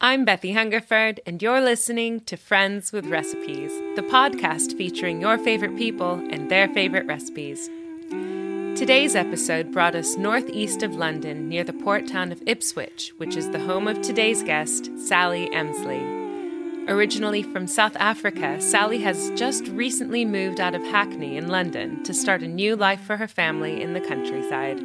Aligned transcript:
I'm 0.00 0.24
Bethy 0.24 0.54
Hungerford, 0.54 1.18
and 1.26 1.42
you're 1.42 1.60
listening 1.60 2.20
to 2.20 2.36
Friends 2.36 2.92
with 2.92 3.06
Recipes, 3.06 3.72
the 3.96 4.06
podcast 4.08 4.76
featuring 4.78 5.20
your 5.20 5.36
favorite 5.38 5.76
people 5.76 6.12
and 6.30 6.48
their 6.48 6.68
favorite 6.68 7.04
recipes. 7.06 7.68
Today's 8.78 9.16
episode 9.16 9.72
brought 9.72 9.96
us 9.96 10.16
northeast 10.16 10.84
of 10.84 10.94
London 10.94 11.48
near 11.48 11.64
the 11.64 11.72
port 11.72 12.06
town 12.06 12.30
of 12.30 12.40
Ipswich, 12.46 13.12
which 13.16 13.36
is 13.36 13.50
the 13.50 13.58
home 13.58 13.88
of 13.88 14.00
today's 14.00 14.44
guest, 14.44 14.88
Sally 15.00 15.48
Emsley. 15.48 16.88
Originally 16.88 17.42
from 17.42 17.66
South 17.66 17.96
Africa, 17.96 18.60
Sally 18.60 19.00
has 19.00 19.32
just 19.32 19.66
recently 19.66 20.24
moved 20.24 20.60
out 20.60 20.76
of 20.76 20.82
Hackney 20.84 21.36
in 21.36 21.48
London 21.48 22.04
to 22.04 22.14
start 22.14 22.44
a 22.44 22.46
new 22.46 22.76
life 22.76 23.00
for 23.00 23.16
her 23.16 23.26
family 23.26 23.82
in 23.82 23.94
the 23.94 24.00
countryside. 24.00 24.80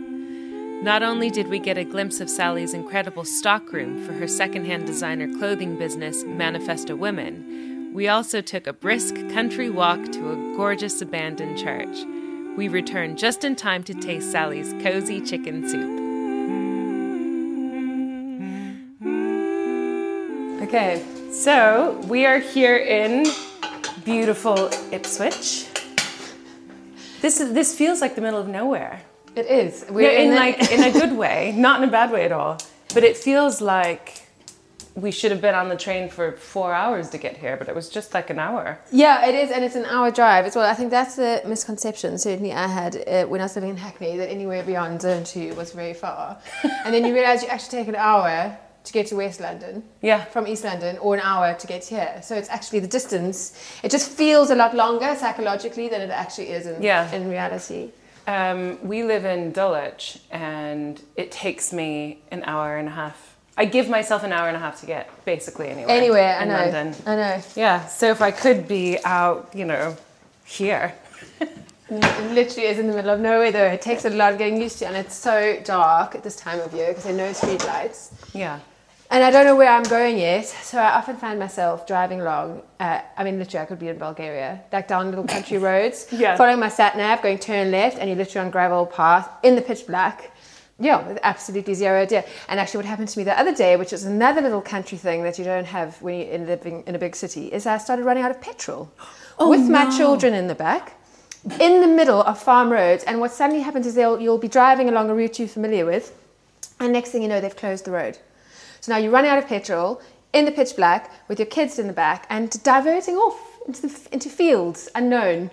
Not 0.84 1.02
only 1.02 1.30
did 1.30 1.48
we 1.48 1.60
get 1.60 1.78
a 1.78 1.86
glimpse 1.86 2.20
of 2.20 2.30
Sally's 2.30 2.74
incredible 2.74 3.24
stockroom 3.24 4.06
for 4.06 4.12
her 4.12 4.28
secondhand 4.28 4.86
designer 4.86 5.34
clothing 5.38 5.78
business, 5.78 6.26
Manifesto 6.26 6.94
Women, 6.94 7.92
we 7.94 8.10
also 8.10 8.42
took 8.42 8.68
a 8.68 8.74
brisk 8.74 9.16
country 9.30 9.70
walk 9.70 10.12
to 10.12 10.32
a 10.34 10.36
gorgeous 10.58 11.02
abandoned 11.02 11.58
church. 11.58 12.06
We 12.58 12.68
returned 12.68 13.18
just 13.18 13.46
in 13.46 13.56
time 13.56 13.84
to 13.86 13.94
taste 13.94 14.30
Sally's 14.30 14.74
cozy 14.84 15.22
chicken 15.22 15.70
soup. 15.70 16.02
Okay, 20.68 21.02
so 21.32 21.98
we 22.10 22.26
are 22.26 22.40
here 22.40 22.76
in 22.76 23.26
beautiful 24.04 24.70
Ipswich. 24.92 25.66
This 27.22 27.40
is 27.40 27.54
this 27.54 27.74
feels 27.74 28.02
like 28.02 28.16
the 28.16 28.22
middle 28.22 28.42
of 28.42 28.50
nowhere. 28.50 29.00
It 29.36 29.46
is. 29.48 29.86
We're 29.90 30.12
in, 30.12 30.30
the- 30.32 30.36
like 30.36 30.72
in 30.72 30.84
a 30.84 30.92
good 30.92 31.14
way, 31.18 31.54
not 31.58 31.82
in 31.82 31.90
a 31.90 31.92
bad 31.92 32.12
way 32.12 32.26
at 32.26 32.32
all. 32.32 32.58
But 32.94 33.04
it 33.04 33.18
feels 33.18 33.60
like 33.62 34.20
we 34.96 35.10
should 35.10 35.32
have 35.32 35.42
been 35.42 35.56
on 35.56 35.70
the 35.70 35.76
train 35.76 36.08
for 36.08 36.34
four 36.34 36.72
hours 36.72 37.10
to 37.10 37.18
get 37.18 37.36
here, 37.38 37.58
but 37.58 37.68
it 37.68 37.74
was 37.74 37.90
just 37.90 38.14
like 38.14 38.30
an 38.30 38.38
hour. 38.38 38.78
yeah, 38.92 39.26
it 39.28 39.34
is, 39.34 39.50
and 39.50 39.64
it's 39.64 39.76
an 39.76 39.86
hour 39.86 40.12
drive 40.12 40.46
as 40.46 40.56
well. 40.56 40.70
I 40.70 40.76
think 40.76 40.92
that's 40.92 41.16
the 41.16 41.42
misconception. 41.48 42.20
Certainly, 42.20 42.54
I 42.54 42.68
had 42.68 43.04
uh, 43.08 43.26
when 43.26 43.42
I 43.42 43.46
was 43.46 43.56
living 43.56 43.72
in 43.72 43.78
Hackney 43.78 44.18
that 44.18 44.30
anywhere 44.30 44.62
beyond 44.64 45.02
Zone 45.02 45.24
Two 45.24 45.56
was 45.56 45.72
very 45.72 45.96
far, 45.96 46.38
and 46.86 46.94
then 46.94 47.04
you 47.06 47.14
realise 47.14 47.42
you 47.42 47.48
actually 47.50 47.80
take 47.80 47.88
an 47.88 47.96
hour 47.96 48.56
to 48.84 48.94
get 48.94 49.08
to 49.08 49.16
West 49.16 49.40
London. 49.40 49.82
Yeah. 50.02 50.26
From 50.26 50.46
East 50.46 50.64
London, 50.64 51.00
or 51.00 51.16
an 51.16 51.22
hour 51.22 51.56
to 51.56 51.66
get 51.68 51.84
here. 51.86 52.20
So 52.22 52.36
it's 52.36 52.50
actually 52.50 52.80
the 52.82 52.88
distance. 52.88 53.58
It 53.82 53.90
just 53.90 54.12
feels 54.12 54.52
a 54.52 54.56
lot 54.56 54.76
longer 54.76 55.16
psychologically 55.18 55.90
than 55.90 56.02
it 56.02 56.12
actually 56.12 56.50
is 56.50 56.68
in 56.68 56.84
Yeah. 56.84 57.12
in 57.12 57.30
reality. 57.30 57.90
Um, 58.26 58.80
we 58.88 59.04
live 59.04 59.26
in 59.26 59.52
Dulwich, 59.52 60.20
and 60.32 61.02
it 61.16 61.32
takes 61.32 61.74
me 61.74 62.20
an 62.32 62.44
hour 62.46 62.78
and 62.78 62.88
a 62.88 62.92
half. 62.92 63.36
I 63.58 63.66
give 63.66 63.90
myself 63.90 64.24
an 64.24 64.32
hour 64.32 64.48
and 64.48 64.56
a 64.58 64.60
half 64.60 64.80
to 64.80 64.86
get 64.86 65.10
basically 65.26 65.70
anywhere. 65.70 65.96
Anywhere, 65.96 66.38
I 66.38 66.44
in 66.44 66.50
know. 66.50 66.56
London. 66.56 66.96
I 67.06 67.16
know. 67.16 67.42
Yeah, 67.56 67.86
so 67.88 68.10
if 68.10 68.22
I 68.22 68.32
could 68.32 68.68
be 68.68 68.98
out, 69.04 69.50
you 69.54 69.66
know, 69.66 69.96
here. 70.46 70.94
Literally 71.90 72.68
is 72.68 72.80
in 72.80 72.88
the 72.88 72.96
middle 72.96 73.12
of 73.12 73.20
nowhere 73.20 73.52
though. 73.52 73.68
It 73.68 73.82
takes 73.82 74.06
a 74.06 74.10
lot 74.10 74.32
of 74.32 74.40
getting 74.40 74.60
used 74.60 74.80
to, 74.80 74.88
and 74.88 74.96
it's 74.96 75.14
so 75.14 75.60
dark 75.64 76.16
at 76.16 76.24
this 76.24 76.36
time 76.36 76.60
of 76.62 76.74
year 76.74 76.88
because 76.88 77.04
there 77.04 77.14
are 77.14 77.18
no 77.18 77.34
street 77.34 77.64
lights. 77.66 78.12
Yeah. 78.34 78.60
And 79.14 79.24
I 79.24 79.30
don't 79.30 79.46
know 79.46 79.56
where 79.56 79.70
I'm 79.70 79.84
going 79.84 80.18
yet, 80.18 80.48
so 80.48 80.80
I 80.80 80.96
often 80.96 81.18
find 81.18 81.38
myself 81.38 81.86
driving 81.86 82.20
along. 82.22 82.64
Uh, 82.80 83.00
I 83.16 83.24
mean, 83.24 83.38
literally, 83.38 83.62
I 83.62 83.66
could 83.68 83.78
be 83.78 83.90
in 83.90 84.00
Bulgaria, 84.00 84.64
like 84.72 84.88
down 84.88 85.12
little 85.12 85.28
country 85.36 85.58
roads, 85.70 86.08
Yeah. 86.12 86.36
following 86.36 86.60
my 86.60 86.70
sat 86.70 86.98
nav, 86.98 87.22
going 87.22 87.38
turn 87.38 87.70
left, 87.70 88.00
and 88.00 88.10
you're 88.10 88.18
literally 88.18 88.46
on 88.48 88.52
gravel 88.52 88.88
path 88.88 89.30
in 89.44 89.54
the 89.56 89.62
pitch 89.62 89.86
black. 89.86 90.32
Yeah, 90.80 91.08
with 91.08 91.20
absolutely 91.22 91.76
zero 91.76 92.02
idea. 92.02 92.26
And 92.50 92.60
actually, 92.60 92.80
what 92.80 92.86
happened 92.88 93.10
to 93.10 93.20
me 93.20 93.24
the 93.24 93.38
other 93.40 93.54
day, 93.54 93.76
which 93.76 93.94
is 93.94 94.04
another 94.04 94.42
little 94.42 94.62
country 94.62 94.98
thing 94.98 95.22
that 95.22 95.38
you 95.38 95.46
don't 95.46 95.66
have 95.68 96.02
when 96.02 96.16
you're 96.22 96.30
in 96.30 96.48
living 96.48 96.84
in 96.88 96.96
a 96.96 97.00
big 97.06 97.16
city, 97.16 97.54
is 97.54 97.68
I 97.68 97.78
started 97.78 98.06
running 98.06 98.24
out 98.24 98.32
of 98.32 98.42
petrol 98.42 98.92
with 99.40 99.70
my 99.70 99.96
children 99.96 100.34
in 100.34 100.48
the 100.48 100.56
back. 100.56 100.96
In 101.60 101.82
the 101.82 101.88
middle 102.00 102.24
of 102.24 102.40
farm 102.42 102.72
roads, 102.72 103.04
and 103.04 103.20
what 103.20 103.32
suddenly 103.32 103.62
happens 103.62 103.86
is 103.86 103.94
they'll, 103.94 104.20
you'll 104.20 104.40
be 104.40 104.48
driving 104.48 104.90
along 104.90 105.12
a 105.12 105.14
route 105.14 105.38
you're 105.38 105.48
familiar 105.48 105.86
with, 105.86 106.18
and 106.80 106.92
next 106.94 107.12
thing 107.12 107.22
you 107.22 107.28
know, 107.28 107.40
they've 107.40 107.56
closed 107.56 107.86
the 107.86 107.92
road. 107.92 108.18
So 108.84 108.92
now 108.92 108.98
you're 108.98 109.12
running 109.12 109.32
out 109.32 109.38
of 109.38 109.48
petrol 109.48 110.02
in 110.34 110.44
the 110.44 110.52
pitch 110.52 110.76
black 110.76 111.10
with 111.30 111.40
your 111.40 111.46
kids 111.46 111.80
in 111.80 111.88
the 111.88 111.94
back 111.94 112.28
and 112.30 112.50
diverting 112.64 113.16
off 113.16 113.40
into, 113.66 113.88
the, 113.88 114.08
into 114.12 114.28
fields 114.30 114.90
unknown. 114.94 115.52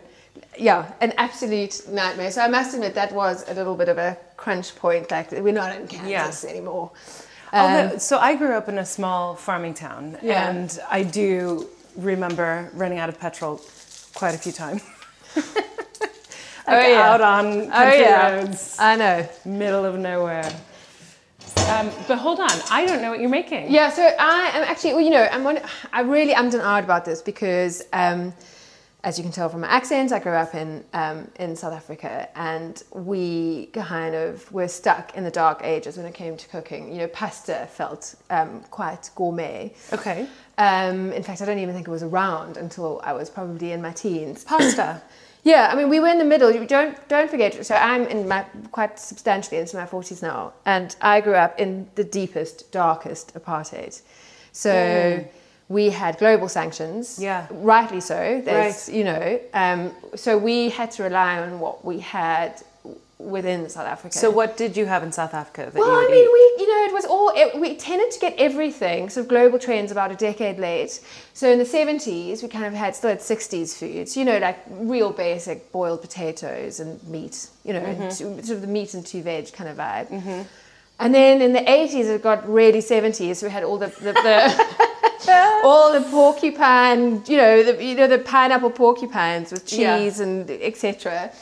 Yeah, 0.58 0.90
an 1.00 1.12
absolute 1.16 1.80
nightmare. 1.88 2.32
So 2.32 2.42
I 2.42 2.48
must 2.48 2.74
admit 2.74 2.96
that 2.96 3.12
was 3.12 3.48
a 3.48 3.54
little 3.54 3.76
bit 3.76 3.88
of 3.88 3.98
a 3.98 4.18
crunch 4.36 4.74
point. 4.74 5.12
Like 5.12 5.30
we're 5.30 5.52
not 5.52 5.76
in 5.76 5.86
Kansas 5.86 6.44
anymore. 6.44 6.90
Um, 7.52 7.60
Although, 7.60 7.98
so 7.98 8.18
I 8.18 8.34
grew 8.34 8.52
up 8.52 8.68
in 8.68 8.78
a 8.78 8.84
small 8.84 9.36
farming 9.36 9.74
town, 9.74 10.18
Yeah. 10.22 10.50
and 10.50 10.76
I 10.90 11.04
do 11.04 11.68
remember 11.94 12.68
running 12.74 12.98
out 12.98 13.08
of 13.08 13.20
petrol 13.20 13.60
quite 14.12 14.34
a 14.34 14.38
few 14.38 14.50
times. 14.50 14.82
like 15.36 15.44
Oh, 16.66 16.80
yeah. 16.80 17.12
out 17.12 17.20
on 17.20 17.46
oh 17.46 17.68
country 17.68 18.00
yeah, 18.00 18.34
roads, 18.34 18.76
I 18.80 18.96
know. 18.96 19.28
middle 19.44 19.84
of 19.84 19.96
nowhere. 20.00 20.52
Um, 21.68 21.90
but 22.08 22.18
hold 22.18 22.40
on, 22.40 22.50
I 22.70 22.84
don't 22.86 23.02
know 23.02 23.10
what 23.10 23.20
you're 23.20 23.28
making. 23.28 23.70
Yeah, 23.70 23.90
so 23.90 24.02
I 24.02 24.50
am 24.54 24.64
actually, 24.64 24.94
well, 24.94 25.02
you 25.02 25.10
know, 25.10 25.28
I'm 25.30 25.44
one, 25.44 25.60
I 25.92 26.00
really 26.00 26.32
am 26.34 26.48
out 26.54 26.84
about 26.84 27.04
this 27.04 27.22
because, 27.22 27.82
um, 27.92 28.32
as 29.02 29.16
you 29.18 29.22
can 29.22 29.32
tell 29.32 29.48
from 29.48 29.62
my 29.62 29.68
accent, 29.68 30.12
I 30.12 30.18
grew 30.18 30.32
up 30.32 30.54
in 30.54 30.84
um, 30.92 31.26
in 31.38 31.56
South 31.56 31.72
Africa, 31.72 32.28
and 32.34 32.82
we 32.92 33.70
kind 33.72 34.14
of 34.14 34.50
were 34.52 34.68
stuck 34.68 35.16
in 35.16 35.24
the 35.24 35.30
dark 35.30 35.62
ages 35.64 35.96
when 35.96 36.04
it 36.04 36.12
came 36.12 36.36
to 36.36 36.48
cooking. 36.48 36.92
You 36.92 36.98
know, 36.98 37.08
pasta 37.08 37.66
felt 37.70 38.14
um, 38.28 38.60
quite 38.70 39.08
gourmet. 39.14 39.72
Okay. 39.92 40.26
Um, 40.58 41.12
in 41.12 41.22
fact, 41.22 41.40
I 41.40 41.46
don't 41.46 41.58
even 41.58 41.74
think 41.74 41.88
it 41.88 41.90
was 41.90 42.02
around 42.02 42.58
until 42.58 43.00
I 43.02 43.14
was 43.14 43.30
probably 43.30 43.72
in 43.72 43.80
my 43.80 43.92
teens. 43.92 44.44
Pasta. 44.44 45.00
Yeah, 45.42 45.70
I 45.72 45.74
mean, 45.74 45.88
we 45.88 46.00
were 46.00 46.08
in 46.08 46.18
the 46.18 46.24
middle. 46.24 46.50
You 46.50 46.66
don't 46.66 46.96
don't 47.08 47.30
forget. 47.30 47.64
So 47.64 47.74
I'm 47.74 48.04
in 48.06 48.28
my 48.28 48.44
quite 48.72 48.98
substantially 48.98 49.58
into 49.58 49.76
my 49.76 49.86
forties 49.86 50.22
now, 50.22 50.52
and 50.66 50.94
I 51.00 51.20
grew 51.20 51.34
up 51.34 51.58
in 51.58 51.88
the 51.94 52.04
deepest, 52.04 52.70
darkest 52.72 53.34
apartheid. 53.34 54.00
So 54.52 55.24
we 55.68 55.90
had 55.90 56.18
global 56.18 56.48
sanctions. 56.48 57.18
Yeah. 57.18 57.46
rightly 57.50 58.00
so. 58.00 58.42
There's, 58.44 58.88
Right. 58.88 58.96
you 58.96 59.04
know, 59.04 59.40
um, 59.54 59.94
so 60.16 60.36
we 60.36 60.68
had 60.68 60.90
to 60.92 61.04
rely 61.04 61.38
on 61.38 61.60
what 61.60 61.84
we 61.84 62.00
had 62.00 62.60
within 63.28 63.68
South 63.68 63.86
Africa. 63.86 64.16
So 64.16 64.30
what 64.30 64.56
did 64.56 64.76
you 64.76 64.86
have 64.86 65.02
in 65.02 65.12
South 65.12 65.34
Africa 65.34 65.70
that 65.72 65.78
Well, 65.78 65.90
you 66.00 66.08
I 66.08 66.10
mean, 66.10 66.24
eat? 66.24 66.30
we, 66.32 66.64
you 66.64 66.68
know, 66.68 66.84
it 66.86 66.92
was 66.92 67.04
all, 67.04 67.30
it, 67.34 67.60
we 67.60 67.76
tended 67.76 68.10
to 68.12 68.18
get 68.20 68.34
everything, 68.38 69.08
sort 69.10 69.24
of 69.24 69.28
global 69.28 69.58
trends 69.58 69.92
about 69.92 70.10
a 70.10 70.16
decade 70.16 70.58
late. 70.58 71.00
So 71.34 71.50
in 71.50 71.58
the 71.58 71.64
70s, 71.64 72.42
we 72.42 72.48
kind 72.48 72.64
of 72.64 72.72
had, 72.74 72.96
still 72.96 73.10
had 73.10 73.20
60s 73.20 73.76
foods, 73.76 74.16
you 74.16 74.24
know, 74.24 74.38
like 74.38 74.58
real 74.70 75.10
basic 75.12 75.70
boiled 75.72 76.00
potatoes 76.00 76.80
and 76.80 77.02
meat, 77.08 77.48
you 77.64 77.72
know, 77.72 77.80
and 77.80 77.98
mm-hmm. 77.98 78.36
two, 78.36 78.42
sort 78.42 78.56
of 78.56 78.60
the 78.62 78.66
meat 78.66 78.94
and 78.94 79.06
two 79.06 79.22
veg 79.22 79.52
kind 79.52 79.68
of 79.68 79.76
vibe. 79.76 80.08
Mm-hmm. 80.08 80.42
And 81.00 81.14
then 81.14 81.40
in 81.40 81.52
the 81.52 81.60
80s, 81.60 82.14
it 82.14 82.22
got 82.22 82.48
really 82.48 82.80
70s. 82.80 83.36
So 83.36 83.46
we 83.46 83.52
had 83.52 83.64
all 83.64 83.78
the, 83.78 83.86
the, 83.86 84.12
the 84.12 84.90
all 85.64 85.92
the 85.92 86.06
porcupine, 86.10 87.22
you 87.26 87.36
know, 87.36 87.62
the, 87.62 87.82
you 87.82 87.94
know, 87.94 88.06
the 88.06 88.18
pineapple 88.18 88.70
porcupines 88.70 89.52
with 89.52 89.72
Yeah. 89.72 89.98
cheese 89.98 90.20
and 90.20 90.50
etc. 90.50 91.32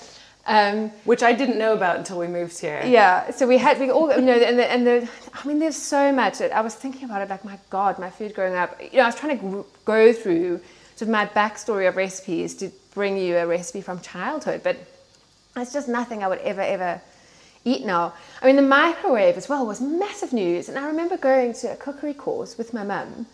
Um, 0.48 0.88
Which 1.04 1.22
I 1.22 1.34
didn't 1.34 1.58
know 1.58 1.74
about 1.74 1.98
until 1.98 2.18
we 2.18 2.26
moved 2.26 2.58
here. 2.58 2.82
yeah, 2.86 3.30
so 3.32 3.46
we 3.46 3.58
had 3.58 3.78
we 3.78 3.90
all 3.90 4.10
you 4.10 4.22
know 4.22 4.32
and 4.32 4.58
the, 4.58 4.66
and 4.72 4.86
the 4.86 5.08
I 5.34 5.46
mean 5.46 5.58
there's 5.58 5.76
so 5.76 6.10
much 6.10 6.40
I 6.40 6.62
was 6.62 6.74
thinking 6.74 7.04
about 7.04 7.20
it 7.20 7.28
like 7.28 7.44
my 7.44 7.58
god 7.68 7.98
my 7.98 8.08
food 8.08 8.34
growing 8.34 8.54
up. 8.54 8.80
You 8.80 8.96
know 8.98 9.02
I 9.02 9.06
was 9.06 9.14
trying 9.14 9.38
to 9.38 9.66
go 9.84 10.12
through 10.12 10.60
sort 10.96 11.02
of 11.02 11.08
my 11.10 11.26
backstory 11.26 11.86
of 11.86 11.96
recipes 11.96 12.54
to 12.56 12.70
bring 12.94 13.18
you 13.18 13.36
a 13.36 13.46
recipe 13.46 13.82
from 13.82 14.00
childhood 14.00 14.62
but 14.64 14.76
it's 15.54 15.72
just 15.72 15.86
nothing 15.88 16.24
I 16.24 16.28
would 16.28 16.38
ever 16.40 16.62
ever 16.62 17.00
eat 17.66 17.84
now. 17.84 18.14
I 18.40 18.46
mean 18.46 18.56
the 18.56 18.62
microwave 18.62 19.36
as 19.36 19.50
well 19.50 19.66
was 19.66 19.82
massive 19.82 20.32
news 20.32 20.70
and 20.70 20.78
I 20.78 20.86
remember 20.86 21.18
going 21.18 21.52
to 21.60 21.72
a 21.72 21.76
cookery 21.76 22.14
course 22.14 22.56
with 22.56 22.72
my 22.72 22.84
mum. 22.84 23.26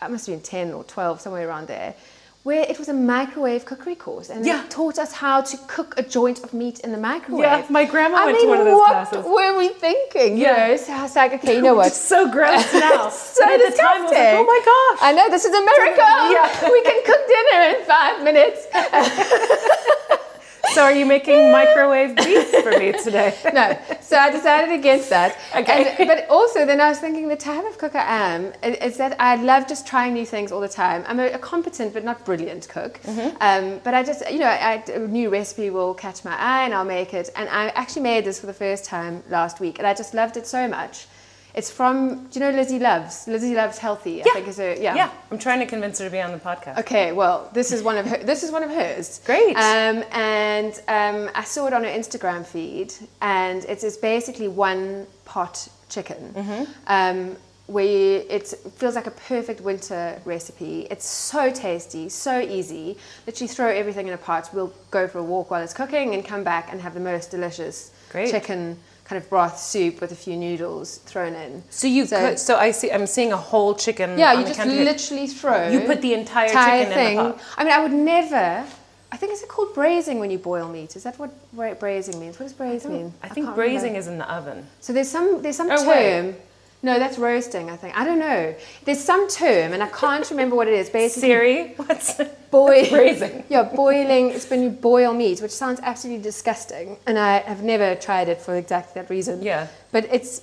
I 0.00 0.08
must 0.08 0.26
have 0.26 0.34
been 0.36 0.42
10 0.42 0.72
or 0.72 0.84
12 0.84 1.20
somewhere 1.20 1.46
around 1.46 1.68
there 1.68 1.94
where 2.42 2.62
it 2.62 2.78
was 2.78 2.88
a 2.88 2.94
microwave 2.94 3.66
cookery 3.66 3.94
course 3.94 4.30
and 4.30 4.46
Yeah. 4.46 4.62
they 4.62 4.68
taught 4.68 4.98
us 4.98 5.12
how 5.12 5.42
to 5.42 5.56
cook 5.68 5.94
a 5.98 6.02
joint 6.02 6.42
of 6.42 6.54
meat 6.54 6.80
in 6.80 6.90
the 6.90 6.96
microwave 6.98 7.40
Yeah, 7.44 7.66
my 7.68 7.84
grandma 7.84 8.16
I 8.22 8.24
went 8.26 8.38
to 8.38 8.42
mean, 8.44 8.48
one 8.48 8.60
of 8.60 8.64
those 8.64 8.78
what 8.78 8.90
classes. 8.92 9.24
were 9.26 9.52
we 9.58 9.68
thinking? 9.68 10.38
You 10.38 10.44
Yeah. 10.46 10.68
know, 10.68 10.76
so 10.76 10.92
I 10.92 11.02
was 11.02 11.14
like, 11.16 11.32
okay, 11.34 11.54
you 11.56 11.62
know 11.62 11.74
what? 11.74 11.88
It's 11.92 11.96
so 12.14 12.30
gross 12.30 12.64
now. 12.72 13.10
So 13.10 13.44
at 13.44 13.58
the 13.58 13.76
time, 13.76 14.00
I 14.00 14.02
was 14.02 14.10
like, 14.10 14.24
oh 14.24 14.30
disgusting. 14.30 14.36
oh 14.40 14.44
my 14.54 14.60
gosh. 14.70 14.98
I 15.08 15.12
know 15.16 15.26
this 15.28 15.44
is 15.44 15.54
America. 15.64 16.06
Yeah. 16.36 16.70
we 16.76 16.80
can 16.88 16.98
cook 17.10 17.22
dinner 17.34 17.60
in 17.78 17.84
five 17.84 18.16
minutes. 18.24 18.60
So 20.74 20.82
are 20.82 20.92
you 20.92 21.04
making 21.06 21.50
microwave 21.50 22.14
beef 22.16 22.48
for 22.62 22.70
me 22.78 22.92
today? 22.92 23.36
no, 23.54 23.76
so 24.00 24.16
I 24.16 24.30
decided 24.30 24.72
against 24.78 25.10
that. 25.10 25.36
Okay. 25.54 25.94
And, 25.98 26.08
but 26.08 26.26
also, 26.28 26.64
then 26.64 26.80
I 26.80 26.88
was 26.88 26.98
thinking 27.00 27.28
the 27.28 27.36
type 27.36 27.64
of 27.66 27.76
cook 27.78 27.94
I 27.96 28.04
am 28.34 28.52
i- 28.62 28.68
is 28.68 28.96
that 28.98 29.16
I 29.20 29.36
love 29.36 29.66
just 29.66 29.86
trying 29.86 30.14
new 30.14 30.24
things 30.26 30.52
all 30.52 30.60
the 30.60 30.68
time. 30.68 31.04
I'm 31.08 31.18
a, 31.18 31.26
a 31.32 31.38
competent 31.38 31.92
but 31.92 32.04
not 32.04 32.24
brilliant 32.24 32.68
cook. 32.68 33.00
Mm-hmm. 33.02 33.36
Um, 33.40 33.80
but 33.82 33.94
I 33.94 34.02
just, 34.04 34.28
you 34.30 34.38
know, 34.38 34.46
I, 34.46 34.82
a 34.94 34.98
new 35.00 35.28
recipe 35.30 35.70
will 35.70 35.94
catch 35.94 36.24
my 36.24 36.36
eye 36.36 36.64
and 36.64 36.72
I'll 36.74 36.84
make 36.84 37.14
it. 37.14 37.30
And 37.36 37.48
I 37.48 37.68
actually 37.70 38.02
made 38.02 38.24
this 38.24 38.38
for 38.40 38.46
the 38.46 38.54
first 38.54 38.84
time 38.84 39.22
last 39.28 39.58
week, 39.60 39.78
and 39.78 39.86
I 39.86 39.94
just 39.94 40.14
loved 40.14 40.36
it 40.36 40.46
so 40.46 40.68
much. 40.68 41.06
It's 41.54 41.70
from, 41.70 42.26
do 42.28 42.38
you 42.38 42.46
know 42.46 42.50
Lizzie 42.52 42.78
Loves? 42.78 43.26
Lizzie 43.26 43.54
Loves 43.54 43.78
Healthy, 43.78 44.22
I 44.22 44.24
think 44.24 44.48
is 44.48 44.58
her, 44.58 44.74
Yeah, 44.74 45.10
I'm 45.30 45.38
trying 45.38 45.60
to 45.60 45.66
convince 45.66 45.98
her 45.98 46.04
to 46.04 46.10
be 46.10 46.20
on 46.20 46.32
the 46.32 46.38
podcast. 46.38 46.78
Okay, 46.80 47.12
well, 47.12 47.50
this 47.52 47.72
is 47.72 47.82
one 47.82 47.96
of 47.96 48.06
her. 48.06 48.18
This 48.18 48.42
is 48.42 48.50
one 48.50 48.62
of 48.62 48.70
hers. 48.70 49.20
Great. 49.24 49.56
Um, 49.56 50.04
and 50.12 50.74
um, 50.88 51.30
I 51.34 51.44
saw 51.44 51.66
it 51.66 51.72
on 51.72 51.84
her 51.84 51.90
Instagram 51.90 52.46
feed, 52.46 52.94
and 53.20 53.64
it 53.64 53.82
is 53.82 53.96
basically 53.96 54.48
one 54.48 55.06
pot 55.24 55.68
chicken. 55.88 56.32
Mm-hmm. 56.34 56.64
Um, 56.86 57.36
where 57.70 57.84
you, 57.84 58.26
it 58.28 58.48
feels 58.76 58.96
like 58.96 59.06
a 59.06 59.12
perfect 59.12 59.60
winter 59.60 60.20
recipe. 60.24 60.88
It's 60.90 61.06
so 61.06 61.52
tasty, 61.52 62.08
so 62.08 62.40
easy. 62.40 62.96
Literally 63.26 63.46
throw 63.46 63.68
everything 63.68 64.08
in 64.08 64.12
a 64.12 64.18
pot. 64.18 64.50
We'll 64.52 64.72
go 64.90 65.06
for 65.06 65.18
a 65.18 65.22
walk 65.22 65.52
while 65.52 65.62
it's 65.62 65.72
cooking 65.72 66.14
and 66.14 66.24
come 66.24 66.42
back 66.42 66.72
and 66.72 66.80
have 66.80 66.94
the 66.94 67.00
most 67.00 67.30
delicious 67.30 67.92
Great. 68.10 68.30
chicken 68.30 68.76
kind 69.10 69.20
of 69.20 69.28
broth 69.28 69.58
soup 69.58 70.00
with 70.00 70.12
a 70.12 70.14
few 70.14 70.36
noodles 70.36 70.98
thrown 70.98 71.34
in. 71.34 71.64
So 71.68 71.88
you 71.88 72.06
could, 72.06 72.38
so 72.38 72.54
I 72.56 72.70
see. 72.70 72.92
I'm 72.92 73.08
seeing 73.08 73.32
a 73.32 73.36
whole 73.36 73.74
chicken. 73.74 74.16
Yeah, 74.16 74.34
you 74.38 74.46
just 74.46 74.64
literally 74.64 75.26
throw. 75.26 75.68
You 75.68 75.80
put 75.80 76.00
the 76.00 76.14
entire 76.14 76.46
entire 76.46 76.84
chicken 76.84 76.94
thing. 76.94 77.18
in 77.18 77.24
the 77.24 77.32
pot. 77.32 77.42
I 77.58 77.64
mean, 77.64 77.72
I 77.72 77.80
would 77.82 77.92
never. 77.92 78.64
I 79.12 79.16
think 79.16 79.32
is 79.32 79.42
it 79.42 79.48
called 79.48 79.74
braising 79.74 80.20
when 80.20 80.30
you 80.30 80.38
boil 80.38 80.68
meat? 80.68 80.94
Is 80.94 81.02
that 81.02 81.18
what 81.18 81.30
bra- 81.52 81.74
braising 81.74 82.20
means? 82.20 82.38
What 82.38 82.44
does 82.44 82.52
braise 82.52 82.86
mean? 82.86 83.12
I 83.24 83.28
think 83.28 83.46
can't 83.46 83.56
braising 83.56 83.94
remember. 83.94 83.98
is 83.98 84.06
in 84.06 84.18
the 84.18 84.32
oven. 84.32 84.64
So 84.80 84.92
there's 84.92 85.10
some 85.10 85.42
there's 85.42 85.56
some 85.56 85.68
Oh, 85.72 85.76
term. 85.78 85.88
wait. 85.88 86.34
No, 86.82 86.98
that's 86.98 87.18
roasting. 87.18 87.68
I 87.70 87.76
think 87.76 87.96
I 87.96 88.04
don't 88.04 88.18
know. 88.18 88.54
There's 88.84 89.02
some 89.04 89.28
term, 89.28 89.72
and 89.74 89.82
I 89.82 89.88
can't 89.88 90.28
remember 90.30 90.56
what 90.56 90.66
it 90.66 90.74
is. 90.74 90.88
Basically, 90.88 91.28
Siri, 91.28 91.74
what's 91.76 92.14
boil 92.50 92.88
braising? 92.90 93.44
Yeah, 93.50 93.64
boiling. 93.64 94.30
It's 94.30 94.48
when 94.48 94.62
you 94.62 94.70
boil 94.70 95.12
meat, 95.12 95.40
which 95.42 95.50
sounds 95.52 95.78
absolutely 95.82 96.22
disgusting, 96.22 96.96
and 97.06 97.18
I 97.18 97.38
have 97.40 97.62
never 97.62 97.94
tried 97.94 98.28
it 98.28 98.40
for 98.40 98.56
exactly 98.56 99.00
that 99.02 99.10
reason. 99.10 99.42
Yeah. 99.42 99.66
but 99.92 100.04
it's 100.10 100.40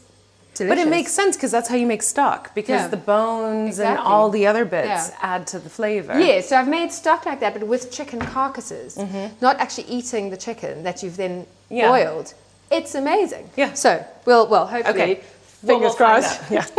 delicious. 0.54 0.70
But 0.76 0.88
it 0.88 0.90
makes 0.90 1.12
sense 1.12 1.36
because 1.36 1.52
that's 1.52 1.70
how 1.70 1.76
you 1.76 1.86
make 1.88 2.02
stock 2.04 2.54
because 2.56 2.82
Yeah. 2.82 2.88
the 2.88 2.98
bones 2.98 3.80
and 3.80 3.98
all 3.98 4.30
the 4.30 4.46
other 4.48 4.66
bits 4.66 4.88
Yeah. 5.10 5.18
add 5.34 5.48
to 5.48 5.60
the 5.60 5.70
flavor. 5.70 6.20
Yeah, 6.20 6.42
so 6.42 6.56
I've 6.58 6.68
made 6.68 6.92
stock 6.92 7.26
like 7.26 7.40
that, 7.42 7.54
but 7.54 7.64
with 7.68 7.92
chicken 7.92 8.20
carcasses, 8.20 8.98
not 9.42 9.60
actually 9.60 9.88
eating 9.88 10.30
the 10.30 10.38
chicken 10.38 10.84
that 10.84 11.02
you've 11.04 11.18
then 11.18 11.46
Mm-hmm. 11.46 11.76
Yeah. 11.78 11.90
boiled. 11.90 12.34
It's 12.72 12.96
amazing. 12.96 13.50
Yeah. 13.56 13.74
So 13.74 14.06
we'll 14.26 14.48
well 14.48 14.68
hopefully 14.68 15.02
Okay. 15.02 15.20
Fingers 15.66 15.70
Well, 15.70 15.80
we'll 15.80 15.96
crossed. 15.96 16.44
out. 16.44 16.52
Yeah. 16.52 16.66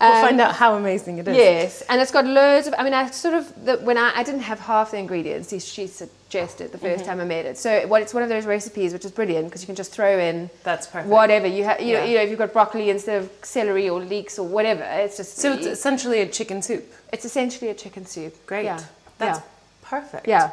we'll 0.00 0.22
find 0.26 0.40
out 0.40 0.54
how 0.54 0.74
amazing 0.74 1.18
it 1.18 1.28
is. 1.28 1.36
Yes, 1.36 1.82
and 1.88 2.00
it's 2.00 2.10
got 2.12 2.24
loads 2.24 2.66
of. 2.66 2.74
I 2.78 2.84
mean, 2.84 2.94
I 2.94 3.10
sort 3.10 3.34
of 3.34 3.64
the, 3.64 3.76
when 3.78 3.96
I, 3.98 4.12
I 4.16 4.22
didn't 4.22 4.42
have 4.42 4.60
half 4.60 4.90
the 4.92 4.98
ingredients. 4.98 5.50
She 5.64 5.86
suggested 5.86 6.72
the 6.72 6.78
1st 6.78 6.96
Mm-hmm. 6.96 7.04
time 7.06 7.20
I 7.20 7.24
made 7.24 7.46
it. 7.46 7.56
So 7.58 7.86
what 7.86 8.02
it's 8.02 8.12
one 8.14 8.22
of 8.22 8.28
those 8.28 8.44
recipes 8.46 8.92
which 8.92 9.04
is 9.04 9.10
brilliant 9.10 9.46
because 9.46 9.62
you 9.62 9.66
can 9.66 9.74
just 9.76 9.92
throw 9.92 10.18
in 10.18 10.50
That's 10.62 10.86
perfect. 10.86 11.08
whatever 11.08 11.46
you 11.46 11.64
have. 11.64 11.80
You, 11.80 11.94
know, 11.94 12.00
Yeah. 12.00 12.04
you 12.04 12.16
know, 12.16 12.22
if 12.24 12.30
you've 12.30 12.38
got 12.38 12.52
broccoli 12.52 12.90
instead 12.90 13.22
of 13.22 13.30
celery 13.42 13.88
or 13.88 14.00
leeks 14.00 14.38
or 14.38 14.46
whatever, 14.46 14.82
it's 14.84 15.16
just 15.16 15.36
So 15.36 15.52
it's 15.52 15.66
essentially 15.66 16.20
a 16.20 16.26
chicken 16.26 16.60
soup. 16.62 16.84
it's 17.12 17.24
essentially 17.24 17.70
a 17.70 17.74
chicken 17.74 18.04
soup. 18.06 18.34
Great. 18.46 18.64
Yeah. 18.64 18.80
That's 19.18 19.38
yeah. 19.40 19.44
perfect. 19.82 20.28
Yeah. 20.28 20.50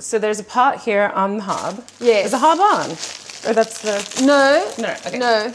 So 0.00 0.18
there's 0.18 0.40
a 0.40 0.44
pot 0.44 0.80
here 0.82 1.10
on 1.14 1.36
the 1.38 1.42
hob. 1.44 1.84
Yes. 2.00 2.26
Is 2.26 2.30
the 2.32 2.38
hob 2.38 2.58
on? 2.58 2.90
Or 3.48 3.54
that's 3.54 3.80
the 3.82 4.24
No. 4.26 4.72
No, 4.78 4.90
okay. 5.06 5.18
No. 5.18 5.52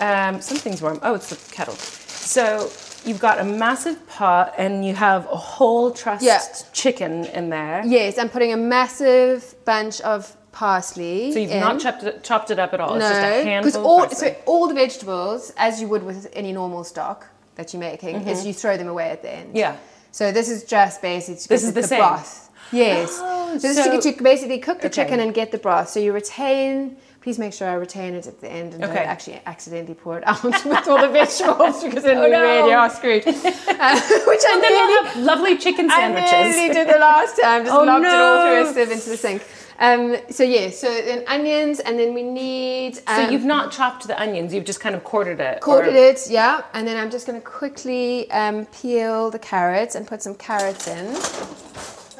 Um 0.00 0.40
something's 0.40 0.80
warm. 0.82 0.98
Oh, 1.02 1.14
it's 1.14 1.30
the 1.30 1.36
kettle. 1.54 1.74
So 1.74 2.70
you've 3.04 3.20
got 3.20 3.38
a 3.38 3.44
massive 3.44 4.06
pot 4.08 4.54
and 4.58 4.84
you 4.84 4.94
have 4.94 5.26
a 5.30 5.36
whole 5.36 5.90
trussed 5.90 6.24
Yeah. 6.24 6.40
chicken 6.72 7.24
in 7.26 7.48
there. 7.50 7.82
Yes, 7.86 8.18
I'm 8.18 8.28
putting 8.28 8.52
a 8.52 8.56
massive 8.56 9.54
bunch 9.64 10.00
of 10.02 10.34
parsley. 10.52 11.32
So 11.32 11.38
you've 11.38 11.50
in. 11.52 11.60
not 11.60 11.80
chopped 11.80 12.02
it, 12.02 12.24
chopped 12.24 12.50
it 12.50 12.58
up 12.58 12.74
at 12.74 12.80
all. 12.80 12.94
it's 12.96 13.04
just 13.08 13.20
a 13.20 13.22
no, 13.22 13.44
handful 13.44 13.86
all 13.86 14.10
so 14.10 14.34
all 14.46 14.66
the 14.68 14.74
vegetables, 14.74 15.52
as 15.56 15.80
you 15.80 15.88
would 15.88 16.02
with 16.02 16.28
any 16.32 16.52
normal 16.52 16.84
stock 16.84 17.26
that 17.54 17.72
you're 17.72 17.80
making, 17.80 18.26
is 18.28 18.44
you 18.46 18.52
throw 18.52 18.76
them 18.76 18.88
away 18.88 19.10
at 19.10 19.22
the 19.22 19.30
end. 19.30 19.48
Mm-hmm. 19.48 19.56
Yeah. 19.56 19.76
So 20.10 20.32
this 20.32 20.48
is 20.48 20.64
just 20.64 21.00
basically 21.02 21.44
This 21.48 21.62
is 21.64 21.72
the 21.74 21.82
same? 21.82 22.00
broth. 22.00 22.50
Yes. 22.72 23.16
Oh, 23.20 23.58
so 23.58 23.68
this 23.68 23.78
is 23.78 23.84
to, 23.86 24.02
so- 24.02 24.10
to 24.12 24.22
basically 24.22 24.58
cook 24.58 24.80
the 24.80 24.86
Okay. 24.88 25.02
chicken 25.04 25.20
and 25.20 25.32
get 25.32 25.52
the 25.52 25.58
broth. 25.58 25.88
So 25.90 26.00
you 26.00 26.12
retain. 26.12 26.96
Please 27.20 27.38
make 27.38 27.52
sure 27.52 27.68
I 27.68 27.74
retain 27.74 28.14
it 28.14 28.26
at 28.26 28.40
the 28.40 28.48
end 28.48 28.74
and 28.74 28.84
Okay. 28.84 28.94
don't 28.94 29.06
actually 29.06 29.40
accidentally 29.44 29.94
pour 29.94 30.18
it 30.18 30.24
out 30.26 30.42
with 30.44 30.88
all 30.88 31.00
the 31.00 31.08
vegetables 31.08 31.82
because 31.82 32.04
then 32.04 32.20
we 32.20 32.26
Oh, 32.26 32.30
no. 32.30 32.42
really 32.42 32.72
are 32.72 32.88
screwed. 32.90 33.24
Uh, 33.78 33.94
which 34.26 34.40
I 34.44 34.52
And 34.54 34.62
then 34.62 35.14
nearly 35.14 35.24
lovely 35.26 35.56
chicken 35.58 35.88
sandwiches. 35.88 36.32
I 36.32 36.50
nearly 36.50 36.74
did 36.74 36.88
the 36.88 36.98
last 36.98 37.40
time. 37.40 37.64
Just 37.64 37.76
Oh, 37.78 37.84
locked 37.84 38.04
it 38.04 38.12
all 38.12 38.46
through 38.64 38.70
a 38.70 38.74
sieve 38.74 38.90
into 38.92 39.10
the 39.10 39.16
sink. 39.16 39.42
Um, 39.80 40.16
so 40.30 40.42
yeah, 40.42 40.70
so 40.70 40.88
then 40.88 41.22
onions, 41.28 41.78
and 41.78 41.96
then 41.96 42.12
we 42.12 42.24
need. 42.24 42.96
So 42.96 43.02
Um, 43.06 43.30
you've 43.32 43.44
not 43.44 43.70
chopped 43.70 44.08
the 44.08 44.20
onions, 44.20 44.52
you've 44.52 44.64
just 44.64 44.80
kind 44.80 44.96
of 44.96 45.04
quartered 45.04 45.38
it. 45.38 45.60
quartered 45.60 45.94
or- 45.94 45.96
it, 45.96 46.28
yeah, 46.28 46.62
and 46.74 46.88
then 46.88 46.96
I'm 46.96 47.10
just 47.10 47.28
going 47.28 47.40
to 47.40 47.46
quickly 47.46 48.28
um, 48.32 48.66
peel 48.66 49.30
the 49.30 49.38
carrots 49.38 49.94
and 49.94 50.04
put 50.04 50.20
some 50.22 50.34
carrots 50.34 50.88
in. 50.88 51.06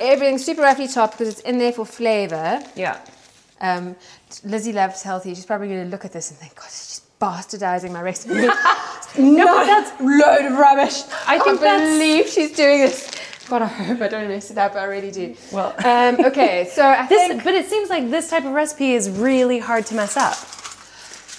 Everything's 0.01 0.45
super 0.45 0.63
roughly 0.63 0.87
chopped 0.87 1.15
because 1.19 1.29
it's 1.35 1.41
in 1.41 1.59
there 1.59 1.73
for 1.73 1.85
flavour. 1.85 2.63
Yeah. 2.77 2.99
Um, 3.61 3.97
Lizzie 4.45 4.73
loves 4.73 5.03
healthy. 5.03 5.35
She's 5.35 5.47
probably 5.47 5.69
going 5.69 5.85
to 5.85 5.91
look 5.91 6.05
at 6.05 6.13
this 6.13 6.31
and 6.31 6.39
think, 6.39 6.55
God, 6.55 6.67
she's 6.67 7.01
bastardizing 7.21 7.93
my 7.93 8.03
recipe. 8.03 8.35
no, 9.19 9.45
but 9.47 9.65
that's- 9.65 9.93
load 10.01 10.53
of 10.53 10.59
rubbish. 10.59 11.03
I 11.27 11.39
can't 11.39 11.61
believe 11.61 12.27
she's 12.29 12.55
doing 12.55 12.81
this. 12.81 13.11
God, 13.49 13.63
I 13.63 13.67
hope 13.67 14.01
I 14.03 14.09
don't 14.09 14.29
mess 14.29 14.51
it 14.51 14.59
up. 14.59 14.75
But 14.75 14.81
I 14.81 14.85
really 14.85 15.11
do. 15.11 15.35
Well- 15.53 15.75
um, 15.85 16.25
okay, 16.27 16.69
so 16.73 16.83
I 16.87 17.07
This, 17.09 17.29
think 17.29 17.45
but 17.45 17.55
it 17.55 17.67
seems 17.67 17.89
like 17.91 18.11
this 18.11 18.29
type 18.31 18.45
of 18.45 18.53
recipe 18.53 18.93
is 18.93 19.09
really 19.11 19.59
hard 19.59 19.87
to 19.87 19.95
mess 19.95 20.17
up. 20.17 20.37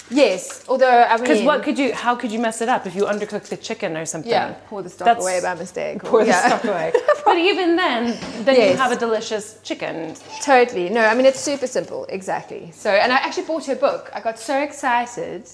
Yes. 0.09 0.63
Although 0.67 0.87
I 1.03 1.15
mean, 1.15 1.23
Because 1.23 1.41
what 1.43 1.63
could 1.63 1.77
you? 1.77 1.93
How 1.93 2.15
could 2.15 2.31
you 2.31 2.39
mess 2.39 2.61
it 2.61 2.69
up 2.69 2.85
if 2.85 2.95
you 2.95 3.03
undercook 3.05 3.43
the 3.43 3.57
chicken 3.57 3.95
or 3.97 4.05
something? 4.05 4.31
yeah, 4.31 4.55
pour 4.67 4.81
the 4.81 4.89
stock 4.89 5.05
That's- 5.05 5.23
away 5.23 5.41
by 5.41 5.55
mistake. 5.55 6.03
or- 6.03 6.09
Pour 6.09 6.19
the 6.23 6.29
yeah. 6.31 6.47
stock 6.47 6.63
away. 6.65 6.93
but 7.25 7.37
even 7.37 7.75
then, 7.75 8.17
then 8.45 8.55
you 8.71 8.77
have 8.77 8.91
a 8.91 8.95
delicious 8.97 9.59
chicken. 9.63 10.15
Totally. 10.41 10.89
No, 10.89 11.01
I 11.05 11.13
mean 11.15 11.25
it's 11.25 11.39
super 11.39 11.67
simple. 11.67 12.05
Exactly. 12.09 12.71
So, 12.71 12.89
and 12.89 13.11
I 13.11 13.17
actually 13.17 13.45
bought 13.45 13.65
her 13.65 13.75
book. 13.75 14.09
I 14.13 14.19
got 14.21 14.39
so 14.39 14.59
excited 14.61 15.49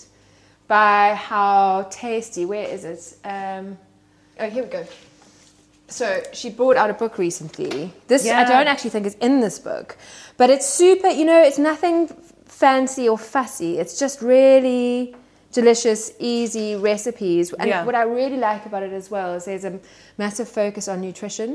by 0.68 1.14
how 1.16 1.88
tasty. 1.92 2.46
Where 2.46 2.68
is 2.68 2.84
it? 2.86 3.16
Um, 3.24 3.78
oh, 4.40 4.50
here 4.50 4.64
we 4.64 4.70
go. 4.70 4.86
So 5.88 6.24
she 6.34 6.50
brought 6.50 6.78
out 6.78 6.90
a 6.90 6.94
book 6.94 7.18
recently. 7.20 7.94
This 8.08 8.28
I 8.28 8.44
don't 8.44 8.68
actually 8.68 8.90
think 8.90 9.06
is 9.06 9.14
in 9.16 9.40
this 9.40 9.60
book, 9.60 9.98
but 10.38 10.50
it's 10.50 10.66
super. 10.68 11.10
You 11.10 11.26
know, 11.26 11.42
it's 11.42 11.60
nothing 11.60 12.10
fancy 12.66 13.08
or 13.10 13.18
fussy. 13.18 13.78
It's 13.82 14.00
just 14.00 14.22
really 14.22 15.14
delicious, 15.52 16.12
easy 16.20 16.76
recipes. 16.76 17.54
And 17.60 17.70
Yeah. 17.70 17.86
what 17.86 17.96
I 17.96 18.04
really 18.04 18.38
like 18.38 18.66
about 18.66 18.84
it 18.84 18.94
as 18.94 19.12
well 19.12 19.34
is 19.36 19.46
there's 19.46 19.66
a 19.66 19.74
massive 20.18 20.48
focus 20.50 20.88
on 20.88 21.02
nutrition. 21.02 21.50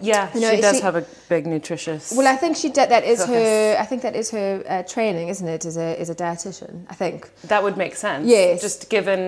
Yeah, 0.00 0.28
You 0.34 0.40
know, 0.40 0.50
she 0.52 0.60
does 0.60 0.76
she- 0.78 0.82
have 0.82 0.96
a 0.96 1.04
big 1.28 1.46
nutritious. 1.46 2.12
Well, 2.16 2.26
I 2.26 2.36
think 2.42 2.56
she 2.56 2.68
did. 2.70 2.88
That 2.88 3.04
is 3.04 3.18
Focus. 3.20 3.34
her. 3.36 3.76
I 3.78 3.84
think 3.90 4.02
that 4.02 4.16
is 4.16 4.30
her 4.32 4.48
uh, 4.68 4.82
training, 4.82 5.28
isn't 5.34 5.46
it? 5.56 5.64
As 5.64 5.76
a 5.76 5.88
as 6.02 6.10
a 6.10 6.14
dietitian, 6.24 6.74
I 6.90 6.94
think. 7.02 7.18
that 7.52 7.62
would 7.64 7.76
make 7.76 7.94
sense. 7.94 8.26
Yes. 8.26 8.60
Just 8.66 8.80
given 8.96 9.20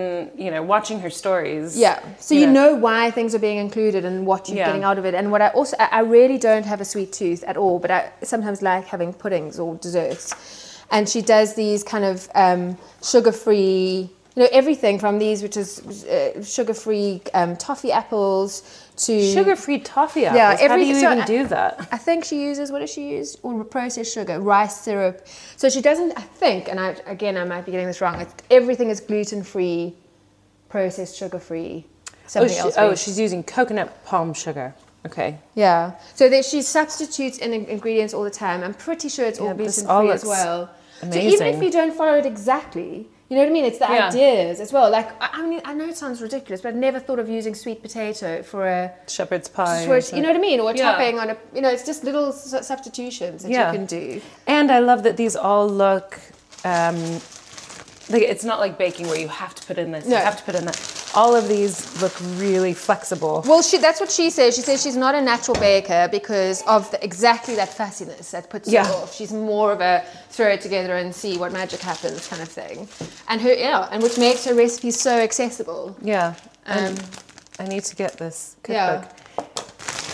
you 0.43 0.51
know 0.53 0.61
watching 0.75 0.99
her 1.05 1.09
stories. 1.09 1.77
Yeah. 1.77 1.97
So 2.27 2.35
you 2.41 2.47
know 2.57 2.69
why 2.87 3.09
things 3.17 3.31
are 3.35 3.43
being 3.49 3.57
included 3.67 4.03
and 4.09 4.17
what 4.29 4.41
you're 4.49 4.57
Yeah. 4.57 4.67
getting 4.69 4.83
out 4.89 4.97
of 5.01 5.05
it. 5.09 5.13
And 5.19 5.25
what 5.33 5.41
I 5.41 5.49
also, 5.59 5.75
I 5.79 5.87
I 5.99 6.01
really 6.17 6.37
don't 6.47 6.65
have 6.73 6.81
a 6.81 6.87
sweet 6.93 7.11
tooth 7.19 7.41
at 7.51 7.55
all, 7.63 7.75
but 7.83 7.89
I 7.97 7.99
sometimes 8.33 8.57
like 8.71 8.85
having 8.95 9.09
puddings 9.23 9.59
or 9.63 9.69
desserts. 9.87 10.25
And 10.91 11.07
she 11.07 11.21
does 11.21 11.55
these 11.55 11.83
kind 11.83 12.05
of 12.05 12.29
um, 12.35 12.77
sugar-free, 13.03 14.09
you 14.35 14.43
know, 14.43 14.49
everything 14.51 14.99
from 14.99 15.19
these, 15.19 15.41
which 15.43 15.57
is 15.57 16.05
uh, 16.05 16.43
sugar-free 16.43 17.21
um, 17.33 17.55
toffee 17.57 17.91
apples 17.91 18.85
to 18.97 19.21
Sugar-free 19.33 19.79
toffee 19.79 20.25
apples. 20.25 20.37
Yeah, 20.61 20.67
How 20.67 20.75
do 20.75 20.83
you 20.83 20.95
so 20.95 21.11
even 21.11 21.19
I- 21.19 21.25
do 21.25 21.47
that? 21.47 21.87
I 21.91 21.97
think 21.97 22.25
she 22.25 22.41
uses 22.41 22.71
what 22.71 22.79
does 22.79 22.89
she 22.91 23.11
use? 23.11 23.37
Or 23.43 23.63
processed 23.63 24.13
sugar, 24.13 24.39
rice 24.39 24.81
syrup. 24.81 25.25
So 25.55 25.69
she 25.69 25.81
doesn't. 25.81 26.17
I 26.17 26.21
think, 26.21 26.67
and 26.67 26.79
I 26.79 26.97
again 27.05 27.37
I 27.37 27.45
might 27.45 27.65
be 27.65 27.71
getting 27.71 27.87
this 27.87 28.01
wrong. 28.01 28.25
Everything 28.51 28.89
is 28.89 28.99
gluten 28.99 29.43
free, 29.43 29.93
processed 30.69 31.15
sugar 31.15 31.39
free. 31.39 31.85
Oh, 32.35 32.47
she, 32.47 32.57
else. 32.57 32.75
oh, 32.77 32.93
she's 32.95 33.17
using 33.19 33.41
coconut 33.43 34.05
palm 34.05 34.33
sugar. 34.33 34.75
Okay. 35.05 35.37
yeah. 35.55 35.93
So 36.13 36.27
that 36.29 36.43
she 36.43 36.61
substitutes 36.61 37.37
in 37.37 37.53
ingredients 37.53 38.13
all 38.13 38.23
the 38.23 38.29
time. 38.29 38.63
I'm 38.63 38.73
pretty 38.73 39.07
sure 39.07 39.25
it's 39.25 39.39
all 39.39 39.47
Yeah, 39.47 39.53
this 39.53 39.81
gluten 39.81 40.01
free 40.01 40.11
as 40.11 40.23
looks 40.25 40.37
well. 41.01 41.11
So 41.11 41.19
even 41.19 41.47
if 41.47 41.61
you 41.63 41.71
don't 41.71 41.93
follow 41.93 42.17
it 42.17 42.25
exactly. 42.25 43.07
You 43.29 43.35
know 43.35 43.43
what 43.43 43.49
I 43.49 43.53
mean? 43.53 43.65
It's 43.65 43.77
the 43.77 43.85
Yeah. 43.85 44.07
ideas 44.07 44.59
as 44.59 44.73
well. 44.73 44.89
Like, 44.89 45.09
I 45.21 45.29
I 45.33 45.41
mean, 45.45 45.61
I 45.63 45.73
know 45.75 45.87
it 45.87 45.95
sounds 45.95 46.19
ridiculous, 46.19 46.61
but 46.61 46.69
I've 46.69 46.75
never 46.75 46.99
thought 46.99 47.19
of 47.19 47.29
using 47.29 47.53
sweet 47.53 47.83
potato 47.83 48.41
for 48.41 48.67
a 48.67 48.91
Shepherd's 49.07 49.47
pie. 49.47 49.85
for 49.85 49.99
you 50.15 50.21
know 50.23 50.29
what 50.29 50.37
I 50.37 50.39
mean? 50.39 50.59
Or 50.59 50.73
Yeah. 50.73 50.91
topping 50.91 51.19
on 51.19 51.29
a, 51.29 51.37
you 51.53 51.61
know, 51.61 51.69
it's 51.69 51.85
just 51.85 52.03
little 52.03 52.31
substitutions 52.31 53.43
that 53.43 53.51
Yeah. 53.51 53.71
you 53.71 53.77
can 53.77 53.85
do. 53.85 54.21
And 54.47 54.71
I 54.71 54.79
love 54.79 55.03
that 55.03 55.15
these 55.15 55.35
all 55.35 55.67
look 55.69 56.19
um, 56.65 57.21
like 58.09 58.23
it's 58.23 58.43
not 58.43 58.59
like 58.59 58.77
baking 58.77 59.07
where 59.07 59.19
you 59.19 59.27
have 59.27 59.53
to 59.55 59.63
put 59.65 59.77
in 59.77 59.91
this, 59.91 60.05
you 60.07 60.15
have 60.15 60.37
to 60.37 60.43
put 60.43 60.55
in 60.55 60.65
that. 60.65 60.75
All 61.15 61.35
of 61.35 61.47
these 61.47 62.01
look 62.01 62.13
really 62.39 62.73
flexible. 62.73 63.43
Well, 63.47 63.61
she, 63.63 63.77
that's 63.79 63.99
what 63.99 64.11
she 64.11 64.29
says. 64.29 64.55
She 64.55 64.61
says 64.61 64.81
she's 64.83 64.95
not 64.95 65.15
a 65.15 65.21
natural 65.21 65.55
baker 65.59 66.07
because 66.11 66.61
of 66.63 66.89
the, 66.91 67.03
exactly 67.03 67.55
that 67.55 67.73
fussiness 67.73 68.31
that 68.31 68.49
puts 68.49 68.69
Yeah. 68.71 68.85
her 68.85 68.93
off. 68.93 69.15
She's 69.15 69.33
more 69.33 69.71
of 69.71 69.81
a 69.81 70.03
throw 70.29 70.49
it 70.49 70.61
together 70.61 70.95
and 70.97 71.13
see 71.13 71.37
what 71.37 71.51
magic 71.51 71.79
happens 71.79 72.27
kind 72.27 72.41
of 72.41 72.47
thing. 72.49 72.87
And 73.27 73.41
her, 73.41 73.53
yeah, 73.53 73.87
and 73.91 74.03
which 74.03 74.17
makes 74.19 74.45
her 74.45 74.53
recipes 74.53 74.99
so 74.99 75.17
accessible. 75.17 75.95
Yeah. 76.01 76.35
Um, 76.67 76.95
I 77.57 77.65
need 77.65 77.83
to 77.85 77.95
get 77.95 78.17
this 78.17 78.55
Yeah. 78.67 79.05
cookbook. 79.35 79.49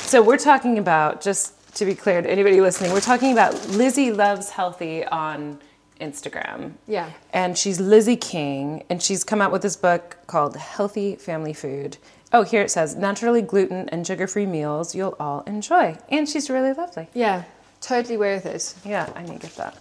So 0.08 0.22
we're 0.22 0.38
talking 0.38 0.78
about, 0.78 1.20
just 1.22 1.54
to 1.76 1.86
be 1.86 1.94
clear 1.94 2.22
to 2.22 2.30
anybody 2.30 2.62
listening, 2.62 2.94
we're 2.94 3.02
talking 3.02 3.34
about 3.34 3.68
Lizzie 3.70 4.12
Loves 4.14 4.50
Healthy 4.50 5.04
on 5.06 5.60
Instagram. 6.00 6.74
Yeah. 6.88 7.12
And 7.34 7.58
she's 7.58 7.80
Lizzie 7.80 8.16
King, 8.18 8.84
and 8.90 9.02
she's 9.02 9.24
come 9.24 9.42
out 9.42 9.52
with 9.52 9.62
this 9.62 9.76
book 9.76 10.18
called 10.28 10.56
Healthy 10.56 11.16
Family 11.16 11.54
Food. 11.54 11.98
Oh, 12.34 12.44
here 12.44 12.62
it 12.62 12.72
says 12.72 12.96
naturally 12.96 13.42
gluten 13.42 13.88
and 13.90 14.06
sugar 14.06 14.28
free 14.28 14.46
meals 14.46 14.94
you'll 14.94 15.16
all 15.20 15.42
enjoy. 15.48 15.98
And 16.10 16.28
she's 16.28 16.50
really 16.50 16.74
lovely. 16.74 17.08
Yeah, 17.14 17.44
totally 17.82 18.18
worth 18.18 18.46
it. 18.46 18.76
Yeah, 18.84 19.10
I 19.16 19.22
need 19.22 19.42
to 19.42 19.48
get 19.48 19.56
that. 19.56 19.78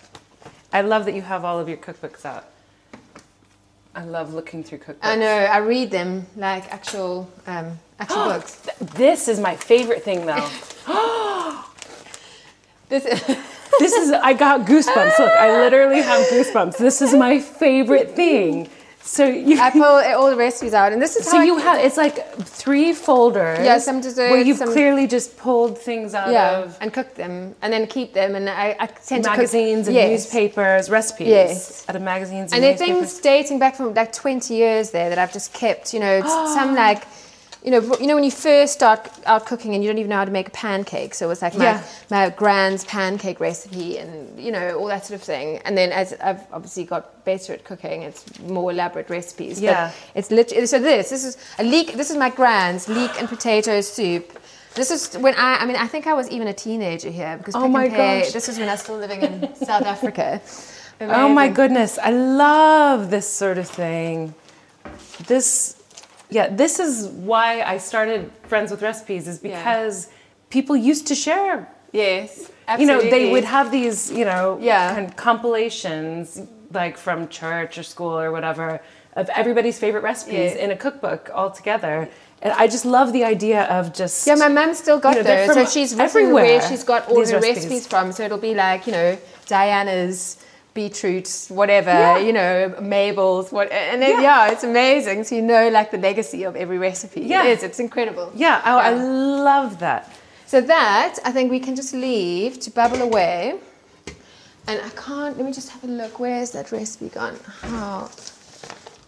I 0.72 0.82
love 0.82 1.04
that 1.06 1.14
you 1.14 1.22
have 1.22 1.44
all 1.44 1.58
of 1.58 1.68
your 1.68 1.78
cookbooks 1.78 2.24
out. 2.24 2.44
I 3.94 4.04
love 4.04 4.34
looking 4.34 4.64
through 4.64 4.78
cookbooks. 4.78 4.98
I 5.02 5.16
know. 5.16 5.26
I 5.26 5.58
read 5.58 5.90
them 5.90 6.26
like 6.36 6.72
actual 6.72 7.30
um, 7.46 7.78
actual 7.98 8.24
books. 8.24 8.56
This 8.80 9.28
is 9.28 9.38
my 9.40 9.56
favorite 9.56 10.02
thing 10.02 10.26
though. 10.26 10.48
This, 12.90 13.06
This 13.78 13.92
is 13.92 14.10
I 14.12 14.32
got 14.32 14.66
goosebumps. 14.66 15.18
Look, 15.18 15.32
I 15.32 15.60
literally 15.60 16.02
have 16.02 16.26
goosebumps. 16.28 16.76
This 16.78 17.02
is 17.02 17.14
my 17.14 17.38
favorite 17.40 18.10
thing. 18.12 18.68
So 19.06 19.26
you 19.26 19.60
I 19.60 19.70
pull 19.70 19.82
all 19.84 20.30
the 20.30 20.36
recipes 20.36 20.72
out, 20.72 20.94
and 20.94 21.00
this 21.00 21.14
is 21.16 21.26
so 21.26 21.42
you 21.42 21.58
have 21.58 21.78
it's 21.78 21.98
like 21.98 22.36
three 22.38 22.94
folders. 22.94 23.58
Yeah, 23.58 23.76
some 23.76 24.00
desserts, 24.00 24.30
where 24.30 24.40
you've 24.40 24.56
some- 24.56 24.72
clearly 24.72 25.06
just 25.06 25.36
pulled 25.36 25.76
things 25.76 26.14
out 26.14 26.32
yeah, 26.32 26.60
of 26.60 26.78
and 26.80 26.90
cook 26.90 27.14
them, 27.14 27.54
and 27.60 27.70
then 27.70 27.86
keep 27.86 28.14
them, 28.14 28.34
and 28.34 28.48
I, 28.48 28.74
I 28.80 28.86
tend 28.86 29.26
magazines 29.26 29.84
to 29.86 29.90
and 29.90 29.96
yes. 29.96 30.10
newspapers, 30.10 30.88
recipes 30.88 31.28
Yes. 31.28 31.84
out 31.86 31.96
of 31.96 32.02
magazines 32.02 32.52
and, 32.52 32.54
And 32.54 32.64
there 32.64 32.72
are 32.72 32.76
things 32.78 33.18
dating 33.18 33.58
back 33.58 33.76
from 33.76 33.92
like 33.92 34.10
20 34.10 34.54
years 34.54 34.90
there 34.90 35.10
that 35.10 35.18
I've 35.18 35.34
just 35.34 35.52
kept. 35.52 35.92
You 35.92 36.00
know, 36.00 36.22
some 36.22 36.74
like, 36.86 37.04
you 37.64 37.70
know, 37.70 37.80
you 37.98 38.06
know 38.06 38.14
when 38.14 38.24
you 38.24 38.30
first 38.30 38.74
start 38.74 39.10
out 39.24 39.46
cooking 39.46 39.74
and 39.74 39.82
you 39.82 39.88
don't 39.90 39.98
even 39.98 40.10
know 40.10 40.16
how 40.16 40.24
to 40.26 40.30
make 40.30 40.48
a 40.48 40.50
pancake. 40.50 41.14
So 41.14 41.24
it 41.26 41.28
was 41.30 41.40
like 41.42 41.56
my, 41.56 41.64
Yeah. 41.64 41.82
my 42.10 42.28
grand's 42.30 42.84
pancake 42.84 43.40
recipe 43.40 43.96
and, 43.98 44.38
you 44.38 44.52
know, 44.52 44.76
all 44.78 44.86
that 44.88 45.06
sort 45.06 45.18
of 45.18 45.24
thing. 45.24 45.58
And 45.64 45.76
then 45.78 45.90
as 45.90 46.12
I've 46.22 46.42
obviously 46.52 46.84
got 46.84 47.24
better 47.24 47.54
at 47.54 47.64
cooking, 47.64 48.02
it's 48.02 48.22
more 48.40 48.70
elaborate 48.70 49.08
recipes. 49.08 49.60
Yeah. 49.60 49.90
But 50.12 50.18
it's 50.18 50.30
literally, 50.30 50.66
so 50.66 50.78
this, 50.78 51.08
this 51.10 51.24
is 51.24 51.38
a 51.58 51.64
leek, 51.64 51.94
this 51.94 52.10
is 52.10 52.16
my 52.18 52.28
grand's 52.30 52.86
leek 52.88 53.12
and 53.18 53.28
potato 53.28 53.80
soup. 53.80 54.38
This 54.74 54.90
is 54.90 55.14
when 55.16 55.34
I, 55.36 55.58
I 55.62 55.66
mean, 55.66 55.76
I 55.76 55.86
think 55.86 56.06
I 56.06 56.12
was 56.14 56.28
even 56.30 56.48
a 56.48 56.52
teenager 56.52 57.08
here 57.10 57.38
because 57.38 57.54
Oh 57.54 57.68
my 57.68 57.88
Pay, 57.88 58.22
gosh. 58.22 58.32
this 58.32 58.48
is 58.50 58.58
when 58.58 58.68
I 58.68 58.72
was 58.72 58.80
still 58.82 58.98
living 58.98 59.22
in 59.22 59.54
South 59.54 59.86
Africa. 59.86 60.42
Oh 61.00 61.28
my 61.28 61.48
goodness, 61.48 61.96
I 61.98 62.10
love 62.10 63.10
this 63.10 63.26
sort 63.28 63.56
of 63.56 63.68
thing. 63.68 64.34
This, 65.26 65.76
yeah, 66.36 66.46
this 66.62 66.74
is 66.86 66.94
why 67.30 67.48
I 67.74 67.76
started 67.90 68.20
Friends 68.50 68.68
with 68.72 68.82
Recipes, 68.90 69.22
is 69.32 69.36
Yeah. 69.42 69.48
because 69.56 69.96
people 70.56 70.74
used 70.92 71.04
to 71.10 71.14
share. 71.26 71.56
Yes, 71.92 72.30
Absolutely. 72.66 72.80
You 72.80 72.86
know, 72.86 73.16
they 73.16 73.24
would 73.34 73.44
have 73.56 73.66
these, 73.78 73.98
you 74.18 74.24
know, 74.30 74.46
Yeah. 74.60 74.94
kind 74.96 75.06
of 75.08 75.14
compilations, 75.28 76.24
like 76.80 76.94
from 77.06 77.18
church 77.40 77.72
or 77.80 77.84
school 77.94 78.14
or 78.24 78.28
whatever, 78.36 78.66
of 79.20 79.24
everybody's 79.40 79.78
favorite 79.84 80.02
recipes 80.12 80.50
Yeah. 80.54 80.64
in 80.64 80.68
a 80.76 80.78
cookbook 80.84 81.22
all 81.36 81.50
together. 81.60 81.96
And 82.42 82.52
I 82.62 82.66
just 82.76 82.84
love 82.96 83.08
the 83.18 83.24
idea 83.34 83.60
of 83.76 83.82
just. 84.00 84.26
Yeah, 84.26 84.34
my 84.46 84.48
mum's 84.58 84.78
still 84.84 84.98
got 85.06 85.14
You 85.16 85.22
know, 85.22 85.46
those. 85.46 85.54
So 85.58 85.64
she's 85.74 85.92
everywhere, 86.08 86.44
where 86.44 86.60
she's 86.68 86.84
got 86.92 87.00
all 87.08 87.14
her 87.16 87.20
recipes. 87.38 87.56
recipes. 87.56 87.86
from. 87.92 88.04
So 88.12 88.20
it'll 88.26 88.44
be 88.50 88.54
like, 88.66 88.80
you 88.88 88.92
know, 88.98 89.10
Diana's 89.46 90.18
beetroot, 90.74 91.28
whatever, 91.48 91.90
Yeah. 91.90 92.18
you 92.18 92.32
know, 92.32 92.74
Mabel's, 92.80 93.52
what, 93.52 93.70
and 93.72 94.02
then, 94.02 94.10
Yeah. 94.22 94.46
yeah. 94.46 94.52
it's 94.52 94.64
amazing. 94.64 95.24
So 95.24 95.36
you 95.36 95.42
know, 95.42 95.68
like 95.68 95.90
the 95.92 95.98
legacy 95.98 96.42
of 96.44 96.56
every 96.56 96.78
recipe. 96.78 97.22
Yeah. 97.22 97.44
It 97.44 97.58
is. 97.58 97.62
It's 97.62 97.78
incredible. 97.80 98.32
Yeah, 98.34 98.60
oh, 98.66 98.78
I 98.78 98.90
love 98.90 99.78
that. 99.78 100.12
So 100.46 100.60
that 100.60 101.18
I 101.24 101.30
think 101.32 101.50
we 101.50 101.60
can 101.60 101.74
just 101.76 101.94
leave 101.94 102.58
to 102.60 102.70
bubble 102.70 103.02
away. 103.02 103.54
And 104.66 104.80
I 104.80 104.88
can't. 104.90 105.36
Let 105.36 105.46
me 105.46 105.52
just 105.52 105.68
have 105.70 105.84
a 105.84 105.86
look. 105.86 106.18
Where's 106.18 106.50
that 106.52 106.72
recipe 106.72 107.08
gone? 107.08 107.36
How 107.62 108.08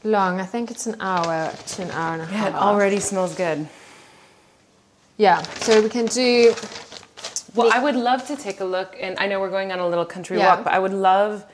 long? 0.04 0.38
I 0.40 0.44
think 0.46 0.70
it's 0.70 0.87
an 0.87 0.96
hour 1.00 1.50
to 1.73 1.82
an 1.82 1.90
hour 1.90 2.12
and 2.14 2.23
a 2.23 2.26
Yeah, 2.26 2.38
half. 2.38 2.49
it 2.49 2.54
already 2.54 3.00
smells 3.00 3.35
good. 3.35 3.66
Yeah. 5.16 5.40
So 5.66 5.80
we 5.82 5.88
can 5.88 6.06
do. 6.06 6.54
Well, 7.54 7.70
I 7.73 7.78
would 7.82 7.96
love 7.96 8.26
to 8.26 8.37
take 8.37 8.61
a 8.61 8.64
look, 8.66 8.94
and 9.00 9.18
I 9.18 9.26
know 9.28 9.40
we're 9.40 9.50
going 9.50 9.73
on 9.73 9.78
a 9.78 9.88
little 9.88 10.04
country 10.04 10.37
Yeah. 10.37 10.49
walk, 10.56 10.64
but 10.64 10.75
I 10.75 10.78
would 10.78 10.92
love 10.92 11.44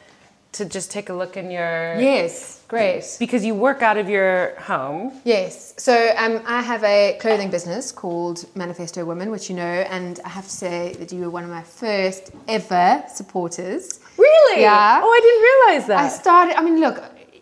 to 0.52 0.64
just 0.64 0.90
take 0.90 1.08
a 1.08 1.14
look 1.14 1.36
in 1.36 1.50
your. 1.50 1.98
Yes. 2.00 2.62
Great. 2.68 3.04
Because 3.18 3.44
you 3.44 3.54
work 3.54 3.82
out 3.82 3.98
of 3.98 4.08
your 4.08 4.54
home. 4.58 5.12
Yes. 5.24 5.74
So 5.76 6.12
um, 6.16 6.42
I 6.46 6.62
have 6.62 6.82
a 6.84 7.18
clothing 7.20 7.50
business 7.50 7.92
called 7.92 8.46
Manifesto 8.54 9.04
Women, 9.04 9.30
which 9.30 9.50
you 9.50 9.56
know, 9.56 9.62
and 9.62 10.20
I 10.24 10.28
have 10.30 10.44
to 10.44 10.50
say 10.50 10.94
that 10.98 11.12
you 11.12 11.20
were 11.20 11.30
one 11.30 11.44
of 11.44 11.50
my 11.50 11.62
first 11.62 12.30
ever 12.48 13.04
supporters. 13.12 14.00
Really? 14.16 14.62
Yeah. 14.62 15.00
Oh, 15.02 15.10
I 15.10 15.20
didn't 15.20 15.42
realize 15.50 15.86
that. 15.88 15.98
I 16.04 16.08
started. 16.08 16.58
I 16.58 16.62
mean, 16.62 16.80
look. 16.80 16.98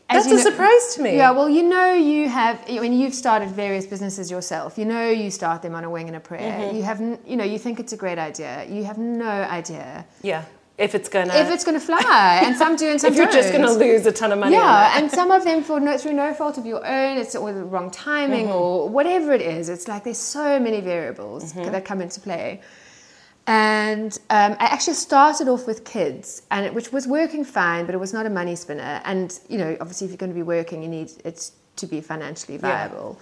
as 0.09 0.25
That's 0.25 0.27
a 0.27 0.31
know- 0.37 0.51
surprise 0.51 0.95
to 0.95 1.03
me. 1.03 1.17
Yeah. 1.17 1.31
Well, 1.31 1.49
you 1.49 1.63
know, 1.63 1.95
you 1.95 2.29
have. 2.29 2.61
I 2.69 2.81
mean, 2.81 2.93
you've 2.93 3.15
started 3.15 3.51
various 3.51 3.87
businesses 3.87 4.31
yourself. 4.31 4.79
You 4.79 4.85
know, 4.85 5.09
you 5.11 5.31
start 5.31 5.63
them 5.63 5.75
on 5.77 5.85
a 5.85 5.91
wing 5.91 6.09
and 6.09 6.17
a 6.17 6.21
prayer. 6.21 6.59
Mm-hmm. 6.61 6.77
You 6.77 6.83
have. 6.83 7.01
You 7.01 7.37
know, 7.37 7.45
you 7.45 7.59
think 7.59 7.79
it's 7.79 7.93
a 7.93 7.97
great 7.97 8.19
idea. 8.19 8.67
You 8.69 8.83
have 8.85 8.99
no 8.99 9.31
idea 9.61 10.07
yeah. 10.23 10.45
If 10.81 10.95
it's 10.95 11.09
gonna. 11.11 11.35
if 11.35 11.51
it's 11.51 11.65
going 11.65 11.79
to 11.79 11.85
fly, 11.85 12.43
and 12.45 12.57
some 12.57 12.75
do, 12.77 12.89
and 12.89 13.01
some 13.03 13.13
if 13.13 13.17
you're 13.19 13.27
just 13.31 13.53
don't. 13.53 13.63
gonna 13.63 13.73
lose 13.79 14.07
a 14.07 14.13
ton 14.13 14.33
of 14.33 14.39
money. 14.39 14.55
Yeah, 14.57 14.97
and 14.99 15.11
some 15.11 15.31
of 15.31 15.45
them 15.45 15.63
for 15.63 15.79
no, 15.79 15.99
through 15.99 16.15
no 16.15 16.33
fault 16.35 16.57
of 16.59 16.65
your 16.67 16.85
own, 16.87 17.19
it's 17.19 17.37
or 17.37 17.53
the 17.53 17.63
wrong 17.65 17.91
timing 17.91 18.47
Mm-hmm. 18.47 18.55
or 18.57 18.89
whatever 18.89 19.33
it 19.33 19.43
is. 19.43 19.69
It's 19.69 19.87
like 19.89 20.05
there's 20.05 20.19
so 20.19 20.59
many 20.59 20.81
variables 20.81 21.53
Mm-hmm. 21.53 21.71
that 21.73 21.85
come 21.85 22.01
into 22.01 22.19
play. 22.21 22.63
And 23.47 24.13
um, 24.31 24.53
I 24.61 24.67
actually 24.67 24.95
started 24.95 25.49
off 25.49 25.67
with 25.67 25.85
kids, 25.85 26.43
and 26.51 26.67
it, 26.67 26.75
which 26.75 26.93
was 26.93 27.07
working 27.07 27.45
fine, 27.45 27.87
but 27.87 27.95
it 27.95 27.99
was 27.99 28.13
not 28.13 28.25
a 28.27 28.31
money 28.31 28.55
spinner. 28.57 29.01
And 29.05 29.39
you 29.49 29.59
know, 29.59 29.77
obviously, 29.81 30.07
if 30.07 30.11
you're 30.13 30.19
going 30.19 30.31
to 30.31 30.35
be 30.35 30.43
working, 30.43 30.83
you 30.83 30.89
need 30.89 31.11
it 31.25 31.51
to 31.77 31.87
be 31.87 32.01
financially 32.01 32.59
viable. 32.59 33.19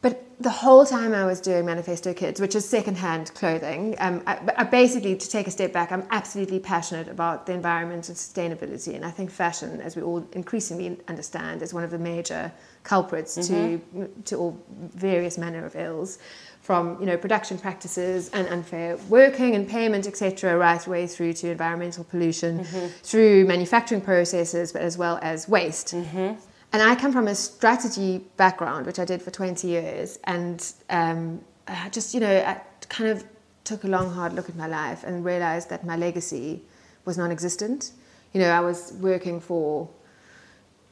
But 0.00 0.24
the 0.40 0.50
whole 0.50 0.86
time 0.86 1.12
I 1.12 1.26
was 1.26 1.40
doing 1.40 1.66
Manifesto 1.66 2.14
Kids, 2.14 2.40
which 2.40 2.54
is 2.54 2.68
secondhand 2.68 3.34
clothing, 3.34 3.96
um, 3.98 4.22
I, 4.26 4.38
I 4.58 4.64
basically, 4.64 5.16
to 5.16 5.28
take 5.28 5.48
a 5.48 5.50
step 5.50 5.72
back, 5.72 5.90
I'm 5.90 6.06
absolutely 6.10 6.60
passionate 6.60 7.08
about 7.08 7.46
the 7.46 7.52
environment 7.52 8.08
and 8.08 8.16
sustainability. 8.16 8.94
And 8.94 9.04
I 9.04 9.10
think 9.10 9.30
fashion, 9.30 9.80
as 9.80 9.96
we 9.96 10.02
all 10.02 10.24
increasingly 10.32 11.00
understand, 11.08 11.62
is 11.62 11.74
one 11.74 11.82
of 11.82 11.90
the 11.90 11.98
major 11.98 12.52
culprits 12.84 13.34
to, 13.34 13.42
mm-hmm. 13.42 14.22
to 14.22 14.36
all 14.36 14.64
various 14.70 15.36
manner 15.36 15.64
of 15.64 15.74
ills, 15.74 16.18
from 16.60 17.00
you 17.00 17.06
know 17.06 17.16
production 17.16 17.56
practices 17.58 18.28
and 18.30 18.46
unfair 18.48 18.96
working 19.08 19.54
and 19.54 19.68
payment, 19.68 20.06
etc., 20.06 20.56
right 20.56 20.80
the 20.82 20.90
way 20.90 21.06
through 21.06 21.32
to 21.32 21.50
environmental 21.50 22.04
pollution, 22.04 22.60
mm-hmm. 22.60 22.86
through 23.02 23.46
manufacturing 23.46 24.00
processes, 24.00 24.72
but 24.72 24.82
as 24.82 24.98
well 24.98 25.18
as 25.22 25.48
waste. 25.48 25.94
Mm-hmm. 25.94 26.34
And 26.72 26.82
I 26.82 26.94
come 26.94 27.12
from 27.12 27.28
a 27.28 27.34
strategy 27.34 28.18
background, 28.36 28.86
which 28.86 28.98
I 28.98 29.04
did 29.04 29.22
for 29.22 29.30
20 29.30 29.66
years. 29.66 30.18
And 30.24 30.64
um, 30.90 31.40
I 31.66 31.88
just, 31.88 32.12
you 32.14 32.20
know, 32.20 32.36
I 32.38 32.60
kind 32.88 33.10
of 33.10 33.24
took 33.64 33.84
a 33.84 33.88
long, 33.88 34.10
hard 34.10 34.32
look 34.34 34.48
at 34.48 34.56
my 34.56 34.66
life 34.66 35.04
and 35.04 35.24
realized 35.24 35.70
that 35.70 35.84
my 35.86 35.96
legacy 35.96 36.62
was 37.04 37.16
non 37.16 37.30
existent. 37.30 37.92
You 38.32 38.40
know, 38.40 38.50
I 38.50 38.60
was 38.60 38.92
working 39.00 39.40
for 39.40 39.88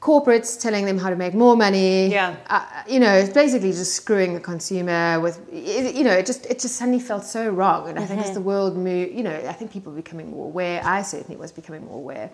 corporates, 0.01 0.61
telling 0.61 0.85
them 0.87 0.99
how 0.99 1.11
to 1.11 1.17
make 1.17 1.35
more 1.35 1.57
money. 1.57 2.07
Yeah. 2.09 2.37
Uh, 2.49 2.65
you 2.89 3.01
know, 3.01 3.13
it's 3.13 3.33
basically 3.33 3.73
just 3.73 3.95
screwing 3.95 4.35
the 4.35 4.41
consumer 4.41 5.21
with. 5.21 5.41
it- 5.53 5.95
You 5.95 6.05
know, 6.05 6.13
it 6.13 6.25
just 6.27 6.47
it 6.47 6.59
just 6.59 6.77
suddenly 6.77 7.01
felt 7.01 7.25
so 7.25 7.51
wrong. 7.51 7.89
And 7.89 7.99
I 7.99 8.07
think 8.07 8.21
as 8.23 8.33
the 8.33 8.41
world 8.41 8.77
moved, 8.77 9.13
you 9.13 9.23
know, 9.23 9.35
I 9.49 9.53
think 9.53 9.71
people 9.73 9.93
were 9.93 9.97
becoming 10.03 10.31
more 10.31 10.47
aware. 10.47 10.81
I 10.85 11.03
certainly 11.03 11.37
was 11.37 11.53
becoming 11.53 11.85
more 11.85 11.97
aware. 11.99 12.31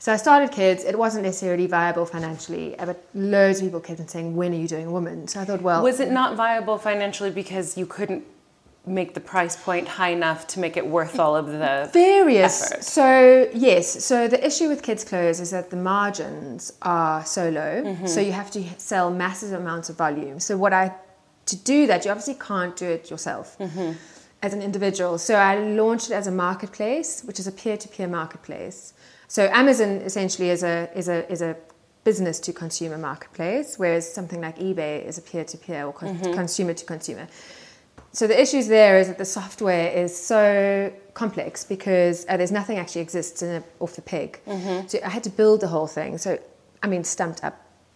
So 0.00 0.12
I 0.12 0.16
started 0.16 0.52
kids. 0.52 0.84
It 0.84 0.96
wasn't 0.98 1.24
necessarily 1.24 1.66
viable 1.66 2.06
financially, 2.06 2.76
but 2.78 3.02
loads 3.14 3.58
of 3.58 3.64
people 3.66 3.80
kept 3.80 4.00
on 4.00 4.08
saying, 4.08 4.36
"When 4.36 4.52
are 4.52 4.56
you 4.56 4.68
doing 4.68 4.86
a 4.86 4.90
woman?" 4.90 5.26
So 5.26 5.40
I 5.40 5.44
thought, 5.44 5.60
well, 5.62 5.82
Was 5.82 5.98
it 6.00 6.10
not 6.12 6.36
viable 6.36 6.78
financially 6.78 7.30
because 7.30 7.76
you 7.76 7.84
couldn't 7.86 8.24
make 8.86 9.12
the 9.12 9.20
price 9.20 9.54
point 9.56 9.86
high 9.86 10.10
enough 10.10 10.46
to 10.46 10.60
make 10.60 10.76
it 10.76 10.86
worth 10.86 11.18
all 11.18 11.36
of 11.36 11.46
the 11.48 11.90
various. 11.92 12.62
effort? 12.62 12.84
So 12.84 13.48
yes, 13.52 14.04
so 14.04 14.28
the 14.28 14.40
issue 14.46 14.68
with 14.68 14.82
kids' 14.82 15.04
clothes 15.04 15.40
is 15.40 15.50
that 15.50 15.68
the 15.70 15.76
margins 15.76 16.72
are 16.80 17.24
so 17.24 17.50
low, 17.50 17.82
Mm-hmm. 17.84 18.06
so 18.06 18.20
you 18.20 18.32
have 18.32 18.50
to 18.52 18.62
sell 18.78 19.10
massive 19.10 19.52
amounts 19.52 19.90
of 19.90 19.96
volume. 19.96 20.38
So 20.40 20.56
what 20.56 20.72
I 20.72 20.92
to 21.46 21.56
do 21.56 21.86
that, 21.88 22.04
you 22.04 22.10
obviously 22.10 22.34
can't 22.34 22.76
do 22.76 22.86
it 22.86 23.10
yourself. 23.10 23.56
Mm-hmm. 23.58 23.92
As 24.40 24.52
an 24.54 24.62
individual, 24.62 25.18
so 25.18 25.34
I 25.34 25.58
launched 25.58 26.10
it 26.12 26.14
as 26.14 26.28
a 26.28 26.30
marketplace, 26.30 27.22
which 27.24 27.40
is 27.40 27.48
a 27.48 27.52
peer-to-peer 27.52 28.06
marketplace. 28.06 28.92
So 29.28 29.46
Amazon 29.52 30.00
essentially 30.04 30.50
is 30.50 30.62
a 30.62 30.88
is 30.96 31.08
a 31.08 31.30
is 31.30 31.42
a 31.42 31.54
business 32.04 32.40
to 32.40 32.52
consumer 32.52 32.96
marketplace, 32.98 33.78
whereas 33.78 34.10
something 34.10 34.40
like 34.40 34.58
eBay 34.58 35.04
is 35.04 35.18
a 35.18 35.22
peer-to-peer 35.22 35.84
or 35.84 35.92
con- 35.92 36.16
Mm-hmm. 36.16 36.32
consumer 36.32 36.72
to 36.74 36.84
consumer. 36.86 37.28
So 38.12 38.26
the 38.26 38.40
issues 38.40 38.66
there 38.68 38.98
is 38.98 39.08
that 39.08 39.18
the 39.18 39.26
software 39.26 39.90
is 39.90 40.16
so 40.16 40.90
complex 41.12 41.64
because 41.64 42.24
uh, 42.28 42.38
there's 42.38 42.50
nothing 42.52 42.78
actually 42.78 43.02
exists 43.02 43.42
in 43.42 43.50
a, 43.56 43.62
off 43.80 43.94
the 43.96 44.02
peg. 44.02 44.40
So 44.88 44.98
I 45.04 45.10
had 45.10 45.22
to 45.24 45.30
build 45.30 45.60
the 45.60 45.68
whole 45.68 45.86
thing. 45.86 46.16
So 46.18 46.38
I 46.82 46.86
mean, 46.86 47.04
stumped 47.04 47.44
up 47.44 47.54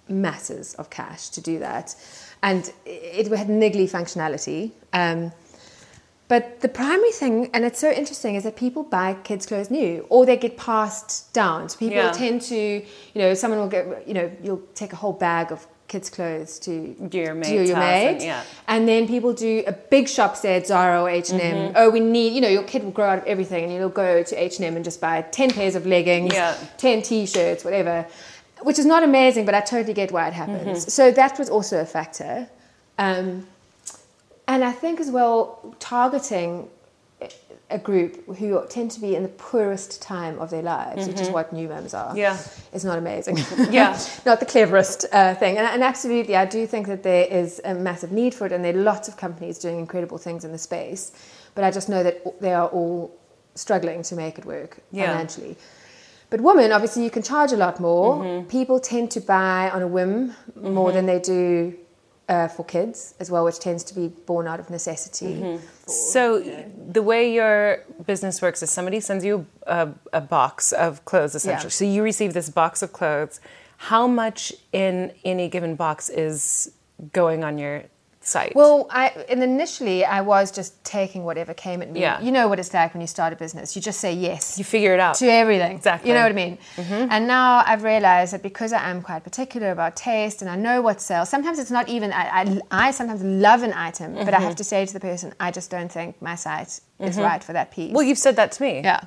masses 0.08 0.74
of 0.74 0.90
cash 0.90 1.30
to 1.30 1.40
do 1.40 1.58
that, 1.60 1.94
and 2.42 2.70
it, 2.84 3.26
it 3.26 3.38
had 3.38 3.48
niggly 3.48 3.88
functionality. 3.90 4.72
Um, 4.92 5.32
but 6.32 6.42
the 6.66 6.72
primary 6.82 7.14
thing, 7.20 7.34
and 7.54 7.60
it's 7.68 7.80
so 7.86 7.90
interesting, 8.00 8.32
is 8.38 8.42
that 8.48 8.56
people 8.64 8.82
buy 8.98 9.08
kids' 9.28 9.44
clothes 9.50 9.70
new, 9.80 9.94
or 10.12 10.20
they 10.30 10.38
get 10.46 10.54
passed 10.70 11.10
down. 11.40 11.58
So 11.70 11.74
people 11.84 11.96
Yeah. 12.04 12.12
tend 12.24 12.36
to, 12.52 12.60
you 13.14 13.20
know, 13.22 13.30
someone 13.40 13.58
will 13.62 13.74
get, 13.78 13.84
you 14.08 14.14
know, 14.18 14.26
you'll 14.44 14.62
take 14.82 14.92
a 14.96 14.98
whole 15.02 15.16
bag 15.28 15.46
of 15.54 15.60
kids' 15.92 16.08
clothes 16.16 16.52
to 16.66 16.72
Your 17.16 17.26
to 17.26 17.34
mate's 17.34 17.68
your 17.70 17.76
house 17.76 18.04
and- 18.12 18.22
yeah. 18.30 18.42
and 18.72 18.80
then 18.90 19.02
people 19.14 19.32
do 19.48 19.52
a 19.72 19.74
big 19.94 20.04
shop 20.16 20.32
say 20.42 20.52
at 20.60 20.64
Zara 20.72 20.96
or 21.02 21.08
H 21.22 21.28
and 21.32 21.40
Mm-hmm. 21.40 21.66
M. 21.66 21.72
Oh, 21.80 21.88
we 21.96 22.00
need, 22.00 22.30
you 22.36 22.40
know, 22.44 22.52
your 22.58 22.66
kid 22.72 22.80
will 22.84 22.96
grow 22.98 23.08
out 23.12 23.18
of 23.22 23.26
everything, 23.34 23.62
and 23.64 23.72
you'll 23.74 23.98
go 24.06 24.10
to 24.30 24.34
H 24.50 24.54
and 24.58 24.64
M 24.70 24.74
and 24.78 24.84
just 24.90 25.00
buy 25.06 25.16
ten 25.38 25.50
pairs 25.58 25.74
of 25.80 25.84
leggings, 25.94 26.32
Yeah. 26.32 26.54
ten 26.84 26.96
t-shirts, 27.02 27.60
whatever, 27.66 27.96
which 28.68 28.78
is 28.82 28.86
not 28.94 29.02
amazing, 29.10 29.44
but 29.48 29.54
I 29.54 29.60
totally 29.74 29.96
get 30.02 30.08
why 30.16 30.24
it 30.30 30.36
happens. 30.42 30.78
Mm-hmm. 30.80 30.98
So 30.98 31.04
that 31.20 31.32
was 31.40 31.48
also 31.56 31.76
a 31.86 31.88
factor, 31.96 32.34
um, 33.06 33.46
and 34.52 34.62
I 34.62 34.70
think 34.70 35.00
as 35.00 35.10
well 35.10 35.74
targeting 35.78 36.68
a 37.70 37.78
group 37.78 38.36
who 38.36 38.62
tend 38.68 38.90
to 38.90 39.00
be 39.00 39.16
in 39.16 39.22
the 39.22 39.30
poorest 39.30 40.02
time 40.02 40.38
of 40.38 40.50
their 40.50 40.60
lives, 40.60 41.08
which 41.08 41.20
is 41.20 41.30
what 41.30 41.54
new 41.54 41.68
mums 41.68 41.94
are. 41.94 42.08
Mm-hmm. 42.10 42.18
Yeah. 42.18 42.38
is 42.74 42.84
not 42.84 42.98
amazing. 42.98 43.38
Yeah. 43.70 43.98
not 44.26 44.40
the 44.40 44.46
cleverest 44.46 45.06
uh, 45.10 45.34
thing. 45.36 45.56
And, 45.56 45.66
and 45.66 45.82
absolutely, 45.82 46.36
I 46.36 46.44
do 46.44 46.66
think 46.66 46.86
that 46.88 47.02
there 47.02 47.24
is 47.24 47.62
a 47.64 47.74
massive 47.74 48.12
need 48.12 48.34
for 48.34 48.44
it, 48.46 48.52
and 48.52 48.62
there 48.62 48.74
are 48.76 48.82
lots 48.92 49.08
of 49.08 49.16
companies 49.16 49.58
doing 49.58 49.78
incredible 49.78 50.18
things 50.18 50.44
in 50.44 50.52
the 50.52 50.58
space. 50.58 51.12
But 51.54 51.64
I 51.64 51.70
just 51.70 51.88
know 51.88 52.02
that 52.02 52.40
they 52.42 52.52
are 52.52 52.68
all 52.68 53.18
struggling 53.54 54.02
to 54.02 54.14
make 54.16 54.38
it 54.38 54.44
work 54.44 54.80
Yeah. 54.90 55.06
financially. 55.06 55.56
But 56.28 56.42
women, 56.42 56.72
obviously, 56.72 57.04
you 57.04 57.10
can 57.10 57.22
charge 57.22 57.52
a 57.52 57.56
lot 57.56 57.80
more. 57.80 58.16
Mm-hmm. 58.16 58.48
People 58.48 58.80
tend 58.80 59.10
to 59.12 59.20
buy 59.20 59.70
on 59.70 59.80
a 59.80 59.88
whim 59.88 60.34
more 60.56 60.92
than 60.92 61.06
they 61.06 61.20
do 61.20 61.74
uh, 62.28 62.48
for 62.48 62.64
kids 62.64 63.14
as 63.20 63.30
well, 63.30 63.44
which 63.44 63.58
tends 63.58 63.82
to 63.84 63.94
be 63.94 64.08
born 64.08 64.46
out 64.46 64.60
of 64.60 64.70
necessity. 64.70 65.34
Mm-hmm. 65.34 65.66
So 65.86 66.40
the 66.90 67.02
way 67.02 67.32
your 67.32 67.84
business 68.06 68.40
works 68.40 68.62
is 68.62 68.70
somebody 68.70 69.00
sends 69.00 69.24
you 69.24 69.46
a, 69.66 69.88
a 70.12 70.20
box 70.20 70.72
of 70.72 71.04
clothes 71.04 71.34
essentially. 71.34 71.66
Yeah. 71.66 71.70
So 71.70 71.84
you 71.84 72.02
receive 72.02 72.32
this 72.32 72.48
box 72.48 72.82
of 72.82 72.92
clothes. 72.92 73.40
How 73.76 74.06
much 74.06 74.52
in 74.72 75.12
any 75.24 75.48
given 75.48 75.74
box 75.74 76.08
is 76.08 76.72
going 77.12 77.42
on 77.42 77.58
your 77.58 77.84
site? 78.26 78.54
Well, 78.54 78.86
I 78.90 79.08
and 79.28 79.42
initially 79.42 80.04
I 80.04 80.20
was 80.20 80.50
just 80.50 80.82
taking 80.84 81.24
whatever 81.24 81.54
came 81.54 81.82
at 81.82 81.90
me. 81.90 82.00
Yeah. 82.00 82.20
You 82.20 82.32
know 82.32 82.48
what 82.48 82.58
it's 82.58 82.72
like 82.72 82.94
when 82.94 83.00
you 83.00 83.06
start 83.06 83.32
a 83.32 83.36
business. 83.36 83.74
You 83.76 83.82
just 83.82 84.00
say 84.00 84.12
yes. 84.12 84.58
you 84.58 84.64
figure 84.64 84.94
it 84.94 85.00
out. 85.00 85.14
to 85.16 85.26
everything. 85.26 85.76
Exactly. 85.76 86.10
You 86.10 86.14
know 86.14 86.22
what 86.22 86.32
I 86.32 86.34
mean? 86.34 86.58
Mm-hmm. 86.76 87.08
And 87.10 87.26
now 87.26 87.62
I've 87.66 87.82
realized 87.82 88.32
that 88.32 88.42
because 88.42 88.72
I 88.72 88.90
am 88.90 89.02
quite 89.02 89.24
particular 89.24 89.70
about 89.70 89.96
taste 89.96 90.42
and 90.42 90.50
I 90.50 90.56
know 90.56 90.82
what 90.82 91.00
sells, 91.00 91.28
sometimes 91.28 91.58
it's 91.58 91.70
not 91.70 91.88
even, 91.88 92.12
I, 92.12 92.42
I, 92.42 92.60
I 92.88 92.90
sometimes 92.90 93.22
love 93.22 93.62
an 93.62 93.72
item, 93.72 94.14
but 94.14 94.34
I 94.34 94.40
have 94.40 94.50
mm-hmm. 94.50 94.54
to 94.56 94.64
say 94.64 94.86
to 94.86 94.92
the 94.92 95.00
person, 95.00 95.32
I 95.40 95.50
just 95.50 95.70
don't 95.70 95.90
think 95.90 96.20
my 96.20 96.34
site 96.34 96.68
is 96.68 96.80
mm-hmm. 96.98 97.20
right 97.20 97.42
for 97.42 97.52
that 97.52 97.70
piece. 97.70 97.92
Well, 97.92 98.02
you've 98.02 98.18
said 98.18 98.36
that 98.36 98.52
to 98.52 98.62
me. 98.62 98.80
Yeah. 98.82 99.00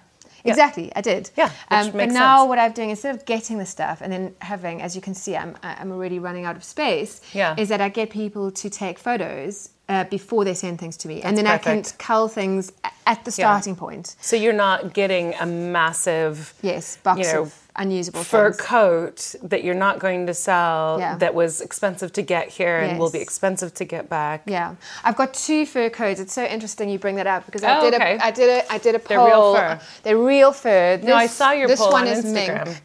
Exactly, 0.50 0.92
I 0.96 1.02
did. 1.02 1.30
Yeah, 1.36 1.50
um, 1.70 1.92
but 1.92 2.10
now 2.12 2.40
sense. 2.40 2.50
what 2.50 2.60
I'm 2.60 2.72
doing 2.74 2.90
instead 2.92 3.16
of 3.16 3.26
getting 3.26 3.58
the 3.58 3.66
stuff 3.66 4.02
and 4.02 4.12
then 4.12 4.36
having, 4.42 4.82
as 4.82 4.96
you 4.96 5.02
can 5.02 5.14
see, 5.14 5.36
I'm 5.36 5.56
I'm 5.64 5.92
already 5.92 6.20
running 6.20 6.46
out 6.46 6.56
of 6.56 6.64
space. 6.64 7.22
Yeah. 7.34 7.56
Is 7.58 7.70
that 7.70 7.82
I 7.82 7.90
get 7.90 8.10
people 8.10 8.52
to 8.52 8.70
take 8.70 9.00
photos 9.00 9.70
uh, 9.90 10.04
before 10.06 10.44
they 10.46 10.54
send 10.54 10.80
things 10.80 10.98
to 10.98 11.08
me, 11.08 11.22
and 11.22 11.38
then 11.38 11.48
I 11.48 11.58
can 11.58 11.84
cull 11.98 12.28
things 12.28 12.72
at 13.06 13.24
the 13.26 13.30
Yeah. 13.32 13.46
starting 13.46 13.76
point. 13.76 14.16
So 14.22 14.36
you're 14.36 14.54
not 14.54 14.94
getting 14.94 15.34
a 15.40 15.46
massive 15.46 16.54
Yes, 16.62 16.98
box 17.04 17.20
you 17.20 17.26
know, 17.34 17.42
of 17.44 17.65
unusable 17.78 18.24
fur 18.24 18.52
things. 18.52 18.62
coat 18.66 19.36
that 19.44 19.64
you're 19.64 19.76
not 19.76 20.00
going 20.00 20.26
to 20.28 20.34
sell 20.34 20.98
Yeah. 21.00 21.18
that 21.18 21.34
was 21.34 21.62
expensive 21.62 22.14
to 22.14 22.22
get 22.22 22.50
here 22.50 22.78
and 22.80 22.98
will 23.00 23.12
be 23.12 23.20
expensive 23.20 23.74
to 23.76 23.86
get 23.86 24.10
back. 24.10 24.44
Yeah, 24.46 24.76
I've 25.04 25.16
got 25.16 25.34
two 25.34 25.66
fur 25.66 25.90
coats. 25.90 26.20
It's 26.20 26.34
so 26.34 26.44
interesting 26.46 26.90
you 26.90 27.00
bring 27.00 27.16
that 27.16 27.28
up 27.28 27.46
because 27.46 27.64
Oh, 27.64 27.68
I 27.68 27.82
did 27.82 27.94
okay. 27.96 28.18
a 28.18 28.24
I 28.24 28.32
did 28.32 28.50
a 28.50 28.72
I 28.74 28.78
did 28.78 28.96
a 28.96 29.00
poll. 29.00 29.18
They're 29.18 29.28
real 29.28 29.54
fur. 29.56 29.80
They're 30.04 30.18
real 30.18 30.52
fur. 30.54 31.00
No, 31.04 31.16
I 31.16 31.28
saw 31.28 31.52
your 31.52 31.68
this 31.68 31.80
poll 31.80 31.92
one 31.92 32.08
on 32.08 32.14
is 32.14 32.26
Instagram. 32.26 32.66
mink. 32.68 32.82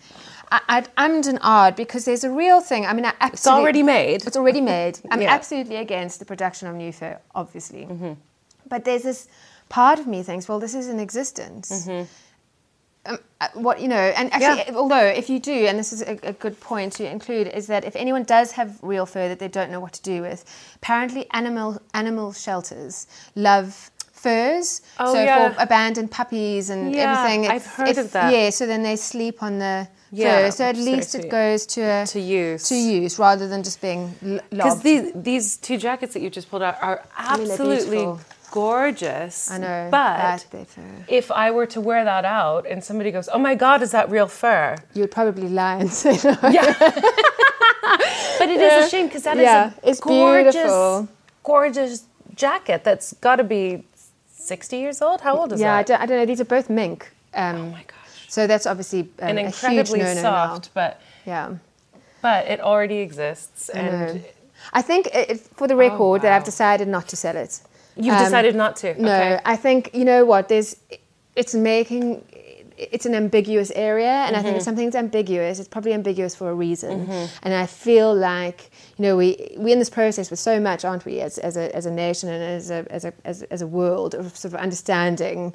I, 0.53 0.61
I 0.68 0.81
ummed 1.07 1.29
and 1.29 1.38
ahed 1.40 1.76
because 1.76 2.05
there's 2.05 2.24
a 2.24 2.31
real 2.31 2.61
thing. 2.61 2.85
I 2.85 2.92
mean, 2.92 3.05
I 3.07 3.12
absolutely, 3.20 3.35
It's 3.35 3.46
already 3.46 3.83
made. 3.85 4.26
It's 4.26 4.37
already 4.37 4.61
made. 4.61 4.98
I'm 5.12 5.22
Yeah. 5.22 5.33
absolutely 5.33 5.76
against 5.76 6.18
the 6.18 6.24
production 6.24 6.66
of 6.66 6.74
new 6.74 6.92
fur, 6.92 7.18
obviously. 7.37 7.85
Mm-hmm. 7.87 8.12
But 8.68 8.85
there's 8.85 9.05
this 9.05 9.29
part 9.68 10.00
of 10.00 10.09
me 10.09 10.24
thinks, 10.24 10.48
well, 10.48 10.59
this 10.59 10.74
is 10.74 10.88
in 10.88 10.98
existence. 10.98 11.88
Um, 13.07 13.19
uh, 13.41 13.49
what 13.55 13.81
you 13.81 13.89
know, 13.89 13.97
and 13.97 14.31
actually. 14.33 14.65
Yeah. 14.73 14.77
although 14.79 15.07
if 15.07 15.31
you 15.31 15.39
do, 15.41 15.67
and 15.67 15.79
this 15.79 15.91
is 15.93 16.03
a, 16.03 16.19
a 16.23 16.33
good 16.35 16.61
point 16.61 16.93
to 16.95 17.11
include, 17.11 17.47
is 17.49 17.67
that 17.69 17.85
if 17.87 17.97
anyone 17.97 18.25
does 18.25 18.53
have 18.53 18.79
real 18.83 19.07
fur 19.07 19.27
that 19.29 19.39
they 19.39 19.49
don't 19.49 19.71
know 19.71 19.81
what 19.81 19.95
to 19.95 20.03
do 20.03 20.21
with, 20.21 20.45
apparently 20.77 21.27
animal 21.33 21.81
animal 21.95 22.33
shelters 22.35 23.07
love 23.35 23.91
furs. 24.13 24.83
Oh, 24.99 25.15
so 25.15 25.23
yeah. 25.23 25.55
for 25.55 25.63
abandoned 25.63 26.11
puppies 26.11 26.69
and 26.71 26.95
Yeah, 26.95 27.25
everything. 27.25 27.51
I've 27.51 27.67
heard 27.67 27.97
of 27.97 28.13
that. 28.13 28.33
Yeah, 28.35 28.51
so 28.51 28.67
then 28.67 28.83
they 28.83 28.97
sleep 28.97 29.43
on 29.43 29.59
the 29.59 29.89
Yeah, 30.13 30.45
fur. 30.45 30.51
So 30.51 30.65
at 30.67 30.77
least 30.77 31.15
it 31.15 31.31
goes 31.31 31.65
to 31.67 31.81
a, 31.81 32.07
To 32.07 32.21
use. 32.21 32.69
to 32.69 32.75
use 32.75 33.19
rather 33.19 33.49
than 33.49 33.63
just 33.63 33.81
being 33.81 34.15
Because 34.51 34.83
these 34.83 35.13
these 35.15 35.57
two 35.57 35.79
jackets 35.79 36.13
that 36.15 36.21
you 36.23 36.29
just 36.29 36.51
pulled 36.51 36.63
out 36.63 36.77
are 36.83 36.97
mean, 37.39 37.51
absolutely 37.51 37.97
beautiful. 38.05 38.21
Gorgeous. 38.51 39.51
I 39.51 39.59
know, 39.59 39.89
But 39.91 40.47
if 41.09 41.31
I 41.31 41.51
were 41.51 41.67
to 41.67 41.81
wear 41.81 42.05
that 42.05 42.25
out 42.25 42.67
and 42.71 42.83
somebody 42.85 43.11
goes, 43.11 43.29
"Oh 43.33 43.39
my 43.39 43.55
God, 43.55 43.83
is 43.83 43.91
that 43.93 44.11
real 44.11 44.27
fur?" 44.27 44.77
you 44.95 45.01
would 45.03 45.11
probably 45.11 45.49
lie 45.49 45.77
and 45.83 45.91
say 46.05 46.13
no. 46.25 46.37
But 48.39 48.49
it 48.49 48.61
is 48.61 48.87
a 48.87 48.89
shame 48.89 49.07
because 49.07 49.25
that 49.25 49.37
is 49.37 49.43
Yeah, 49.43 49.73
a 49.85 49.89
it's 49.91 50.01
gorgeous, 50.01 50.55
beautiful. 50.55 51.09
gorgeous 51.43 52.05
jacket 52.35 52.85
that's 52.85 53.13
got 53.15 53.37
to 53.37 53.45
be 53.45 53.85
sixty 54.33 54.79
years 54.79 55.03
old. 55.03 55.21
How 55.21 55.37
old 55.39 55.53
is 55.53 55.61
Yeah, 55.61 55.75
I 55.75 55.83
that? 55.83 55.87
don't, 55.89 56.01
I 56.03 56.07
don't 56.07 56.19
know. 56.19 56.27
These 56.27 56.41
are 56.41 56.45
both 56.57 56.71
mink. 56.71 57.11
Um, 57.35 57.57
oh 57.57 57.71
my 57.71 57.85
gosh, 57.93 58.15
So 58.29 58.47
that's 58.47 58.67
obviously 58.67 59.01
um, 59.01 59.29
and 59.31 59.39
a 59.39 59.43
incredibly 59.47 60.03
soft, 60.15 60.71
but 60.75 61.01
Yeah. 61.27 61.57
but 62.23 62.47
it 62.49 62.61
already 62.61 62.99
exists, 62.99 63.71
I 63.75 63.79
and 63.79 64.15
know. 64.15 64.21
I 64.73 64.83
think 64.83 65.09
it, 65.13 65.41
for 65.59 65.67
the 65.69 65.77
record 65.77 66.23
that 66.23 66.33
I've 66.33 66.45
decided 66.45 66.89
not 66.89 67.09
to 67.09 67.17
sell 67.17 67.37
it. 67.37 67.61
You've 67.96 68.14
Um, 68.14 68.24
decided 68.24 68.55
not 68.57 68.76
to. 68.76 69.00
No, 69.00 69.09
Okay. 69.14 69.40
I 69.44 69.57
think 69.57 69.90
you 69.94 70.05
know 70.05 70.24
what. 70.24 70.48
There's, 70.48 70.76
it's 71.37 71.55
making, 71.55 72.24
it's 72.76 73.07
an 73.07 73.14
ambiguous 73.14 73.70
area, 73.74 74.09
and 74.09 74.35
I 74.35 74.38
Mm-hmm. 74.38 74.44
think 74.46 74.57
if 74.57 74.62
something's 74.62 74.94
ambiguous, 74.94 75.59
it's 75.59 75.68
probably 75.68 75.92
ambiguous 75.92 76.35
for 76.35 76.50
a 76.50 76.55
reason. 76.55 77.09
And 77.42 77.55
I 77.55 77.66
feel 77.66 78.14
like 78.14 78.70
you 78.96 79.03
know 79.05 79.16
we 79.16 79.55
we 79.59 79.72
in 79.72 79.79
this 79.79 79.90
process 79.90 80.31
with 80.31 80.38
so 80.40 80.59
much, 80.61 80.85
aren't 80.85 81.05
we, 81.05 81.20
as 81.20 81.38
as 81.38 81.57
a 81.57 81.74
as 81.76 81.87
a 81.87 81.90
nation 81.90 82.29
and 82.29 82.42
as 82.42 82.70
a 82.70 82.87
as 82.90 83.05
a 83.05 83.12
as, 83.24 83.42
as 83.44 83.62
a 83.62 83.66
world 83.66 84.14
of 84.14 84.37
sort 84.37 84.55
of 84.55 84.61
understanding. 84.61 85.55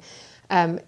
Um, 0.50 0.80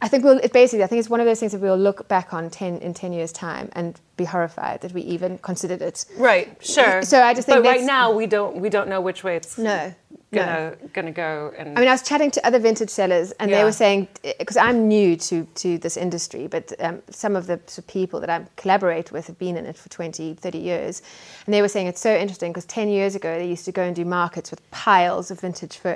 I 0.00 0.08
think 0.08 0.24
we'll 0.24 0.38
it 0.38 0.52
basically. 0.52 0.82
I 0.82 0.88
think 0.88 0.98
it's 1.00 1.10
one 1.10 1.20
of 1.20 1.26
those 1.26 1.38
things 1.40 1.52
that 1.52 1.60
we'll 1.60 1.76
look 1.78 2.08
back 2.08 2.32
on 2.34 2.50
ten 2.50 2.78
in 2.78 2.92
ten 2.94 3.12
years' 3.12 3.32
time 3.32 3.68
and 3.74 4.00
be 4.16 4.24
horrified 4.24 4.80
that 4.82 4.92
we 4.92 5.00
even 5.02 5.38
considered 5.38 5.80
it. 5.82 6.04
Right, 6.16 6.56
sure. 6.60 7.02
So 7.02 7.22
I 7.22 7.34
just 7.34 7.46
think 7.46 7.62
but 7.64 7.68
right 7.68 7.82
now 7.82 8.12
we 8.12 8.26
don't 8.26 8.56
we 8.56 8.68
don't 8.68 8.88
know 8.88 9.00
which 9.00 9.24
way 9.24 9.36
it's 9.36 9.56
No, 9.56 9.94
gonna 10.32 10.76
gonna 10.92 11.12
go 11.12 11.52
and 11.58 11.76
I 11.76 11.80
mean, 11.80 11.88
I 11.88 11.92
was 11.92 12.02
chatting 12.02 12.30
to 12.32 12.46
other 12.46 12.58
vintage 12.58 12.90
sellers, 12.90 13.32
and 13.32 13.50
they 13.52 13.64
were 13.64 13.72
saying 13.72 14.08
because 14.38 14.56
I'm 14.58 14.86
new 14.88 15.16
to 15.16 15.44
to 15.62 15.78
this 15.78 15.96
industry, 15.96 16.46
but 16.46 16.72
um, 16.80 17.00
some 17.10 17.36
of 17.36 17.46
the 17.46 17.58
sort 17.66 17.78
of 17.78 17.86
people 17.86 18.20
that 18.20 18.28
I 18.30 18.44
collaborate 18.56 19.12
with 19.12 19.26
have 19.28 19.38
been 19.38 19.56
in 19.56 19.64
it 19.66 19.76
for 19.78 19.88
20, 19.88 20.34
30 20.34 20.58
years, 20.58 21.02
and 21.46 21.54
they 21.54 21.62
were 21.62 21.68
saying 21.68 21.86
it's 21.86 22.00
so 22.00 22.14
interesting 22.14 22.50
because 22.52 22.66
10 22.66 22.88
years 22.90 23.14
ago 23.14 23.38
they 23.38 23.46
used 23.46 23.64
to 23.64 23.72
go 23.72 23.82
and 23.82 23.96
do 23.96 24.04
markets 24.04 24.50
with 24.50 24.60
piles 24.70 25.30
of 25.30 25.40
vintage 25.40 25.78
fur, 25.78 25.88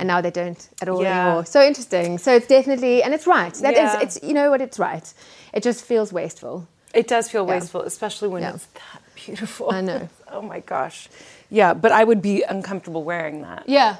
and 0.00 0.06
now 0.08 0.20
they 0.22 0.30
don't 0.30 0.68
at 0.80 0.88
all 0.88 1.00
Mm. 1.00 1.04
Yeah. 1.04 1.26
anymore. 1.26 1.44
So 1.44 1.62
interesting. 1.62 2.18
So 2.18 2.34
it's 2.34 2.46
definitely, 2.46 3.02
and 3.02 3.12
it's 3.14 3.26
right. 3.26 3.54
That 3.66 3.74
is, 3.74 3.78
Yeah. 3.92 4.00
it's 4.04 4.18
you 4.22 4.32
know 4.32 4.48
what, 4.50 4.60
it's 4.62 4.78
right. 4.78 5.06
It 5.52 5.62
just 5.62 5.84
feels 5.84 6.12
wasteful. 6.12 6.66
It 6.98 7.06
does 7.08 7.30
feel 7.30 7.44
Yeah. 7.46 7.54
wasteful, 7.54 7.82
especially 7.82 8.28
when 8.28 8.42
Yeah. 8.42 8.54
it's 8.54 8.66
that 8.80 9.00
beautiful. 9.24 9.70
I 9.70 9.80
know. 9.80 10.08
oh 10.32 10.42
my 10.42 10.60
gosh. 10.60 11.08
Yeah, 11.50 11.72
but 11.74 11.92
I 11.92 12.02
would 12.04 12.20
be 12.20 12.42
uncomfortable 12.42 13.04
wearing 13.04 13.42
that. 13.42 13.62
Yeah, 13.66 13.96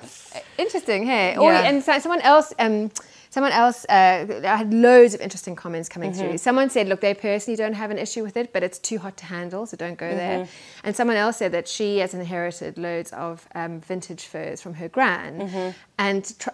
interesting. 0.58 1.06
Hey, 1.06 1.36
or, 1.36 1.52
Yeah. 1.52 1.68
and 1.68 1.82
someone 1.82 2.20
else, 2.20 2.52
um, 2.58 2.90
someone 3.38 3.52
else. 3.52 3.84
Uh, 3.88 4.40
I 4.54 4.56
had 4.62 4.74
loads 4.74 5.14
of 5.14 5.20
interesting 5.20 5.54
comments 5.54 5.88
coming 5.88 6.10
Mm-hmm. 6.10 6.20
through. 6.30 6.38
Someone 6.38 6.68
said, 6.70 6.88
"Look, 6.88 7.00
they 7.00 7.14
personally 7.14 7.56
don't 7.56 7.74
have 7.82 7.90
an 7.96 7.98
issue 8.06 8.22
with 8.24 8.36
it, 8.36 8.52
but 8.54 8.62
it's 8.66 8.78
too 8.90 8.98
hot 9.04 9.16
to 9.18 9.26
handle, 9.36 9.62
so 9.66 9.76
don't 9.76 9.98
go 10.06 10.10
there." 10.22 10.38
Mm-hmm. 10.40 10.84
And 10.86 10.96
someone 10.96 11.16
else 11.24 11.36
said 11.36 11.52
that 11.52 11.66
she 11.68 11.88
has 12.02 12.14
inherited 12.14 12.72
loads 12.78 13.10
of 13.12 13.46
um, 13.54 13.80
vintage 13.90 14.24
furs 14.32 14.60
from 14.64 14.74
her 14.80 14.88
gran, 14.88 15.30
Mm-hmm. 15.40 15.70
and 15.98 16.20
tr- 16.42 16.50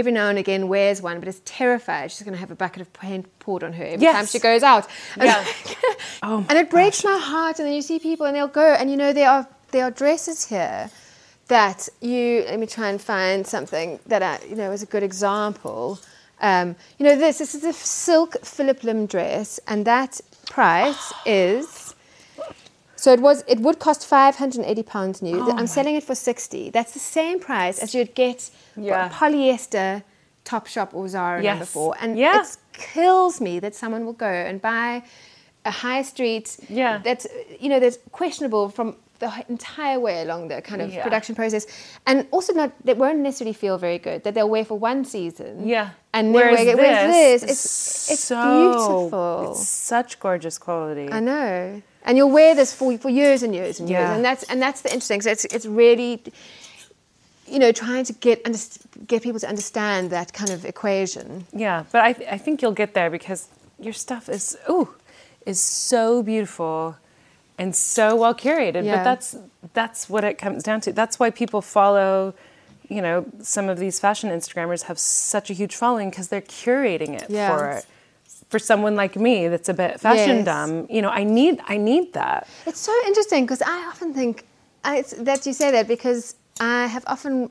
every 0.00 0.12
now 0.20 0.28
and 0.32 0.38
again 0.38 0.62
wears 0.68 1.02
one, 1.02 1.16
but 1.20 1.28
is 1.28 1.40
terrified 1.40 2.10
she's 2.10 2.22
going 2.26 2.38
to 2.38 2.44
have 2.44 2.50
a 2.58 2.60
bucket 2.64 2.80
of 2.80 2.90
paint 2.94 3.24
poured 3.44 3.62
on 3.64 3.72
her 3.74 3.84
every 3.84 4.02
Yes. 4.06 4.14
time 4.16 4.26
she 4.34 4.38
goes 4.50 4.62
out. 4.62 4.84
And, 5.16 5.24
Yeah. 5.30 5.44
Oh 6.22 6.38
and 6.48 6.56
it 6.62 6.68
breaks 6.70 7.04
my 7.04 7.18
heart. 7.30 7.58
And 7.58 7.66
then 7.66 7.74
you 7.74 7.82
see 7.90 7.98
people, 7.98 8.24
and 8.26 8.34
they'll 8.36 8.56
go, 8.64 8.68
and 8.78 8.90
you 8.90 8.96
know 8.96 9.12
there 9.12 9.28
are 9.36 9.44
there 9.72 9.84
are 9.88 9.90
dresses 10.02 10.38
here 10.54 10.88
that 11.48 11.80
you 12.00 12.44
let 12.50 12.58
me 12.60 12.66
try 12.66 12.88
and 12.92 13.00
find 13.00 13.46
something 13.46 13.98
that 14.06 14.22
I, 14.22 14.38
you 14.50 14.56
know 14.60 14.70
is 14.76 14.82
a 14.82 14.86
good 14.94 15.02
example. 15.02 15.98
Um, 16.42 16.76
you 16.98 17.06
know 17.06 17.16
this 17.16 17.38
this 17.38 17.54
is 17.54 17.64
a 17.64 17.72
silk 17.72 18.36
Phillip 18.44 18.82
Lim 18.82 19.06
dress, 19.06 19.60
and 19.66 19.84
that 19.86 20.20
price 20.46 21.12
is. 21.24 21.94
So 22.96 23.12
it 23.12 23.20
was. 23.20 23.42
It 23.48 23.58
would 23.60 23.78
cost 23.78 24.06
five 24.06 24.36
hundred 24.36 24.58
and 24.62 24.66
eighty 24.70 24.82
pounds 24.82 25.22
new. 25.22 25.50
I'm 25.52 25.66
selling 25.66 25.96
it 25.96 26.04
for 26.04 26.14
sixty. 26.14 26.70
That's 26.70 26.92
the 26.92 27.00
same 27.00 27.40
price 27.40 27.78
as 27.80 27.94
you'd 27.94 28.14
get 28.14 28.50
Yeah. 28.76 29.08
polyester 29.08 30.02
Topshop 30.44 30.92
or 30.94 31.08
Zara 31.08 31.42
number 31.42 31.64
four. 31.64 31.94
And 32.00 32.18
Yeah. 32.18 32.40
it 32.42 32.56
kills 32.72 33.40
me 33.40 33.60
that 33.60 33.74
someone 33.74 34.04
will 34.06 34.12
go 34.12 34.26
and 34.48 34.60
buy 34.60 35.02
a 35.64 35.70
high 35.70 36.02
street 36.02 36.56
Yeah. 36.68 36.98
that's 37.04 37.26
you 37.60 37.68
know 37.68 37.78
that's 37.80 37.98
questionable 38.10 38.68
from 38.68 38.96
the 39.24 39.30
entire 39.48 39.98
way 40.06 40.16
along 40.26 40.48
the 40.52 40.58
kind 40.70 40.80
of 40.84 40.88
Yeah. 40.92 41.02
production 41.06 41.34
process, 41.40 41.64
and 42.08 42.16
also 42.34 42.52
not 42.60 42.70
that 42.86 42.96
won't 43.02 43.20
necessarily 43.28 43.54
feel 43.64 43.76
very 43.78 43.98
good 44.08 44.18
that 44.24 44.32
they'll 44.34 44.50
wear 44.56 44.64
for 44.64 44.78
one 44.90 45.00
season. 45.04 45.52
Yeah. 45.74 45.88
and 46.18 46.24
Whereas 46.34 46.58
then 46.66 46.76
wear, 46.76 46.92
whereas 47.08 47.40
this, 47.40 47.42
it's 47.52 48.10
it's 48.12 48.24
so- 48.24 48.50
beautiful. 48.54 49.52
It's 49.52 49.66
such 49.94 50.10
gorgeous 50.26 50.56
quality. 50.66 51.06
I 51.18 51.20
know, 51.30 51.80
and 52.04 52.12
you'll 52.18 52.34
wear 52.40 52.52
this 52.60 52.70
for 52.78 52.98
for 53.04 53.10
years 53.20 53.40
and 53.46 53.52
years 53.60 53.80
and 53.80 53.86
years, 53.94 54.08
and 54.16 54.22
that's 54.28 54.42
and 54.50 54.58
that's 54.66 54.80
the 54.84 54.90
interesting. 54.94 55.20
So 55.22 55.30
it's 55.30 55.44
it's 55.56 55.66
really. 55.84 56.12
You 57.54 57.58
know, 57.58 57.72
trying 57.72 58.04
to 58.10 58.14
get 58.26 58.38
get 59.12 59.18
people 59.26 59.40
to 59.40 59.48
understand 59.54 60.10
that 60.10 60.28
kind 60.32 60.50
of 60.56 60.64
equation. 60.64 61.26
Yeah, 61.52 61.84
but 61.92 62.00
I, 62.08 62.12
th- 62.16 62.28
I 62.36 62.38
think 62.44 62.62
you'll 62.62 62.78
get 62.82 62.94
there 62.94 63.10
because 63.10 63.40
your 63.86 63.92
stuff 63.92 64.28
is 64.28 64.56
ooh 64.70 64.88
is 65.44 65.60
so 65.60 66.22
beautiful 66.22 66.96
and 67.58 67.74
so 67.76 68.16
well 68.16 68.34
curated. 68.34 68.84
Yeah. 68.84 68.96
But 68.96 69.04
that's 69.04 69.36
that's 69.74 70.08
what 70.08 70.24
it 70.24 70.38
comes 70.38 70.62
down 70.62 70.80
to. 70.82 70.92
That's 70.92 71.18
why 71.18 71.30
people 71.30 71.60
follow. 71.62 72.34
You 72.88 73.00
know, 73.00 73.24
some 73.40 73.68
of 73.70 73.78
these 73.78 73.98
fashion 74.00 74.28
Instagrammers 74.30 74.82
have 74.82 74.98
such 74.98 75.48
a 75.50 75.54
huge 75.54 75.74
following 75.76 76.10
because 76.10 76.28
they're 76.28 76.42
curating 76.42 77.14
it 77.20 77.30
Yeah. 77.30 77.48
for 77.50 77.82
for 78.50 78.58
someone 78.58 78.94
like 78.96 79.16
me 79.16 79.48
that's 79.48 79.68
a 79.70 79.74
bit 79.74 79.98
fashion 80.00 80.38
Yes. 80.38 80.44
dumb. 80.44 80.86
You 80.90 81.00
know, 81.00 81.08
I 81.08 81.24
need 81.24 81.60
I 81.68 81.76
need 81.78 82.12
that. 82.12 82.46
It's 82.66 82.80
so 82.80 82.92
interesting 83.06 83.44
because 83.44 83.62
I 83.62 83.86
often 83.90 84.12
think 84.12 84.44
I, 84.84 85.02
that 85.20 85.46
you 85.46 85.52
say 85.54 85.70
that 85.70 85.86
because 85.88 86.34
I 86.60 86.86
have 86.86 87.04
often 87.06 87.50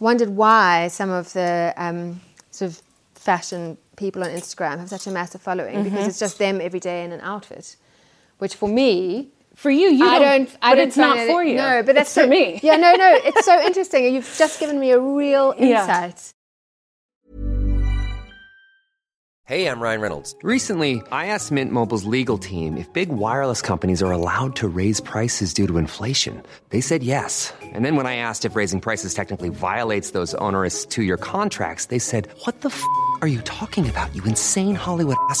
wondered 0.00 0.30
why 0.30 0.88
some 0.88 1.10
of 1.10 1.32
the 1.32 1.72
um, 1.78 2.20
sort 2.50 2.70
of 2.72 2.82
fashion 3.14 3.78
people 3.96 4.22
on 4.22 4.30
Instagram 4.30 4.78
have 4.78 4.88
such 4.90 5.06
a 5.06 5.10
massive 5.10 5.40
following 5.40 5.84
because 5.84 6.06
it's 6.06 6.18
just 6.18 6.38
them 6.38 6.60
every 6.60 6.80
day 6.80 7.02
in 7.04 7.12
an 7.12 7.20
outfit, 7.22 7.76
which 8.38 8.54
for 8.54 8.68
me. 8.68 9.28
For 9.54 9.70
you, 9.70 9.88
you 9.88 10.06
I 10.06 10.18
don't. 10.18 10.50
I 10.60 10.72
but 10.72 10.74
don't 10.76 10.88
it's 10.88 10.96
not 10.98 11.16
it- 11.18 11.28
for 11.28 11.42
you. 11.42 11.56
No, 11.56 11.82
but 11.82 11.94
that's 11.94 12.08
it's 12.10 12.14
for 12.14 12.24
so- 12.24 12.28
me. 12.28 12.60
Yeah, 12.62 12.76
no, 12.76 12.92
no. 12.94 13.18
It's 13.24 13.44
so 13.46 13.58
interesting. 13.62 14.12
You've 14.14 14.34
just 14.38 14.60
given 14.60 14.78
me 14.78 14.90
a 14.90 14.98
real 15.00 15.54
Yeah. 15.58 15.80
insight. 15.82 16.32
Hey, 19.44 19.68
I'm 19.68 19.78
Ryan 19.78 20.00
Reynolds. 20.00 20.34
Recently, 20.42 21.00
I 21.12 21.26
asked 21.26 21.52
Mint 21.52 21.70
Mobile's 21.70 22.04
legal 22.04 22.36
team 22.36 22.76
if 22.76 22.92
big 22.92 23.10
wireless 23.10 23.62
companies 23.62 24.02
are 24.02 24.10
allowed 24.10 24.56
to 24.56 24.66
raise 24.66 24.98
prices 25.00 25.54
due 25.54 25.68
to 25.68 25.78
inflation. 25.78 26.42
They 26.70 26.80
said 26.80 27.04
yes. 27.04 27.54
And 27.62 27.84
then 27.84 27.94
when 27.94 28.06
I 28.08 28.16
asked 28.16 28.44
if 28.44 28.56
raising 28.56 28.80
prices 28.80 29.14
technically 29.14 29.50
violates 29.50 30.10
those 30.10 30.34
onerous 30.34 30.84
two 30.84 31.04
year 31.04 31.16
contracts, 31.16 31.86
they 31.86 32.00
said, 32.00 32.26
What 32.42 32.60
the 32.62 32.70
f 32.70 32.82
are 33.22 33.28
you 33.28 33.40
talking 33.42 33.88
about, 33.88 34.12
you 34.16 34.22
insane 34.24 34.74
Hollywood 34.74 35.16
ass? 35.30 35.40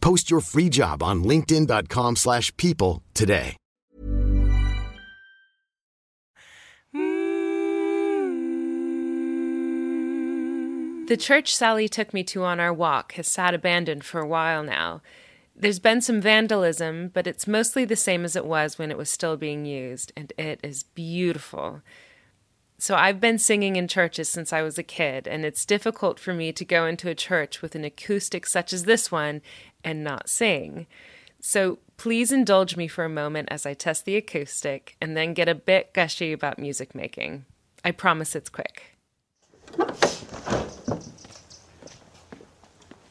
Post 0.00 0.30
your 0.30 0.40
free 0.40 0.68
job 0.68 1.02
on 1.02 1.24
linkedin.com/people 1.24 2.16
slash 2.16 2.56
people 2.56 3.02
today. 3.14 3.56
The 11.08 11.16
church 11.16 11.56
Sally 11.56 11.88
took 11.88 12.12
me 12.12 12.22
to 12.24 12.44
on 12.44 12.60
our 12.60 12.72
walk 12.72 13.12
has 13.12 13.28
sat 13.28 13.54
abandoned 13.54 14.04
for 14.04 14.20
a 14.20 14.26
while 14.26 14.62
now. 14.62 15.00
There's 15.56 15.78
been 15.78 16.02
some 16.02 16.20
vandalism, 16.20 17.08
but 17.08 17.26
it's 17.26 17.46
mostly 17.46 17.86
the 17.86 17.96
same 17.96 18.26
as 18.26 18.36
it 18.36 18.44
was 18.44 18.78
when 18.78 18.90
it 18.90 18.98
was 18.98 19.08
still 19.08 19.38
being 19.38 19.64
used, 19.64 20.12
and 20.14 20.34
it 20.36 20.60
is 20.62 20.82
beautiful. 20.82 21.80
So 22.76 22.94
I've 22.94 23.20
been 23.20 23.38
singing 23.38 23.76
in 23.76 23.88
churches 23.88 24.28
since 24.28 24.52
I 24.52 24.60
was 24.60 24.76
a 24.76 24.82
kid, 24.82 25.26
and 25.26 25.46
it's 25.46 25.64
difficult 25.64 26.20
for 26.20 26.34
me 26.34 26.52
to 26.52 26.64
go 26.64 26.86
into 26.86 27.08
a 27.08 27.14
church 27.14 27.62
with 27.62 27.74
an 27.74 27.84
acoustic 27.84 28.46
such 28.46 28.74
as 28.74 28.84
this 28.84 29.10
one 29.10 29.40
and 29.84 30.02
not 30.04 30.28
sing. 30.28 30.86
So 31.40 31.78
please 31.96 32.32
indulge 32.32 32.76
me 32.76 32.88
for 32.88 33.04
a 33.04 33.08
moment 33.08 33.48
as 33.50 33.64
I 33.66 33.74
test 33.74 34.04
the 34.04 34.16
acoustic 34.16 34.96
and 35.00 35.16
then 35.16 35.34
get 35.34 35.48
a 35.48 35.54
bit 35.54 35.92
gushy 35.94 36.32
about 36.32 36.58
music 36.58 36.94
making. 36.94 37.44
I 37.84 37.92
promise 37.92 38.34
it's 38.34 38.48
quick. 38.50 38.82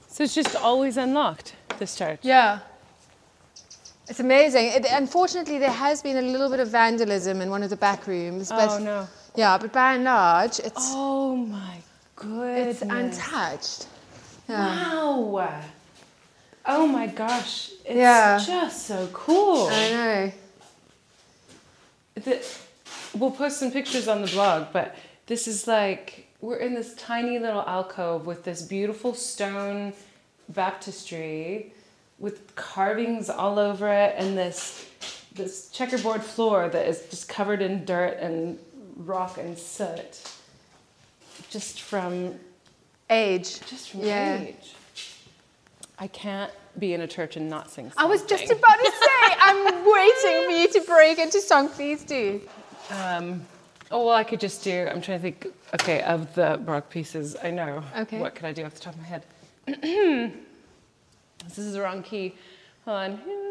So 0.08 0.24
it's 0.24 0.34
just 0.36 0.56
always 0.56 0.98
unlocked, 0.98 1.56
this 1.78 1.96
church. 1.96 2.20
Yeah. 2.24 2.60
It's 4.10 4.20
amazing. 4.20 4.68
It, 4.68 4.86
unfortunately, 4.90 5.60
there 5.60 5.70
has 5.70 6.02
been 6.02 6.18
a 6.18 6.22
little 6.22 6.50
bit 6.50 6.60
of 6.60 6.70
vandalism 6.70 7.42
in 7.42 7.50
one 7.50 7.62
of 7.62 7.70
the 7.70 7.76
back 7.76 8.08
rooms. 8.08 8.50
But, 8.50 8.70
Oh, 8.72 8.78
no. 8.80 9.08
Yeah, 9.36 9.58
but 9.58 9.72
by 9.72 9.94
and 9.96 10.04
large, 10.06 10.60
it's 10.60 10.74
Oh 10.94 11.36
my 11.36 11.78
goodness. 12.16 12.82
it's 12.82 12.92
untouched. 12.92 13.88
Wow. 14.50 15.62
Oh 16.68 16.86
my 16.86 17.08
gosh. 17.08 17.70
It's 17.86 17.96
Yeah. 17.96 18.40
just 18.46 18.86
so 18.86 19.08
cool. 19.14 19.68
I 19.72 19.90
know. 19.90 20.32
The, 22.16 22.46
we'll 23.18 23.32
post 23.32 23.60
some 23.60 23.72
pictures 23.72 24.08
on 24.08 24.22
the 24.22 24.28
blog, 24.28 24.68
but 24.74 24.96
this 25.28 25.48
is 25.48 25.68
like 25.68 26.28
we're 26.42 26.58
in 26.58 26.74
this 26.76 26.94
tiny 26.96 27.40
little 27.40 27.62
alcove 27.62 28.26
with 28.26 28.44
this 28.44 28.62
beautiful 28.62 29.14
stone 29.14 29.94
baptistry 30.50 31.74
with 32.20 32.56
carvings 32.56 33.30
all 33.30 33.60
over 33.60 33.88
it 33.92 34.16
and 34.18 34.38
this 34.38 34.86
this 35.36 35.70
checkerboard 35.70 36.24
floor 36.24 36.68
that 36.70 36.88
is 36.88 37.06
just 37.10 37.30
covered 37.30 37.62
in 37.62 37.86
dirt 37.86 38.18
and 38.20 38.58
rock 38.96 39.38
and 39.38 39.58
soot 39.58 40.24
just 41.50 41.82
from 41.82 42.34
Age. 43.10 43.60
just 43.68 43.92
from 43.92 44.02
Yeah. 44.02 44.42
age. 44.42 44.74
I 46.00 46.08
can't 46.08 46.52
be 46.78 46.94
in 46.94 47.02
a 47.02 47.08
church 47.08 47.38
and 47.38 47.50
not 47.50 47.72
sing. 47.72 47.86
something. 47.86 48.04
I 48.04 48.06
was 48.06 48.24
just 48.24 48.52
about 48.52 48.78
to 48.78 48.92
say, 48.92 49.36
I'm 49.40 49.66
waiting 49.92 50.46
for 50.46 50.52
you 50.52 50.68
to 50.74 50.82
break 50.82 51.18
into 51.18 51.42
song. 51.42 51.70
Please 51.70 52.04
do. 52.04 52.42
Um, 52.92 53.46
oh 53.92 54.06
well, 54.06 54.16
I 54.16 54.24
could 54.24 54.40
just 54.40 54.64
do. 54.64 54.88
I'm 54.92 55.02
trying 55.02 55.18
to 55.20 55.22
think. 55.24 55.48
Okay, 55.74 56.02
of 56.04 56.34
the 56.36 56.60
baroque 56.64 56.90
pieces, 56.90 57.36
I 57.44 57.52
know. 57.52 57.84
Okay. 57.98 58.20
What 58.20 58.36
could 58.36 58.46
I 58.46 58.54
do 58.54 58.64
off 58.64 58.74
the 58.76 58.80
top 58.80 58.94
of 58.94 59.00
my 59.00 59.08
head? 59.08 59.26
this 61.48 61.58
is 61.58 61.74
the 61.74 61.82
wrong 61.82 62.04
key. 62.04 62.36
Hold 62.86 62.98
on. 62.98 63.47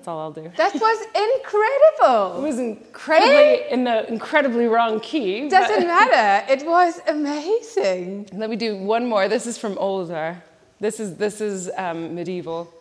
That's 0.00 0.08
all 0.08 0.18
I'll 0.18 0.32
do. 0.32 0.50
That 0.56 0.72
was 0.74 0.98
incredible. 1.14 2.38
It 2.38 2.48
was 2.48 2.58
incredibly 2.58 3.70
in 3.70 3.84
the 3.84 4.08
incredibly 4.10 4.64
wrong 4.64 4.98
key. 5.00 5.46
Doesn't 5.50 5.86
matter. 5.96 6.50
It 6.50 6.66
was 6.66 7.02
amazing. 7.06 8.30
Let 8.32 8.48
me 8.48 8.56
do 8.56 8.78
one 8.78 9.06
more. 9.06 9.28
This 9.28 9.46
is 9.46 9.58
from 9.58 9.76
older. 9.76 10.42
This 10.80 11.00
is 11.00 11.16
this 11.16 11.42
is 11.42 11.70
um, 11.76 12.14
medieval. 12.14 12.72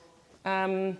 Um, 0.45 0.97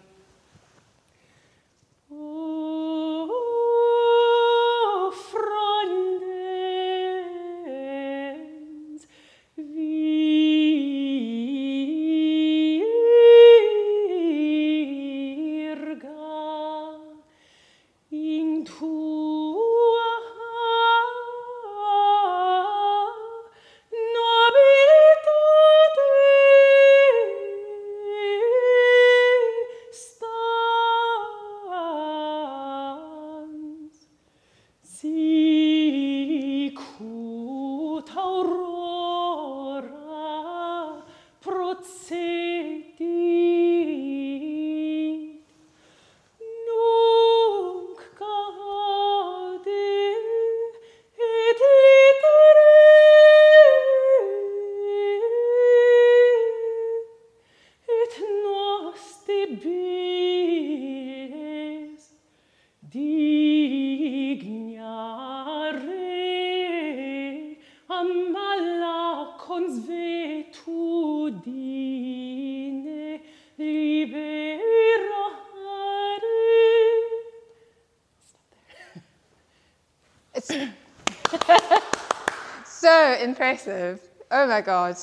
Oh 84.60 84.62
my 84.62 84.66
God. 84.66 84.98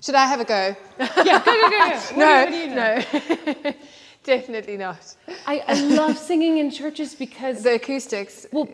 Should 0.00 0.14
I 0.14 0.26
have 0.26 0.40
a 0.40 0.44
go? 0.44 0.76
Yeah, 1.24 1.42
go, 1.42 1.52
go, 1.54 1.70
go, 1.70 2.00
go. 2.10 2.16
no, 2.16 2.50
do 2.50 2.56
you- 2.56 2.64
do 2.64 2.70
you 2.70 2.74
know? 2.74 3.04
no. 3.64 3.74
Definitely 4.24 4.76
not. 4.76 5.16
I, 5.46 5.64
I 5.66 5.74
love 6.00 6.18
singing 6.18 6.58
in 6.58 6.70
churches 6.70 7.14
because, 7.14 7.62
The 7.62 7.76
acoustics. 7.76 8.46
well, 8.52 8.68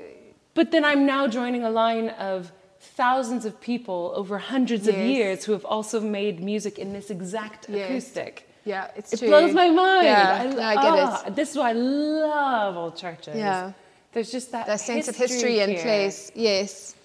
but 0.55 0.73
then 0.73 0.85
I'm 0.85 1.07
now 1.07 1.29
joining 1.29 1.63
a 1.63 1.71
line 1.71 2.09
of 2.09 2.51
thousands 2.81 3.45
of 3.45 3.61
people 3.61 4.13
over 4.17 4.39
hundreds 4.39 4.89
of 4.89 4.97
years 4.97 5.45
who 5.45 5.53
have 5.53 5.65
also 5.65 6.01
made 6.01 6.43
music 6.43 6.79
in 6.81 6.93
this 6.93 7.11
exact 7.11 7.69
Yes. 7.69 7.89
acoustic. 7.89 8.49
Yeah, 8.65 8.91
it's 8.97 9.13
It 9.13 9.19
true. 9.19 9.29
blows 9.29 9.55
my 9.55 9.69
mind. 9.71 10.07
Yeah, 10.07 10.41
I, 10.41 10.47
no, 10.47 10.61
I 10.61 10.75
get 10.75 10.85
ah, 10.85 11.25
it. 11.27 11.37
This 11.37 11.51
is 11.53 11.57
why 11.57 11.71
I 11.71 11.73
love 11.75 12.77
old 12.77 12.97
churches. 12.97 13.37
Yeah. 13.37 13.73
There's 14.13 14.33
just 14.33 14.51
that, 14.53 14.67
That 14.67 14.81
sense 14.81 15.07
of 15.07 15.15
history 15.17 15.61
and 15.61 15.77
place. 15.79 16.33
Yes, 16.35 16.97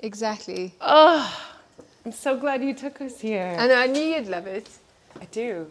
exactly. 0.00 0.74
Oh, 0.82 1.24
I'm 2.04 2.12
so 2.12 2.36
glad 2.36 2.62
you 2.62 2.74
took 2.74 3.00
us 3.00 3.20
here. 3.20 3.54
And 3.58 3.72
I 3.72 3.86
knew 3.86 4.02
you'd 4.02 4.26
love 4.28 4.46
it. 4.46 4.68
I 5.20 5.24
do. 5.26 5.70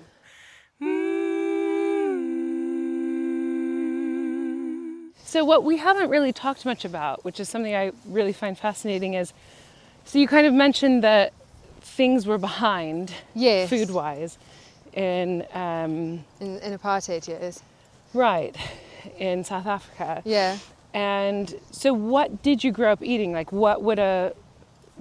So, 5.25 5.43
what 5.45 5.63
we 5.63 5.77
haven't 5.77 6.09
really 6.09 6.31
talked 6.31 6.65
much 6.65 6.85
about, 6.85 7.23
which 7.25 7.39
is 7.39 7.49
something 7.49 7.73
I 7.75 7.91
really 8.05 8.33
find 8.33 8.57
fascinating, 8.57 9.15
is 9.15 9.33
so 10.05 10.19
you 10.19 10.27
kind 10.27 10.45
of 10.45 10.53
mentioned 10.53 11.03
that 11.03 11.33
things 11.81 12.25
were 12.27 12.37
behind, 12.37 13.13
Yes. 13.33 13.69
food 13.69 13.89
wise, 13.89 14.37
in 14.93 15.43
um, 15.53 16.23
In, 16.39 16.59
in 16.59 16.77
apartheid 16.77 17.27
years. 17.27 17.61
right 18.13 18.55
in 19.17 19.43
South 19.43 19.65
Africa. 19.65 20.21
Yeah. 20.25 20.57
And 20.93 21.55
so, 21.71 21.93
what 21.93 22.43
did 22.43 22.63
you 22.63 22.71
grow 22.71 22.91
up 22.91 23.01
eating? 23.01 23.31
Like, 23.33 23.51
what 23.51 23.81
would 23.81 23.97
a 23.99 24.33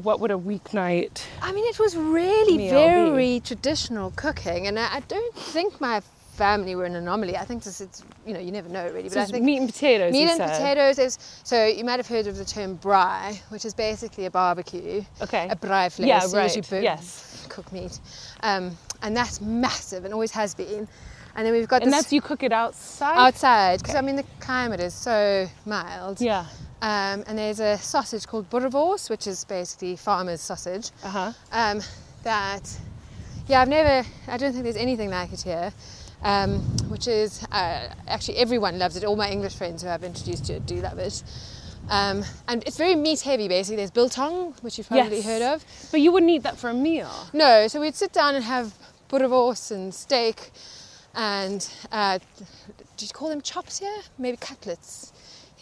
what 0.02 0.20
would 0.20 0.30
a 0.30 0.36
weeknight? 0.38 1.22
I 1.40 1.52
mean, 1.52 1.64
it 1.66 1.78
was 1.78 1.96
really 1.96 2.68
very 2.70 3.40
traditional 3.40 4.12
cooking, 4.16 4.66
and 4.66 4.78
I, 4.78 4.96
I 4.96 5.00
don't 5.00 5.34
think 5.34 5.80
my 5.80 6.00
family 6.34 6.74
were 6.74 6.84
an 6.86 6.96
anomaly. 6.96 7.36
I 7.36 7.44
think 7.44 7.62
this 7.62 7.80
it's 7.80 8.02
you 8.26 8.32
know 8.34 8.40
you 8.40 8.50
never 8.52 8.68
know 8.68 8.84
really, 8.86 9.04
but 9.04 9.12
So 9.12 9.20
I 9.20 9.24
think 9.26 9.44
meat 9.44 9.58
and 9.58 9.68
potatoes. 9.72 10.12
meat 10.12 10.28
and 10.28 10.36
said. 10.38 10.50
potatoes 10.50 10.98
is 10.98 11.18
so 11.44 11.66
you 11.66 11.84
might 11.84 11.98
have 11.98 12.06
heard 12.08 12.26
of 12.26 12.36
the 12.36 12.44
term 12.44 12.78
braai, 12.78 13.38
which 13.50 13.64
is 13.64 13.74
basically 13.74 14.26
a 14.26 14.30
barbecue. 14.30 15.04
Okay. 15.20 15.48
A 15.50 15.56
braai 15.56 15.94
place. 15.94 16.08
Yeah, 16.08 16.20
so 16.20 16.42
usually 16.42 16.62
right, 16.70 16.82
yes. 16.82 17.46
Cook 17.48 17.70
meat, 17.72 17.98
um, 18.42 18.76
and 19.02 19.16
that's 19.16 19.40
massive 19.40 20.04
and 20.04 20.14
always 20.14 20.30
has 20.32 20.54
been. 20.54 20.88
And 21.34 21.46
then 21.46 21.54
we've 21.54 21.66
got 21.68 21.82
And 21.82 21.90
this 21.92 22.02
that's 22.02 22.12
you 22.12 22.20
cook 22.20 22.42
it 22.42 22.52
outside. 22.52 23.16
outside 23.16 23.80
because 23.80 23.94
I 23.94 24.00
mean 24.02 24.16
the 24.16 24.24
climate 24.40 24.80
is 24.80 24.94
so 24.94 25.46
mild. 25.66 26.20
Yeah. 26.20 26.46
Um, 26.82 27.22
and 27.28 27.38
there's 27.38 27.60
a 27.60 27.78
sausage 27.78 28.26
called 28.26 28.50
boerewors, 28.50 29.08
which 29.08 29.28
is 29.28 29.44
basically 29.44 29.94
farmer's 29.96 30.40
sausage. 30.40 30.90
Uh 31.04 31.08
huh. 31.08 31.32
Um, 31.52 31.80
that, 32.24 32.68
yeah, 33.46 33.62
I've 33.62 33.68
never, 33.68 34.06
I 34.26 34.36
don't 34.36 34.52
think 34.52 34.64
there's 34.64 34.76
anything 34.76 35.08
like 35.10 35.32
it 35.32 35.42
here. 35.42 35.72
Um, 36.24 36.58
which 36.88 37.06
is, 37.08 37.44
uh, 37.52 37.88
actually, 38.08 38.36
everyone 38.38 38.78
loves 38.78 38.96
it. 38.96 39.04
All 39.04 39.16
my 39.16 39.30
English 39.30 39.54
friends 39.54 39.82
who 39.82 39.88
I've 39.88 40.04
introduced 40.04 40.44
to 40.46 40.54
it 40.54 40.66
do 40.66 40.76
love 40.76 40.98
it. 40.98 41.22
Um, 41.88 42.24
and 42.48 42.62
it's 42.66 42.76
very 42.76 42.94
meat 42.96 43.20
heavy, 43.20 43.48
basically. 43.48 43.76
There's 43.76 43.90
biltong, 43.90 44.54
which 44.62 44.76
you've 44.78 44.88
probably 44.88 45.16
Yes. 45.18 45.24
heard 45.24 45.42
of. 45.42 45.64
But 45.92 46.00
you 46.00 46.10
wouldn't 46.12 46.30
eat 46.30 46.42
that 46.44 46.58
for 46.58 46.70
a 46.70 46.74
meal. 46.74 47.10
No, 47.32 47.66
so 47.68 47.80
we'd 47.80 47.94
sit 47.94 48.12
down 48.12 48.34
and 48.34 48.44
have 48.44 48.74
boerewors 49.08 49.70
and 49.70 49.94
steak 49.94 50.50
and, 51.14 51.68
uh, 51.90 52.18
do 52.96 53.04
you 53.06 53.12
call 53.12 53.28
them 53.28 53.40
chops 53.40 53.78
here? 53.80 53.98
Maybe 54.18 54.36
cutlets 54.36 55.11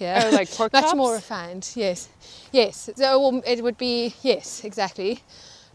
here. 0.00 0.20
Oh, 0.24 0.30
like 0.30 0.50
pork 0.50 0.72
Much 0.76 0.82
chops? 0.84 0.96
more 0.96 1.14
refined, 1.14 1.70
yes. 1.76 2.08
Yes, 2.52 2.90
so 2.96 3.20
well, 3.20 3.42
it 3.46 3.62
would 3.62 3.78
be, 3.78 4.14
yes, 4.22 4.64
exactly. 4.64 5.20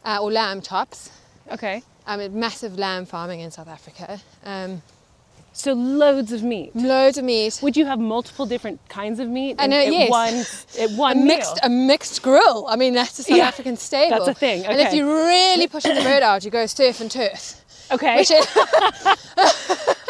uh, 0.04 0.20
or 0.22 0.30
lamb 0.32 0.62
chops. 0.62 1.10
Okay. 1.52 1.82
I 2.06 2.18
mean, 2.18 2.38
massive 2.38 2.78
lamb 2.78 3.06
farming 3.06 3.40
in 3.40 3.50
South 3.52 3.70
Africa. 3.70 4.20
Um, 4.44 4.82
So 5.54 5.72
loads 5.74 6.32
of 6.34 6.44
meat. 6.44 6.76
loads 6.76 7.18
of 7.18 7.24
meat. 7.24 7.60
Would 7.64 7.78
you 7.78 7.86
have 7.86 7.98
multiple 8.00 8.46
different 8.46 8.80
kinds 8.90 9.20
of 9.22 9.28
meat? 9.30 9.56
I 9.58 9.64
in- 9.66 9.70
know, 9.72 9.80
at 9.80 9.92
yes. 9.94 10.10
One, 10.10 10.36
at 10.84 10.92
a 10.92 10.96
one 10.98 11.26
mixed, 11.26 11.56
meal? 11.56 11.60
a 11.64 11.70
mixed 11.70 12.22
grill. 12.22 12.66
I 12.68 12.76
mean, 12.76 12.94
that's 12.94 13.18
a 13.20 13.24
South 13.24 13.38
Yeah, 13.38 13.48
African 13.48 13.78
staple. 13.78 14.18
that's 14.18 14.28
a 14.38 14.40
thing, 14.46 14.66
And 14.66 14.78
if 14.82 14.94
you're 14.94 15.08
really 15.34 15.68
pushing 15.68 15.96
the 15.96 16.02
bird 16.02 16.24
out, 16.24 16.44
you 16.44 16.52
go 16.52 16.66
surf 16.66 17.00
and 17.00 17.10
turf. 17.10 17.62
Okay. 17.92 18.18
Which 18.18 18.32
is, 18.32 18.46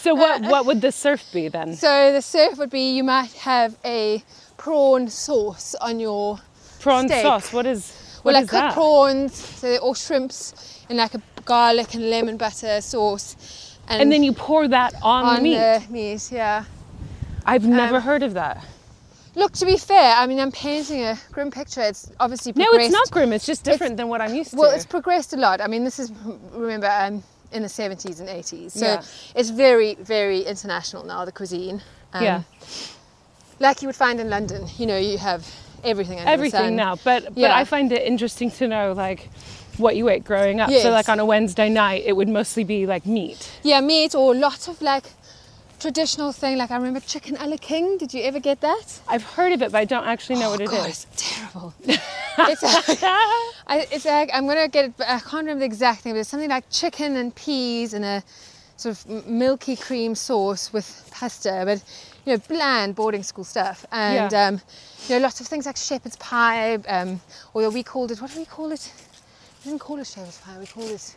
so 0.00 0.14
what 0.14 0.42
what 0.42 0.66
would 0.66 0.80
the 0.80 0.92
surf 0.92 1.24
be 1.32 1.48
then? 1.48 1.74
so 1.74 2.12
the 2.12 2.22
surf 2.22 2.58
would 2.58 2.70
be 2.70 2.96
you 2.96 3.04
might 3.04 3.32
have 3.32 3.76
a 3.84 4.22
prawn 4.56 5.08
sauce 5.08 5.74
on 5.80 6.00
your 6.00 6.38
Prawn 6.80 7.08
steak. 7.08 7.22
sauce. 7.22 7.52
What 7.52 7.66
is 7.66 7.92
Well, 8.24 8.34
what 8.34 8.34
like 8.34 8.44
is 8.44 8.50
cooked 8.50 8.62
that? 8.62 8.74
prawns, 8.74 9.34
so 9.34 9.76
or 9.78 9.94
shrimps 9.96 10.84
in 10.88 10.96
like 10.96 11.14
a 11.14 11.22
garlic 11.44 11.94
and 11.94 12.10
lemon 12.10 12.36
butter 12.36 12.80
sauce. 12.80 13.76
And 13.88 14.02
and 14.02 14.12
then 14.12 14.22
you 14.22 14.32
pour 14.32 14.68
that 14.68 14.94
on, 15.02 15.24
on 15.24 15.36
the 15.36 15.42
meat. 15.42 15.56
the 15.56 15.82
meat, 15.90 16.30
yeah. 16.32 16.64
I've 17.46 17.66
never 17.66 17.96
um, 17.96 18.02
heard 18.02 18.22
of 18.22 18.34
that. 18.34 18.64
Look, 19.34 19.52
to 19.52 19.66
be 19.66 19.76
fair, 19.76 20.14
I 20.16 20.26
mean, 20.26 20.40
I'm 20.40 20.52
painting 20.52 21.02
a 21.04 21.16
grim 21.32 21.50
picture. 21.50 21.80
It's 21.82 22.10
obviously 22.20 22.52
No, 22.56 22.66
it's 22.72 22.90
not 22.92 23.10
grim. 23.10 23.32
It's 23.32 23.46
just 23.46 23.64
different 23.64 23.96
than 23.96 24.08
what 24.08 24.20
I'm 24.20 24.34
used 24.34 24.52
Well, 24.52 24.64
to. 24.64 24.68
Well, 24.68 24.76
it's 24.76 24.84
progressed 24.86 25.32
a 25.32 25.36
lot. 25.36 25.60
I 25.60 25.68
mean, 25.68 25.84
this 25.84 25.98
is 25.98 26.12
remember 26.52 26.88
um, 26.90 27.22
in 27.52 27.62
the 27.62 27.68
70s 27.68 28.20
and 28.20 28.28
80s, 28.28 28.72
so 28.72 28.84
Yeah. 28.86 29.02
it's 29.34 29.50
very, 29.50 29.94
very 29.94 30.42
international 30.42 31.04
now. 31.04 31.24
The 31.24 31.32
cuisine, 31.32 31.80
um, 32.12 32.22
yeah, 32.24 32.42
like 33.58 33.82
you 33.82 33.88
would 33.88 33.96
find 33.96 34.20
in 34.20 34.28
London. 34.30 34.66
You 34.76 34.86
know, 34.86 34.98
you 34.98 35.18
have 35.18 35.46
everything. 35.84 36.18
Everything 36.20 36.76
now. 36.76 36.96
But 36.96 37.24
but 37.24 37.36
Yeah. 37.36 37.56
I 37.56 37.64
find 37.64 37.90
it 37.92 38.02
interesting 38.02 38.50
to 38.52 38.68
know 38.68 38.92
like 38.92 39.30
what 39.78 39.96
you 39.96 40.08
ate 40.08 40.24
growing 40.24 40.60
up. 40.60 40.70
Yes. 40.70 40.82
So 40.82 40.90
like 40.90 41.08
on 41.08 41.20
a 41.20 41.24
Wednesday 41.24 41.68
night, 41.68 42.02
it 42.04 42.14
would 42.14 42.28
mostly 42.28 42.64
be 42.64 42.86
like 42.86 43.06
meat. 43.06 43.50
Yeah, 43.62 43.80
meat 43.80 44.14
or 44.14 44.34
lots 44.34 44.68
of 44.68 44.82
like 44.82 45.04
traditional 45.78 46.32
thing. 46.32 46.58
Like 46.58 46.70
I 46.70 46.76
remember 46.76 47.00
chicken 47.00 47.36
a 47.38 47.46
la 47.46 47.56
king. 47.56 47.98
Did 47.98 48.12
you 48.14 48.22
ever 48.22 48.40
get 48.40 48.60
that? 48.60 49.00
I've 49.08 49.22
heard 49.22 49.52
of 49.52 49.62
it, 49.62 49.72
but 49.72 49.78
I 49.78 49.84
don't 49.84 50.06
actually 50.06 50.36
know 50.36 50.50
what 50.50 50.60
it 50.60 50.64
is. 50.64 50.70
Oh, 50.72 50.76
God, 50.76 50.88
it's 50.90 51.06
terrible. 51.16 51.74
it's, 52.38 52.62
like, 52.62 53.02
I, 53.66 53.86
it's 53.90 54.04
like 54.04 54.30
I'm 54.32 54.46
gonna 54.46 54.68
get 54.68 54.86
it. 54.86 54.94
but 54.96 55.08
I 55.08 55.18
can't 55.20 55.44
remember 55.44 55.60
the 55.60 55.66
exact 55.66 56.02
thing, 56.02 56.12
but 56.14 56.20
it's 56.20 56.28
something 56.28 56.50
like 56.50 56.68
chicken 56.70 57.16
and 57.16 57.34
peas 57.34 57.94
and 57.94 58.04
a 58.04 58.22
sort 58.76 58.94
of 58.96 59.26
milky 59.26 59.74
cream 59.76 60.14
sauce 60.14 60.72
with 60.72 61.08
pasta, 61.10 61.62
but 61.64 61.82
you 62.24 62.32
know, 62.36 62.42
bland 62.48 62.94
boarding 62.94 63.22
school 63.22 63.44
stuff. 63.44 63.84
And 63.90 64.32
Yeah. 64.32 64.46
um, 64.48 64.60
you 65.08 65.14
know, 65.16 65.22
lots 65.22 65.40
of 65.40 65.46
things 65.48 65.66
like 65.66 65.76
shepherd's 65.76 66.16
pie, 66.16 66.74
um, 66.88 67.20
or 67.54 67.70
we 67.70 67.82
called 67.82 68.10
it. 68.12 68.20
What 68.20 68.32
do 68.32 68.38
we 68.38 68.44
call 68.46 68.70
it? 68.72 68.92
We 69.64 69.70
didn't 69.70 69.80
call 69.80 69.98
it 69.98 70.06
shepherd's 70.06 70.38
pie. 70.38 70.58
We 70.58 70.66
called 70.66 70.90
it 70.90 71.16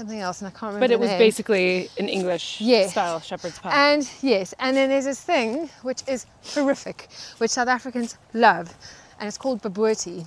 something 0.00 0.20
else, 0.20 0.40
and 0.40 0.48
I 0.48 0.50
can't 0.50 0.72
remember. 0.74 0.80
But 0.84 0.90
it 0.90 0.98
was 0.98 1.10
name. 1.10 1.18
basically 1.18 1.90
an 1.98 2.08
English 2.08 2.60
Yes. 2.60 2.92
style 2.92 3.20
shepherd's 3.20 3.58
pie. 3.58 3.70
And 3.92 4.08
yes, 4.22 4.54
and 4.58 4.76
then 4.76 4.88
there's 4.88 5.04
this 5.04 5.20
thing 5.20 5.68
which 5.82 6.02
is 6.08 6.26
horrific, 6.54 7.08
which 7.38 7.50
South 7.50 7.68
Africans 7.68 8.16
love, 8.32 8.74
and 9.18 9.28
it's 9.28 9.36
called 9.38 9.60
bobotie. 9.62 10.24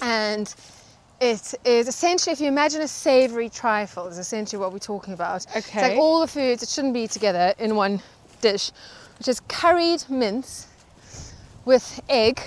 And 0.00 0.52
it 1.20 1.54
is 1.64 1.86
essentially, 1.88 2.32
if 2.32 2.40
you 2.40 2.48
imagine 2.48 2.80
a 2.80 2.88
savoury 2.88 3.50
trifle, 3.50 4.06
is 4.06 4.16
essentially 4.18 4.58
what 4.58 4.72
we're 4.72 4.78
talking 4.94 5.12
about. 5.12 5.44
It's 5.44 5.68
Okay. 5.68 5.82
like 5.90 5.98
all 5.98 6.20
the 6.20 6.26
foods 6.26 6.60
that 6.60 6.70
shouldn't 6.70 6.94
be 6.94 7.06
together 7.06 7.52
in 7.58 7.76
one 7.76 8.00
dish, 8.40 8.70
which 9.18 9.28
is 9.28 9.40
curried 9.40 10.02
mince 10.08 10.66
with 11.66 12.00
egg, 12.08 12.40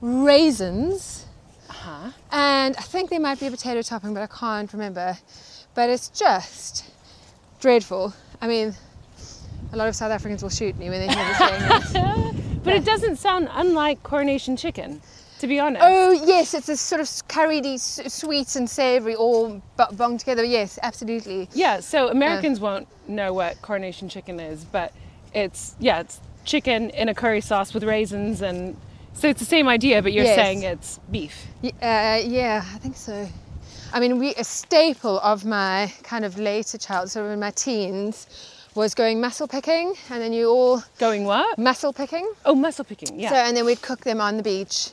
raisins, 0.00 1.26
uh-huh. 1.68 2.10
and 2.32 2.74
I 2.78 2.80
think 2.80 3.10
there 3.10 3.20
might 3.20 3.38
be 3.38 3.46
a 3.48 3.50
potato 3.50 3.82
topping, 3.82 4.14
but 4.14 4.22
I 4.22 4.26
can't 4.28 4.72
remember. 4.72 5.18
But 5.78 5.90
it's 5.90 6.08
just 6.08 6.84
dreadful. 7.60 8.12
I 8.40 8.48
mean, 8.48 8.74
a 9.72 9.76
lot 9.76 9.86
of 9.86 9.94
South 9.94 10.10
Africans 10.10 10.42
will 10.42 10.50
shoot 10.50 10.76
me 10.76 10.90
when 10.90 11.06
they 11.06 11.14
hear 11.14 11.24
this. 11.68 12.42
But 12.64 12.74
it 12.74 12.84
doesn't 12.84 13.14
sound 13.16 13.48
unlike 13.52 14.02
coronation 14.02 14.56
chicken, 14.56 15.00
to 15.38 15.46
be 15.46 15.60
honest. 15.60 15.84
Oh 15.86 16.10
yes, 16.10 16.52
it's 16.52 16.68
a 16.68 16.76
sort 16.76 17.00
of 17.00 17.08
curriedy, 17.28 17.78
sweet 17.78 18.56
and 18.56 18.68
savoury, 18.68 19.14
all 19.14 19.62
bu- 19.76 19.94
bunged 19.94 20.18
together. 20.18 20.42
Yes, 20.42 20.80
absolutely. 20.82 21.48
Yeah, 21.54 21.78
so 21.78 22.08
Americans 22.08 22.58
won't 22.58 22.88
know 23.08 23.32
what 23.32 23.62
coronation 23.62 24.08
chicken 24.08 24.40
is, 24.40 24.64
but 24.64 24.92
it's 25.32 25.76
yeah, 25.78 26.00
it's 26.00 26.20
chicken 26.44 26.90
in 26.90 27.08
a 27.08 27.14
curry 27.14 27.40
sauce 27.40 27.72
with 27.72 27.84
raisins 27.84 28.42
and 28.42 28.76
so 29.12 29.28
it's 29.28 29.38
the 29.38 29.46
same 29.46 29.68
idea, 29.68 30.02
but 30.02 30.12
you're 30.12 30.24
Yes. 30.24 30.34
saying 30.34 30.62
it's 30.64 30.98
beef. 31.08 31.46
Y- 31.62 31.70
Uh, 31.80 32.20
yeah, 32.26 32.64
I 32.74 32.78
think 32.78 32.96
so. 32.96 33.28
I 33.92 34.00
mean, 34.00 34.18
we 34.18 34.34
a 34.34 34.44
staple 34.44 35.18
of 35.20 35.44
my 35.44 35.92
kind 36.02 36.24
of 36.24 36.38
later 36.38 36.78
childhood, 36.78 37.10
so 37.10 37.26
in 37.26 37.40
my 37.40 37.50
teens, 37.50 38.26
was 38.74 38.94
going 38.94 39.20
mussel 39.20 39.48
picking, 39.48 39.94
and 40.10 40.22
then 40.22 40.32
you 40.32 40.48
all 40.48 40.82
Going 40.98 41.24
what? 41.24 41.58
mussel 41.58 41.92
picking. 41.92 42.30
Oh, 42.44 42.54
mussel 42.54 42.84
picking. 42.84 43.18
Yeah. 43.18 43.30
So, 43.30 43.36
and 43.36 43.56
then 43.56 43.64
we'd 43.64 43.82
cook 43.82 44.00
them 44.00 44.20
on 44.20 44.36
the 44.36 44.42
beach 44.42 44.90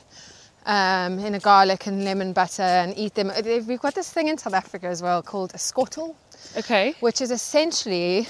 um, 0.64 1.18
in 1.18 1.34
a 1.34 1.38
garlic 1.38 1.86
and 1.86 2.04
lemon 2.04 2.32
butter 2.32 2.62
and 2.62 2.96
eat 2.96 3.14
them. 3.14 3.30
We've 3.44 3.80
got 3.80 3.94
this 3.94 4.10
thing 4.10 4.28
in 4.28 4.38
South 4.38 4.54
Africa 4.54 4.86
as 4.86 5.02
well 5.02 5.22
called 5.22 5.52
a 5.54 5.58
skottel, 5.58 6.14
okay. 6.56 6.94
which 7.00 7.20
is 7.20 7.30
essentially, 7.30 8.26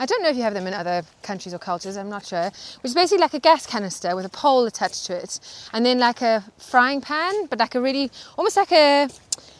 I 0.00 0.06
don't 0.06 0.22
know 0.22 0.28
if 0.28 0.36
you 0.36 0.42
have 0.42 0.54
them 0.54 0.66
in 0.66 0.74
other 0.74 1.02
countries 1.22 1.54
or 1.54 1.58
cultures, 1.58 1.96
I'm 1.96 2.08
not 2.08 2.26
sure, 2.26 2.44
which 2.80 2.90
is 2.90 2.94
basically 2.94 3.20
like 3.20 3.34
a 3.34 3.40
gas 3.40 3.66
canister 3.66 4.14
with 4.16 4.24
a 4.26 4.30
pole 4.30 4.64
attached 4.66 5.06
to 5.06 5.16
it, 5.16 5.40
and 5.72 5.84
then 5.84 5.98
like 5.98 6.22
a 6.22 6.44
frying 6.58 7.00
pan, 7.00 7.46
but 7.46 7.58
like 7.58 7.74
a 7.74 7.80
really, 7.80 8.10
almost 8.36 8.56
like 8.56 8.72
a 8.72 9.08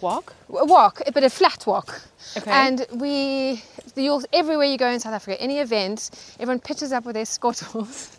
Wok. 0.01 0.35
a 0.51 0.65
wok, 0.65 1.03
but 1.13 1.25
a 1.25 1.31
flat 1.31 1.67
wok. 1.67 2.03
Okay. 2.37 2.51
And 2.51 2.87
we, 2.95 3.63
you'll, 3.97 4.23
everywhere 4.33 4.67
you 4.67 4.79
go 4.79 4.89
in 4.89 5.01
South 5.01 5.15
Africa, 5.15 5.41
any 5.41 5.59
event, 5.59 6.11
everyone 6.39 6.61
pitches 6.61 6.93
up 6.93 7.05
with 7.05 7.15
their 7.15 7.25
skottels 7.25 8.17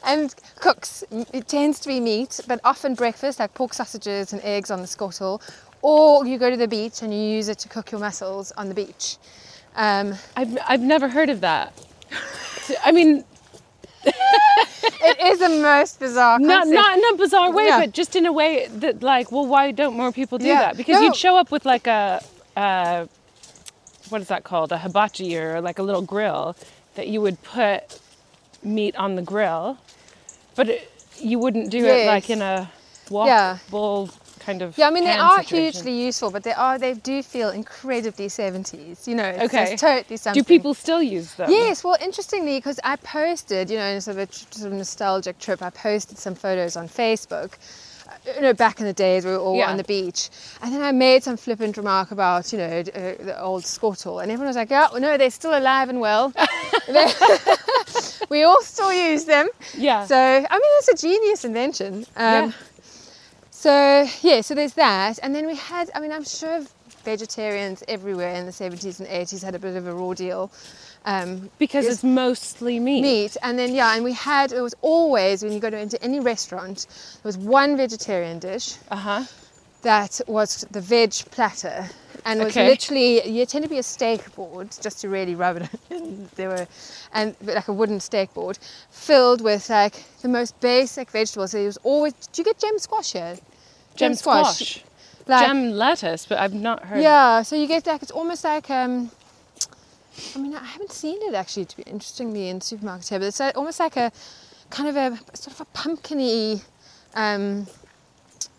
and 0.04 0.34
cooks. 0.60 1.04
It 1.10 1.48
tends 1.48 1.80
to 1.80 1.88
be 1.88 2.00
meat, 2.00 2.40
but 2.46 2.60
often 2.64 2.94
breakfast, 2.94 3.38
like 3.38 3.54
pork 3.54 3.74
sausages 3.74 4.32
and 4.32 4.42
eggs 4.42 4.70
on 4.70 4.80
the 4.80 4.86
skottel. 4.86 5.42
Or 5.82 6.26
you 6.26 6.38
go 6.38 6.50
to 6.50 6.56
the 6.56 6.68
beach 6.68 7.02
and 7.02 7.12
you 7.12 7.20
use 7.20 7.48
it 7.48 7.58
to 7.60 7.68
cook 7.68 7.92
your 7.92 8.00
mussels 8.00 8.52
on 8.52 8.68
the 8.68 8.74
beach. 8.74 9.16
Um, 9.78 10.14
I've 10.36 10.58
I've 10.68 10.80
never 10.80 11.08
heard 11.08 11.30
of 11.30 11.40
that. 11.42 11.72
I 12.84 12.90
mean, 12.92 13.24
it 14.04 15.16
is 15.32 15.38
the 15.38 15.48
most 15.48 16.00
bizarre 16.00 16.38
not 16.40 16.64
concept. 16.64 16.74
not 16.74 16.98
in 16.98 17.04
a 17.14 17.16
bizarre 17.16 17.52
way, 17.52 17.66
Yeah. 17.66 17.80
but 17.80 17.92
just 17.92 18.16
in 18.16 18.26
a 18.26 18.32
way 18.32 18.66
that 18.68 19.02
like, 19.02 19.30
well, 19.32 19.46
why 19.46 19.70
don't 19.70 19.96
more 19.96 20.12
people 20.12 20.36
do 20.38 20.46
Yeah. 20.46 20.60
that? 20.60 20.76
Because 20.76 20.96
No. 20.96 21.02
you'd 21.02 21.16
show 21.16 21.36
up 21.36 21.50
with 21.50 21.64
like 21.64 21.86
a, 21.86 22.22
uh, 22.56 23.06
what 24.08 24.20
is 24.20 24.28
that 24.28 24.44
called? 24.44 24.72
A 24.72 24.78
hibachi 24.78 25.38
or 25.38 25.60
like 25.60 25.78
a 25.78 25.82
little 25.82 26.02
grill 26.02 26.56
that 26.96 27.06
you 27.08 27.20
would 27.20 27.40
put 27.42 28.00
meat 28.62 28.96
on 28.96 29.14
the 29.14 29.22
grill, 29.22 29.78
but 30.56 30.68
it, 30.68 30.90
you 31.18 31.38
wouldn't 31.38 31.70
do 31.70 31.84
it 31.86 32.06
like 32.06 32.28
in 32.30 32.42
a 32.42 32.70
Yeah. 33.10 33.58
walkable 33.70 34.10
kind 34.48 34.62
of. 34.62 34.68
Yeah, 34.78 34.88
I 34.88 34.92
mean 34.94 35.04
they 35.04 35.20
are 35.30 35.42
situation. 35.42 35.64
hugely 35.84 35.94
useful, 36.08 36.30
but 36.36 36.42
they 36.48 36.56
are 36.66 36.74
they 36.86 36.94
do 37.12 37.16
feel 37.34 37.48
incredibly 37.62 38.28
70s. 38.28 39.06
You 39.10 39.16
know, 39.20 39.28
it's, 39.40 39.44
Okay. 39.46 39.64
it's 39.72 39.80
totally 39.88 40.16
something. 40.16 40.42
Do 40.42 40.46
people 40.54 40.72
still 40.84 41.02
use 41.18 41.30
them? 41.38 41.48
Yes, 41.50 41.84
well, 41.84 41.96
interestingly, 42.08 42.56
because 42.60 42.78
I 42.92 42.94
posted, 43.18 43.64
you 43.70 43.78
know, 43.80 43.88
in 43.94 44.00
sort 44.00 44.16
of 44.18 44.20
a 44.28 44.32
sort 44.32 44.66
of 44.70 44.72
nostalgic 44.84 45.36
trip, 45.44 45.58
I 45.68 45.70
posted 45.88 46.16
some 46.26 46.34
photos 46.44 46.72
on 46.80 46.86
Facebook. 47.02 47.50
uh, 48.08 48.32
You 48.36 48.40
know, 48.46 48.54
back 48.66 48.76
in 48.80 48.86
the 48.92 48.98
days 49.06 49.20
we 49.26 49.30
were 49.36 49.42
all 49.46 49.56
Yeah. 49.60 49.70
on 49.70 49.76
the 49.82 49.88
beach, 49.96 50.20
and 50.62 50.68
then 50.74 50.82
I 50.90 50.92
made 51.08 51.20
some 51.28 51.36
flippant 51.44 51.74
remark 51.82 52.08
about, 52.18 52.42
you 52.52 52.58
know, 52.62 52.74
uh, 53.00 53.24
the 53.30 53.36
old 53.48 53.64
skottel, 53.74 54.14
and 54.22 54.26
everyone 54.32 54.48
was 54.52 54.56
like, 54.62 54.70
"Yeah, 54.76 54.88
no, 55.06 55.10
they're 55.20 55.36
still 55.42 55.54
alive 55.62 55.88
and 55.92 56.00
well. 56.08 56.26
We 58.34 58.42
all 58.48 58.62
still 58.62 58.92
use 58.92 59.24
them." 59.34 59.46
Yeah. 59.88 60.04
So, 60.12 60.16
I 60.16 60.56
mean, 60.62 60.72
it's 60.80 60.88
a 60.88 60.98
genius 61.06 61.44
invention. 61.44 61.92
Um, 62.16 62.32
Yeah. 62.34 62.52
So 63.58 64.06
yeah, 64.22 64.40
so 64.42 64.54
there's 64.54 64.74
that, 64.74 65.18
and 65.20 65.34
then 65.34 65.44
we 65.46 65.56
had. 65.56 65.90
I 65.92 66.00
mean, 66.00 66.12
I'm 66.12 66.22
sure 66.24 66.62
vegetarians 67.04 67.82
everywhere 67.88 68.32
in 68.34 68.46
the 68.46 68.52
70s 68.52 69.00
and 69.00 69.08
80s 69.08 69.42
had 69.42 69.56
a 69.56 69.58
bit 69.58 69.74
of 69.76 69.84
a 69.88 69.92
raw 69.92 70.14
deal. 70.14 70.52
Um, 71.04 71.50
because 71.58 71.88
it's 71.88 72.04
mostly 72.04 72.78
meat. 72.78 73.02
meat, 73.02 73.36
and 73.42 73.58
then 73.58 73.74
yeah, 73.74 73.96
and 73.96 74.04
we 74.04 74.12
had. 74.12 74.52
It 74.52 74.60
was 74.60 74.76
always 74.80 75.42
when 75.42 75.52
you 75.52 75.58
go 75.58 75.70
to 75.70 75.78
into 75.78 76.00
any 76.04 76.20
restaurant, 76.20 76.86
there 76.88 77.28
was 77.28 77.36
one 77.36 77.76
vegetarian 77.76 78.38
dish 78.38 78.76
Uh 78.92 78.96
huh. 78.96 79.24
that 79.82 80.20
was 80.28 80.64
the 80.70 80.80
veg 80.80 81.12
platter, 81.32 81.90
and 82.24 82.40
it 82.40 82.44
was 82.44 82.54
Okay. 82.54 82.68
literally 82.68 83.28
you 83.28 83.44
tend 83.44 83.64
to 83.64 83.68
be 83.68 83.78
a 83.78 83.82
steak 83.82 84.22
board 84.36 84.70
just 84.80 85.00
to 85.00 85.08
really 85.08 85.34
rub 85.34 85.56
it 85.56 85.68
in. 85.90 86.28
There 86.36 86.48
were, 86.48 86.68
and 87.12 87.34
like 87.42 87.66
a 87.66 87.72
wooden 87.72 87.98
steak 87.98 88.32
board 88.34 88.58
filled 88.90 89.40
with 89.40 89.68
like 89.68 90.04
the 90.22 90.28
most 90.28 90.60
basic 90.60 91.10
vegetables. 91.10 91.50
So 91.50 91.58
it 91.58 91.66
was 91.66 91.78
always. 91.82 92.12
Did 92.14 92.38
you 92.38 92.44
get 92.44 92.58
gem 92.60 92.78
squash 92.78 93.12
here? 93.14 93.36
Gem 93.98 94.14
squash. 94.14 94.82
Like, 95.26 95.46
Gem 95.46 95.72
lettuce, 95.72 96.26
but 96.26 96.38
I've 96.38 96.54
not 96.54 96.84
heard. 96.86 97.02
yeah, 97.02 97.42
so 97.42 97.54
you 97.56 97.66
get 97.66 97.86
like 97.86 98.02
it's 98.02 98.10
almost 98.10 98.44
like 98.44 98.70
um. 98.70 99.10
I 100.34 100.38
mean, 100.38 100.54
I 100.54 100.64
haven't 100.64 100.92
seen 100.92 101.18
it 101.22 101.34
actually. 101.34 101.66
To 101.66 101.76
be 101.76 101.82
interestingly 101.84 102.48
in 102.48 102.60
supermarkets 102.60 103.08
here, 103.10 103.18
but 103.18 103.26
it's 103.26 103.40
uh, 103.40 103.52
almost 103.54 103.78
like 103.80 103.96
a 103.96 104.10
kind 104.70 104.88
of 104.88 104.96
a 104.96 105.16
sort 105.36 105.54
of 105.54 105.60
a 105.60 105.64
pumpkiny 105.66 106.62
um, 107.14 107.66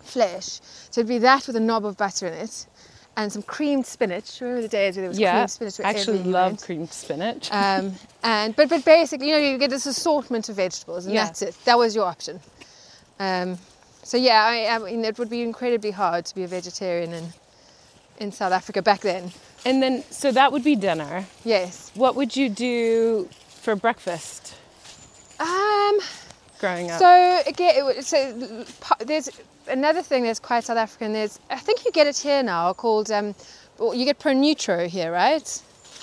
flesh. 0.04 0.60
So 0.92 1.02
it'd 1.02 1.08
be 1.10 1.18
that 1.20 1.48
with 1.48 1.56
a 1.56 1.60
knob 1.60 1.86
of 1.86 1.98
butter 1.98 2.28
in 2.28 2.34
it, 2.34 2.66
and 3.18 3.32
some 3.32 3.42
creamed 3.42 3.86
spinach. 3.86 4.40
Remember 4.42 4.62
the 4.62 4.68
days 4.68 4.96
where 4.96 5.02
there 5.04 5.10
was 5.10 5.20
Yeah, 5.20 5.32
creamed 5.48 5.52
spinach? 5.52 5.80
I 5.80 5.84
actually 5.90 6.24
love 6.24 6.52
went? 6.52 6.62
creamed 6.64 6.92
spinach. 6.94 7.50
Um, 7.52 7.94
and 8.24 8.56
but 8.56 8.70
but 8.70 8.86
basically, 8.86 9.30
you 9.30 9.34
know, 9.34 9.40
you 9.40 9.58
get 9.58 9.70
this 9.72 9.86
assortment 9.86 10.50
of 10.50 10.56
vegetables, 10.58 11.06
and 11.08 11.16
Yeah. 11.16 11.26
that's 11.26 11.42
it. 11.42 11.56
That 11.66 11.78
was 11.78 11.96
your 11.96 12.06
option. 12.06 12.40
Um, 13.20 13.58
so 14.10 14.16
yeah, 14.18 14.42
I, 14.54 14.56
I 14.76 14.78
mean, 14.80 15.06
it 15.06 15.18
would 15.20 15.30
be 15.30 15.42
incredibly 15.42 15.92
hard 15.92 16.22
to 16.30 16.36
be 16.36 16.44
a 16.44 16.48
vegetarian 16.48 17.12
in 17.20 17.26
in 18.20 18.32
South 18.32 18.52
Africa 18.60 18.82
back 18.82 19.02
then. 19.02 19.24
and 19.66 19.82
then, 19.84 20.04
so 20.12 20.28
that 20.40 20.52
would 20.52 20.64
be 20.64 20.76
dinner. 20.76 21.26
Yes. 21.46 21.92
What 21.96 22.14
would 22.18 22.32
you 22.40 22.48
do 22.50 23.30
for 23.64 23.76
breakfast 23.86 24.42
Um. 25.40 26.00
growing 26.60 26.92
up? 26.92 27.00
So 27.00 27.42
again, 27.48 28.02
so 28.02 28.18
there's 29.10 29.30
another 29.68 30.02
thing 30.10 30.24
that's 30.24 30.40
quite 30.50 30.64
South 30.66 30.78
African. 30.86 31.14
There's 31.14 31.40
I 31.50 31.60
think 31.66 31.86
you 31.86 31.92
get 31.92 32.08
it 32.08 32.18
here 32.18 32.44
now 32.44 32.74
called 32.74 33.10
um, 33.12 33.36
well, 33.78 33.94
you 33.94 34.04
get 34.06 34.20
ProNutro 34.20 34.88
here, 34.88 35.12
right? 35.12 35.48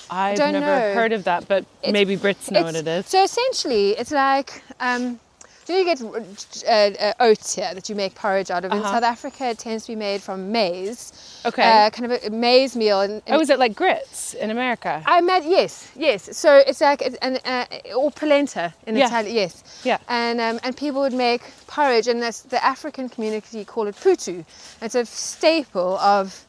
I've 0.09 0.37
don't 0.37 0.53
never 0.53 0.65
know. 0.65 0.93
heard 0.99 1.13
of 1.13 1.23
that, 1.25 1.47
but 1.47 1.61
It's- 1.83 1.93
maybe 1.93 2.15
Brits 2.17 2.49
know 2.49 2.63
what 2.63 2.75
it 2.75 2.87
is. 2.87 3.05
So 3.07 3.21
essentially, 3.23 3.91
it's 3.99 4.11
like 4.11 4.63
um, 4.79 5.19
do 5.67 5.73
you 5.73 5.83
get 5.85 6.01
uh, 6.01 6.71
uh, 6.71 7.13
oats 7.19 7.53
here 7.55 7.71
that 7.73 7.89
you 7.89 7.95
make 7.95 8.15
porridge 8.15 8.49
out 8.49 8.63
of? 8.65 8.71
In 8.71 8.77
Uh-huh. 8.79 8.93
South 8.93 9.03
Africa, 9.03 9.49
it 9.49 9.59
tends 9.59 9.85
to 9.85 9.91
be 9.91 9.95
made 9.97 10.21
from 10.21 10.51
maize. 10.51 11.11
Okay. 11.45 11.61
Uh, 11.63 11.89
kind 11.89 12.11
of 12.11 12.23
a 12.23 12.29
maize 12.29 12.75
meal. 12.75 13.01
And, 13.01 13.21
and 13.27 13.35
oh, 13.35 13.41
is 13.41 13.49
it 13.49 13.59
like 13.59 13.75
grits 13.75 14.33
in 14.33 14.49
America? 14.49 15.03
I 15.05 15.19
met 15.21 15.43
yes, 15.43 15.91
yes. 15.95 16.35
So 16.37 16.49
it's 16.69 16.81
like 16.81 17.01
an 17.21 17.37
uh, 17.45 17.65
or 17.95 18.11
polenta 18.11 18.73
in 18.87 18.95
Yeah. 18.95 19.07
Italian. 19.07 19.35
Yes. 19.35 19.63
Yeah. 19.83 19.97
And 20.07 20.39
um, 20.39 20.59
and 20.63 20.75
people 20.75 21.01
would 21.01 21.13
make 21.13 21.41
porridge, 21.67 22.07
and 22.07 22.21
that's 22.21 22.41
the 22.41 22.63
African 22.63 23.09
community 23.09 23.65
call 23.65 23.87
it 23.87 23.95
putu. 23.95 24.45
It's 24.81 24.95
a 24.95 25.05
staple 25.05 25.97
of 25.99 26.45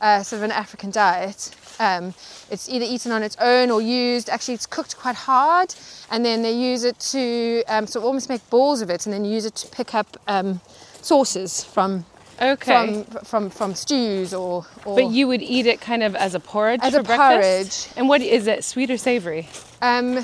uh, 0.00 0.22
sort 0.22 0.38
of 0.40 0.44
an 0.44 0.52
African 0.52 0.90
diet. 0.90 1.50
Um, 1.78 2.14
it's 2.50 2.68
either 2.68 2.84
eaten 2.88 3.12
on 3.12 3.22
its 3.22 3.36
own 3.40 3.70
or 3.70 3.80
used. 3.80 4.28
Actually, 4.30 4.54
it's 4.54 4.66
cooked 4.66 4.96
quite 4.96 5.16
hard, 5.16 5.74
and 6.10 6.24
then 6.24 6.42
they 6.42 6.52
use 6.52 6.84
it 6.84 6.98
to 7.00 7.62
um, 7.68 7.86
sort 7.86 8.02
of 8.02 8.06
almost 8.06 8.28
make 8.28 8.48
balls 8.50 8.80
of 8.82 8.90
it, 8.90 9.06
and 9.06 9.12
then 9.12 9.24
use 9.24 9.44
it 9.44 9.54
to 9.56 9.68
pick 9.68 9.94
up 9.94 10.16
um, 10.26 10.60
sauces 11.02 11.64
from. 11.64 12.04
Okay. 12.38 13.02
From, 13.02 13.24
from 13.24 13.50
from 13.50 13.74
stews 13.74 14.34
or, 14.34 14.66
or 14.84 14.96
But 14.96 15.06
you 15.10 15.26
would 15.26 15.40
eat 15.40 15.64
it 15.66 15.80
kind 15.80 16.02
of 16.02 16.14
as 16.14 16.34
a 16.34 16.40
porridge 16.40 16.80
As 16.82 16.92
for 16.92 17.00
a 17.00 17.02
breakfast? 17.02 17.88
porridge. 17.88 17.98
And 17.98 18.10
what 18.10 18.20
is 18.20 18.46
it? 18.46 18.62
Sweet 18.62 18.90
or 18.90 18.98
savory? 18.98 19.48
Um, 19.80 20.22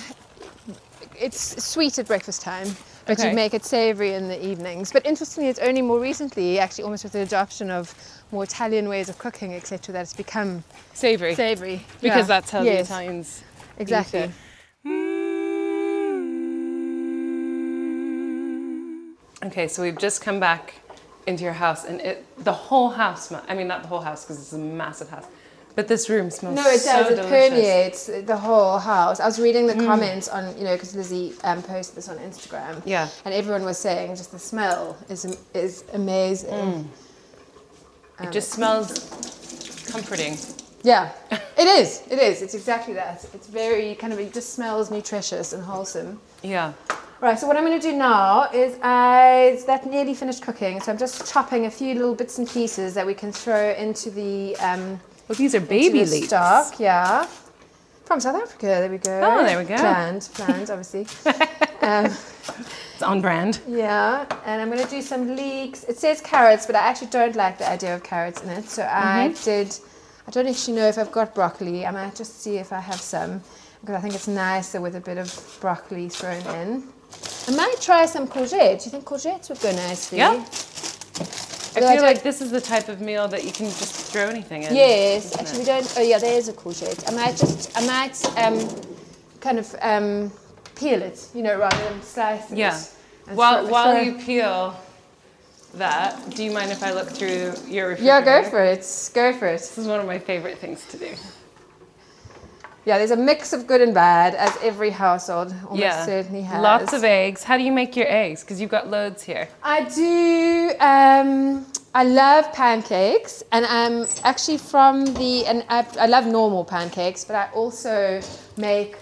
it's 1.19 1.65
sweet 1.65 1.99
at 1.99 2.07
breakfast 2.07 2.43
time, 2.43 2.69
but 3.07 3.19
Okay. 3.19 3.31
you 3.31 3.35
make 3.35 3.55
it 3.55 3.65
savoury 3.65 4.13
in 4.13 4.29
the 4.29 4.45
evenings. 4.47 4.93
But 4.93 5.07
interestingly, 5.07 5.49
it's 5.49 5.59
only 5.61 5.81
more 5.81 5.99
recently, 6.01 6.59
actually, 6.59 6.85
almost 6.85 7.05
with 7.05 7.15
the 7.15 7.21
adoption 7.21 7.71
of 7.71 7.95
more 8.33 8.45
Italian 8.45 8.89
ways 8.89 9.09
of 9.09 9.19
cooking, 9.19 9.55
etc., 9.55 9.93
that 9.93 10.01
it's 10.03 10.15
become 10.15 10.65
Savory. 10.95 11.35
savoury. 11.35 11.85
Because 12.01 12.29
Yeah. 12.29 12.41
that's 12.41 12.51
how 12.51 12.63
Yes, 12.63 12.89
the 12.89 12.95
Italians 12.95 13.43
eat 13.77 13.83
exactly. 13.83 14.21
it. 14.21 14.31
Mm. 14.87 15.03
Okay, 19.45 19.69
so 19.69 19.83
we've 19.83 19.99
just 19.99 20.23
come 20.23 20.41
back 20.41 20.75
into 21.27 21.45
your 21.45 21.53
house, 21.53 21.85
and 21.85 22.01
it 22.01 22.25
the 22.43 22.53
whole 22.53 22.91
house. 22.91 23.29
smells. 23.29 23.45
I 23.49 23.55
mean, 23.55 23.69
not 23.69 23.83
the 23.83 23.89
whole 23.89 24.01
house 24.01 24.25
because 24.25 24.39
it's 24.39 24.53
a 24.53 24.59
massive 24.59 25.11
house, 25.11 25.25
but 25.77 25.89
this 25.89 26.09
room 26.09 26.31
smells. 26.31 26.57
No, 26.57 26.67
it 26.69 26.79
so 26.79 26.93
does. 26.93 27.13
it 27.13 27.17
delicious. 27.17 27.51
permeates 27.51 28.27
the 28.27 28.37
whole 28.37 28.79
house. 28.79 29.21
I 29.21 29.27
was 29.27 29.39
reading 29.39 29.67
the 29.67 29.75
mm. 29.75 29.87
comments 29.87 30.29
on, 30.29 30.57
you 30.57 30.65
know, 30.65 30.75
because 30.75 30.95
Lizzie 30.97 31.35
um, 31.45 31.63
posted 31.63 31.97
this 31.97 32.09
on 32.09 32.19
Instagram. 32.19 32.83
Yeah. 32.85 33.09
And 33.25 33.35
everyone 33.35 33.65
was 33.65 33.79
saying 33.79 34.17
just 34.17 34.33
the 34.33 34.39
smell 34.39 34.97
is 35.09 35.25
is 35.55 35.85
amazing. 35.93 36.51
Mm. 36.51 36.87
It 38.23 38.33
just 38.33 38.51
smells 38.51 38.89
comforting. 39.91 40.37
Yeah, 40.83 41.13
it 41.31 41.67
is. 41.67 42.03
It 42.11 42.19
is. 42.19 42.43
It's 42.43 42.55
exactly 42.55 42.95
that. 42.95 43.25
It's 43.35 43.47
very 43.47 43.95
kind 43.95 44.13
of. 44.13 44.19
It 44.19 44.33
just 44.33 44.55
smells 44.55 44.91
nutritious 44.91 45.53
and 45.53 45.63
wholesome. 45.63 46.21
Yeah. 46.43 46.73
Right. 47.21 47.39
So 47.39 47.47
what 47.47 47.57
I'm 47.57 47.65
going 47.65 47.81
to 47.81 47.91
do 47.91 47.97
now 47.97 48.51
is 48.53 48.77
I 48.83 49.63
that 49.67 49.87
nearly 49.87 50.15
finished 50.15 50.43
cooking. 50.43 50.81
So 50.81 50.91
I'm 50.91 50.99
just 50.99 51.31
chopping 51.33 51.67
a 51.67 51.71
few 51.71 51.95
little 51.95 52.15
bits 52.17 52.39
and 52.39 52.49
pieces 52.49 52.95
that 52.95 53.07
we 53.07 53.15
can 53.15 53.31
throw 53.31 53.71
into 53.75 54.11
the 54.11 54.57
um, 54.57 55.01
Well, 55.29 55.37
these 55.37 55.55
are 55.55 55.61
baby 55.61 56.03
the 56.05 56.11
leeks. 56.11 56.27
stock. 56.29 56.81
Yeah. 56.81 57.27
From 58.05 58.19
South 58.19 58.43
Africa. 58.43 58.67
There 58.67 58.91
we 58.91 58.99
go. 58.99 59.21
Oh, 59.23 59.45
there 59.45 59.59
we 59.59 59.65
go. 59.65 59.77
Planned. 59.77 60.29
Planned. 60.35 60.69
Obviously. 60.71 61.07
um, 61.83 62.13
It's 62.95 63.03
on 63.03 63.21
brand. 63.21 63.61
yeah, 63.69 64.27
and 64.45 64.61
I'm 64.61 64.71
going 64.71 64.83
to 64.83 64.91
do 64.91 65.01
some 65.03 65.37
leeks. 65.37 65.85
It 65.85 65.97
says 65.99 66.21
carrots, 66.21 66.67
but 66.67 66.75
I 66.77 66.81
actually 66.81 67.09
don't 67.09 67.37
like 67.37 67.59
the 67.59 67.69
idea 67.71 67.95
of 67.95 68.03
carrots 68.03 68.43
in 68.43 68.49
it. 68.51 68.69
So 68.69 68.83
I 68.83 69.29
Mm-hmm. 69.33 69.45
did. 69.45 69.77
I 70.27 70.31
don't 70.31 70.47
actually 70.47 70.77
know 70.77 70.87
if 70.87 70.99
I've 70.99 71.11
got 71.13 71.35
broccoli. 71.35 71.85
I 71.85 71.91
might 71.91 72.15
just 72.15 72.41
see 72.43 72.59
if 72.59 72.73
I 72.73 72.81
have 72.81 73.01
some 73.01 73.43
because 73.81 73.97
I 73.97 74.01
think 74.01 74.15
it's 74.15 74.29
nicer 74.29 74.81
with 74.81 74.95
a 74.95 75.01
bit 75.01 75.19
of 75.19 75.59
broccoli 75.61 76.09
thrown 76.09 76.41
in. 76.57 76.85
I 77.49 77.57
might 77.57 77.77
try 77.81 78.07
some 78.07 78.29
courgette. 78.29 78.79
Do 78.79 78.85
you 78.85 78.91
think 78.93 79.05
courgettes 79.05 79.49
would 79.49 79.61
go 79.61 79.73
nicely? 79.73 80.19
Yeah. 80.19 80.31
I 80.31 81.79
I 81.79 81.81
feel 81.81 81.89
don't- 81.97 82.03
like 82.03 82.23
this 82.23 82.41
is 82.41 82.51
the 82.51 82.61
type 82.61 82.89
of 82.89 83.01
meal 83.01 83.27
that 83.29 83.45
you 83.45 83.51
can 83.53 83.67
just 83.67 84.13
throw 84.13 84.27
anything 84.29 84.63
in. 84.63 84.75
Yes, 84.75 85.37
actually 85.37 85.59
it? 85.59 85.59
we 85.61 85.65
don't. 85.65 85.95
Oh 85.97 86.03
yeah, 86.03 86.19
there 86.19 86.37
is 86.39 86.49
a 86.49 86.53
courgette. 86.53 87.11
I 87.11 87.15
might 87.17 87.37
just, 87.37 87.77
I 87.77 87.87
might 87.87 88.39
um, 88.39 88.69
kind 89.41 89.59
of 89.59 89.75
um, 89.81 90.31
peel 90.83 91.03
it, 91.03 91.29
you 91.35 91.43
know, 91.43 91.59
rather 91.59 91.83
than 91.89 92.03
slice 92.03 92.51
it. 92.51 92.59
Yeah. 92.59 92.79
While 93.35 93.69
while 93.69 94.03
you 94.03 94.15
peel 94.19 94.77
that, 95.75 96.35
do 96.35 96.45
you 96.45 96.51
mind 96.51 96.71
if 96.73 96.83
I 96.83 96.93
look 96.93 97.09
through 97.09 97.55
your 97.69 97.91
refrigerator? 97.91 98.03
Yeah, 98.03 98.21
go 98.21 98.51
for 98.51 98.63
it. 98.63 99.11
Go 99.15 99.33
for 99.33 99.47
it. 99.47 99.59
This 99.59 99.79
is 99.79 99.87
one 99.87 100.01
of 100.01 100.07
my 100.07 100.19
favorite 100.19 100.59
things 100.59 100.85
to 100.87 100.99
do. 100.99 101.15
Yeah, 102.85 102.99
there's 102.99 103.13
a 103.13 103.17
mix 103.17 103.53
of 103.53 103.69
good 103.69 103.81
and 103.81 103.95
bad, 103.95 104.35
as 104.35 104.59
every 104.61 104.91
household 104.91 105.55
almost 105.65 105.81
yeah. 105.81 106.05
certainly 106.05 106.43
has. 106.43 106.61
Lots 106.61 106.93
of 106.93 107.05
eggs. 107.05 107.45
How 107.45 107.57
do 107.57 107.63
you 107.63 107.71
make 107.71 107.95
your 107.95 108.09
eggs? 108.09 108.43
Because 108.43 108.61
you've 108.61 108.71
got 108.71 108.89
loads 108.91 109.23
here. 109.23 109.49
I 109.63 109.85
do. 109.85 110.73
Um, 110.81 111.65
I 111.95 112.03
love 112.03 112.53
pancakes, 112.53 113.45
and 113.53 113.65
I'm 113.67 114.07
actually 114.25 114.59
from 114.59 115.05
the. 115.15 115.47
And 115.47 115.65
I, 115.69 115.87
I 116.01 116.07
love 116.07 116.27
normal 116.27 116.65
pancakes, 116.65 117.25
but 117.25 117.37
I 117.37 117.49
also 117.55 118.21
make 118.57 118.97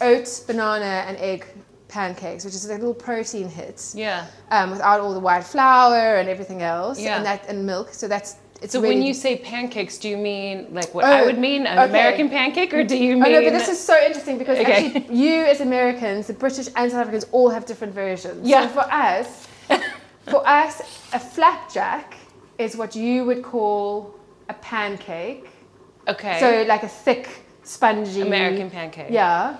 oats, 0.00 0.40
banana, 0.40 1.04
and 1.06 1.16
egg 1.18 1.46
pancakes, 1.88 2.44
which 2.44 2.54
is 2.54 2.64
a 2.68 2.72
little 2.72 2.94
protein 2.94 3.48
hit. 3.48 3.92
Yeah. 3.94 4.26
Um, 4.50 4.70
without 4.70 5.00
all 5.00 5.14
the 5.14 5.20
white 5.20 5.44
flour 5.44 6.16
and 6.16 6.28
everything 6.28 6.62
else, 6.62 7.00
Yeah. 7.00 7.16
and 7.16 7.26
that 7.26 7.48
and 7.48 7.64
milk. 7.66 7.92
So 7.94 8.08
that's. 8.08 8.36
It's 8.62 8.72
So 8.72 8.80
really, 8.80 8.94
when 8.94 9.02
you 9.04 9.12
say 9.12 9.36
pancakes, 9.36 9.98
do 9.98 10.08
you 10.08 10.16
mean 10.16 10.68
like 10.72 10.94
what 10.94 11.04
Oh, 11.04 11.08
I 11.08 11.24
would 11.26 11.38
mean, 11.38 11.66
an 11.66 11.78
okay. 11.78 11.90
American 11.90 12.30
pancake, 12.30 12.72
or 12.72 12.82
do 12.84 12.96
you 12.96 13.14
mean? 13.16 13.24
Oh 13.26 13.30
no, 13.40 13.44
but 13.44 13.50
this 13.52 13.68
is 13.68 13.78
so 13.78 13.94
interesting 14.02 14.38
because 14.38 14.58
Okay. 14.58 14.86
actually 14.86 15.14
you 15.24 15.44
as 15.44 15.60
Americans, 15.60 16.26
the 16.26 16.32
British 16.32 16.68
and 16.74 16.90
South 16.90 17.00
Africans 17.00 17.26
all 17.32 17.50
have 17.50 17.66
different 17.66 17.92
versions. 17.92 18.48
Yeah. 18.48 18.62
So 18.62 18.68
for 18.80 18.86
us, 18.90 19.46
for 20.32 20.46
us, 20.48 20.80
a 21.12 21.20
flapjack 21.20 22.14
is 22.58 22.76
what 22.78 22.96
you 22.96 23.26
would 23.26 23.42
call 23.42 24.14
a 24.48 24.54
pancake. 24.54 25.48
okay. 26.08 26.40
So 26.40 26.64
like 26.66 26.82
a 26.82 26.88
thick, 26.88 27.28
spongy 27.62 28.22
American 28.22 28.70
pancake. 28.70 29.10
Yeah. 29.10 29.56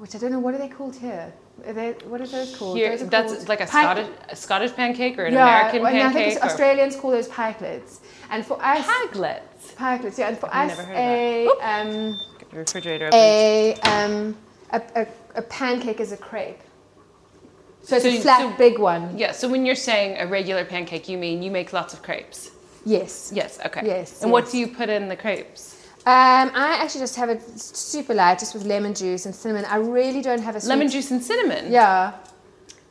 Which 0.00 0.14
I 0.14 0.18
don't 0.18 0.32
know 0.32 0.38
what 0.40 0.54
are 0.54 0.58
they 0.58 0.68
called 0.68 0.96
here. 0.96 1.30
Are 1.66 1.74
they, 1.74 1.92
what 2.08 2.22
are 2.22 2.26
those 2.26 2.56
called? 2.56 2.78
Here, 2.78 2.88
Those 2.92 3.02
are 3.02 3.10
that's 3.10 3.34
called 3.34 3.48
like 3.50 3.60
a 3.60 3.66
Scottish, 3.66 4.08
a 4.30 4.34
Scottish 4.34 4.72
pancake 4.72 5.18
or 5.18 5.26
an 5.26 5.34
yeah, 5.34 5.58
American 5.58 5.82
well, 5.82 5.94
and 5.94 6.08
I 6.08 6.10
think 6.10 6.42
Australians 6.42 6.96
call 6.96 7.10
those 7.10 7.28
pikelets. 7.28 8.00
And 8.30 8.46
for 8.46 8.56
us, 8.64 8.86
Paglets. 8.86 9.74
pikelets, 9.76 10.16
yeah. 10.16 10.28
And 10.28 10.38
for 10.38 10.48
I've 10.54 10.70
us, 10.70 10.86
a 10.88 11.48
um, 11.60 12.18
Get 12.38 12.50
the 12.50 12.56
refrigerator 12.56 13.06
open. 13.08 13.18
a 13.18 13.74
um 13.82 14.36
a, 14.70 14.80
a, 14.96 15.06
a 15.34 15.42
pancake 15.42 16.00
is 16.00 16.12
a 16.12 16.16
crepe. 16.16 16.60
So 17.82 17.96
it's 17.96 18.04
So 18.06 18.10
a 18.10 18.20
flat, 18.22 18.40
so- 18.40 18.56
big 18.56 18.78
one. 18.78 19.18
Yeah, 19.18 19.32
so 19.32 19.48
when 19.50 19.66
you're 19.66 19.74
saying 19.74 20.16
a 20.18 20.26
regular 20.26 20.64
pancake, 20.64 21.10
you 21.10 21.18
mean 21.18 21.42
you 21.42 21.50
make 21.50 21.74
lots 21.74 21.92
of 21.92 22.02
crepes? 22.02 22.52
Yes. 22.86 23.30
Yes, 23.34 23.58
okay. 23.66 23.82
Yes, 23.84 24.22
And 24.22 24.32
what 24.32 24.50
do 24.50 24.56
you 24.56 24.66
put 24.66 24.88
in 24.88 25.08
the 25.08 25.16
crepes? 25.16 25.76
Um, 26.10 26.50
I 26.56 26.78
actually 26.82 27.02
just 27.02 27.14
have 27.14 27.28
it 27.28 27.40
super 27.60 28.14
light, 28.14 28.40
just 28.40 28.52
with 28.54 28.64
lemon 28.64 28.94
juice 28.94 29.26
and 29.26 29.34
cinnamon. 29.34 29.64
I 29.66 29.76
really 29.76 30.22
don't 30.22 30.42
have 30.42 30.56
a 30.56 30.60
sweet. 30.60 30.70
Lemon 30.70 30.88
juice 30.88 31.12
and 31.12 31.22
cinnamon? 31.22 31.70
Yeah. 31.70 32.14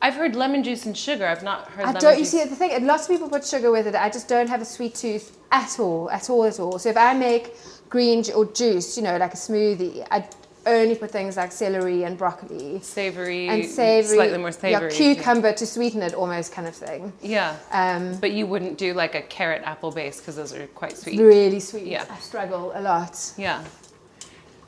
I've 0.00 0.14
heard 0.14 0.34
lemon 0.34 0.64
juice 0.64 0.86
and 0.86 0.96
sugar. 0.96 1.26
I've 1.26 1.42
not 1.42 1.68
heard 1.68 1.84
I 1.84 1.92
don't. 1.92 2.14
You 2.14 2.20
juice. 2.20 2.30
see, 2.30 2.44
the 2.44 2.56
thing. 2.56 2.86
Lots 2.86 3.02
of 3.04 3.10
people 3.10 3.28
put 3.28 3.44
sugar 3.44 3.70
with 3.70 3.86
it. 3.86 3.94
I 3.94 4.08
just 4.08 4.26
don't 4.26 4.48
have 4.48 4.62
a 4.62 4.64
sweet 4.64 4.94
tooth 4.94 5.36
at 5.52 5.78
all, 5.78 6.10
at 6.10 6.30
all, 6.30 6.44
at 6.46 6.58
all. 6.58 6.78
So 6.78 6.88
if 6.88 6.96
I 6.96 7.12
make 7.12 7.54
green 7.90 8.24
or 8.34 8.46
juice, 8.46 8.96
you 8.96 9.02
know, 9.02 9.18
like 9.18 9.34
a 9.34 9.36
smoothie, 9.36 10.06
I 10.10 10.26
only 10.70 10.94
put 10.94 11.10
things 11.10 11.36
like 11.36 11.52
celery 11.52 12.04
and 12.04 12.16
broccoli 12.18 12.80
savory, 12.82 13.48
and 13.48 13.64
savory, 13.64 14.16
slightly 14.16 14.38
more 14.38 14.52
savory. 14.52 14.90
yeah, 14.92 14.96
cucumber 15.14 15.52
to 15.52 15.66
sweeten 15.66 16.02
it, 16.02 16.14
almost 16.14 16.52
kind 16.52 16.66
of 16.68 16.74
thing. 16.74 17.12
Yeah. 17.22 17.56
Um, 17.72 18.18
But 18.18 18.32
you 18.32 18.46
wouldn't 18.46 18.78
do 18.78 18.94
like 18.94 19.14
a 19.14 19.22
carrot 19.22 19.62
apple 19.64 19.90
base 19.90 20.18
because 20.20 20.36
those 20.36 20.52
are 20.54 20.66
quite 20.68 20.96
sweet. 20.96 21.18
really 21.20 21.60
sweet. 21.60 21.86
Yeah. 21.86 22.04
I 22.10 22.18
struggle 22.18 22.72
a 22.74 22.80
lot. 22.80 23.32
Yeah. 23.36 23.62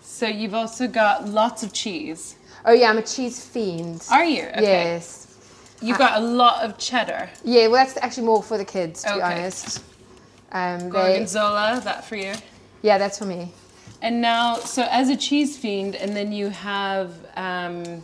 So 0.00 0.26
you've 0.26 0.54
also 0.54 0.86
got 0.86 1.28
lots 1.28 1.62
of 1.62 1.72
cheese. 1.72 2.36
Oh 2.64 2.72
yeah, 2.72 2.90
I'm 2.90 2.98
a 2.98 3.02
cheese 3.02 3.44
fiend. 3.44 4.06
Are 4.10 4.24
you? 4.24 4.42
Okay. 4.44 4.62
Yes. 4.62 5.26
You've 5.80 5.98
got 5.98 6.20
a 6.20 6.24
lot 6.24 6.62
of 6.64 6.78
cheddar. 6.78 7.28
Yeah, 7.44 7.66
well, 7.66 7.84
that's 7.84 7.96
actually 7.96 8.26
more 8.26 8.40
for 8.42 8.56
the 8.56 8.64
kids, 8.64 9.02
to 9.02 9.14
be 9.16 9.20
honest. 9.20 9.82
Um, 10.52 10.78
they, 10.80 10.88
Gorgonzola, 10.90 11.80
that 11.82 12.04
for 12.04 12.14
you. 12.14 12.34
yeah, 12.82 12.98
that's 12.98 13.18
for 13.18 13.24
me. 13.24 13.52
And 14.02 14.20
now, 14.20 14.56
so 14.56 14.86
as 14.90 15.08
a 15.08 15.16
cheese 15.16 15.56
fiend, 15.56 15.94
and 15.94 16.14
then 16.14 16.32
you 16.32 16.48
have 16.48 17.14
um, 17.36 18.02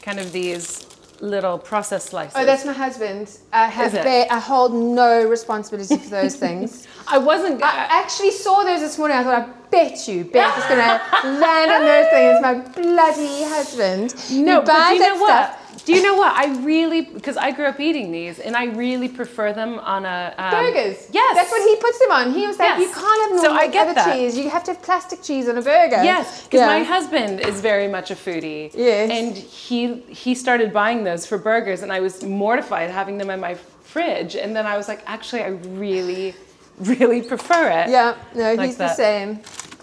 kind 0.00 0.18
of 0.18 0.32
these 0.32 0.86
little 1.20 1.58
processed 1.58 2.08
slices. 2.08 2.34
Oh, 2.34 2.46
that's 2.46 2.64
my 2.64 2.72
husband. 2.72 3.38
I 3.52 3.66
have 3.66 3.92
ba- 3.92 4.32
I 4.32 4.38
hold 4.38 4.72
no 4.74 5.28
responsibility 5.28 5.96
for 5.98 6.08
those 6.10 6.36
things. 6.36 6.88
I 7.08 7.18
wasn't. 7.18 7.62
I 7.62 7.86
actually 7.90 8.30
saw 8.30 8.62
those 8.62 8.80
this 8.80 8.96
morning. 8.98 9.18
I 9.18 9.22
thought, 9.22 9.48
I 9.48 9.52
bet 9.70 10.08
you 10.08 10.24
Beth 10.24 10.56
is 10.56 10.64
gonna 10.64 11.02
land 11.38 11.70
on 11.70 11.82
those 11.82 12.08
things. 12.08 12.40
My 12.40 12.54
bloody 12.82 13.44
husband. 13.44 14.14
no, 14.32 14.62
but 14.62 14.94
you 14.94 14.98
know 14.98 15.04
that 15.04 15.16
what? 15.20 15.50
stuff. 15.52 15.63
Do 15.84 15.94
you 15.94 16.02
know 16.02 16.14
what? 16.16 16.32
I 16.32 16.56
really, 16.62 17.02
because 17.02 17.36
I 17.36 17.50
grew 17.50 17.66
up 17.66 17.78
eating 17.80 18.12
these, 18.12 18.38
and 18.38 18.56
I 18.56 18.66
really 18.66 19.08
prefer 19.08 19.52
them 19.52 19.78
on 19.80 20.04
a 20.06 20.34
um, 20.38 20.50
Burgers. 20.50 21.08
Yes, 21.12 21.36
That's 21.36 21.50
what 21.50 21.68
he 21.68 21.76
puts 21.76 21.98
them 21.98 22.10
on. 22.12 22.32
He 22.32 22.46
was 22.46 22.58
like, 22.58 22.78
Yes. 22.78 22.80
you 22.80 22.86
can't 22.94 23.30
have 23.32 23.40
So 23.40 23.46
normal 23.48 23.60
I 23.62 23.66
get 23.68 23.94
that. 23.94 24.14
cheese. 24.14 24.36
You 24.38 24.48
have 24.50 24.64
to 24.64 24.72
have 24.72 24.82
plastic 24.82 25.22
cheese 25.22 25.48
on 25.48 25.58
a 25.58 25.62
burger. 25.62 26.02
Yes, 26.02 26.44
because 26.44 26.60
Yeah. 26.60 26.66
my 26.66 26.82
husband 26.82 27.40
is 27.40 27.60
very 27.60 27.88
much 27.88 28.10
a 28.10 28.14
foodie. 28.14 28.70
Yes. 28.74 29.10
And 29.10 29.36
he 29.36 30.00
he 30.08 30.34
started 30.34 30.72
buying 30.72 31.04
those 31.04 31.26
for 31.26 31.38
burgers, 31.38 31.82
and 31.82 31.92
I 31.92 32.00
was 32.00 32.22
mortified 32.22 32.90
having 32.90 33.18
them 33.18 33.30
in 33.30 33.40
my 33.40 33.54
fridge. 33.82 34.34
And 34.36 34.54
then 34.56 34.66
I 34.66 34.76
was 34.76 34.88
like, 34.88 35.02
actually, 35.06 35.42
I 35.42 35.48
really, 35.84 36.34
really 36.80 37.22
prefer 37.22 37.68
it. 37.70 37.90
Yeah, 37.90 38.14
no, 38.34 38.54
Like 38.54 38.66
he's 38.66 38.76
the 38.76 38.94
same. 38.94 39.40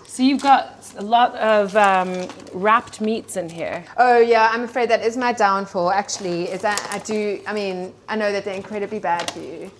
So 0.07 0.23
you've 0.23 0.41
got 0.43 0.80
a 0.97 1.01
lot 1.01 1.35
of 1.35 1.75
um, 1.75 2.27
wrapped 2.53 3.01
meats 3.01 3.37
in 3.37 3.49
here. 3.49 3.83
Oh 3.97 4.19
yeah, 4.19 4.49
I'm 4.51 4.63
afraid 4.63 4.89
that 4.89 5.03
is 5.05 5.17
my 5.17 5.33
downfall. 5.33 5.91
Actually, 5.91 6.49
is 6.49 6.61
that 6.61 6.85
I 6.91 6.99
do. 6.99 7.41
I 7.47 7.53
mean, 7.53 7.93
I 8.09 8.15
know 8.15 8.31
that 8.31 8.43
they're 8.45 8.55
incredibly 8.55 8.99
bad 8.99 9.29
for 9.31 9.39
you, 9.39 9.71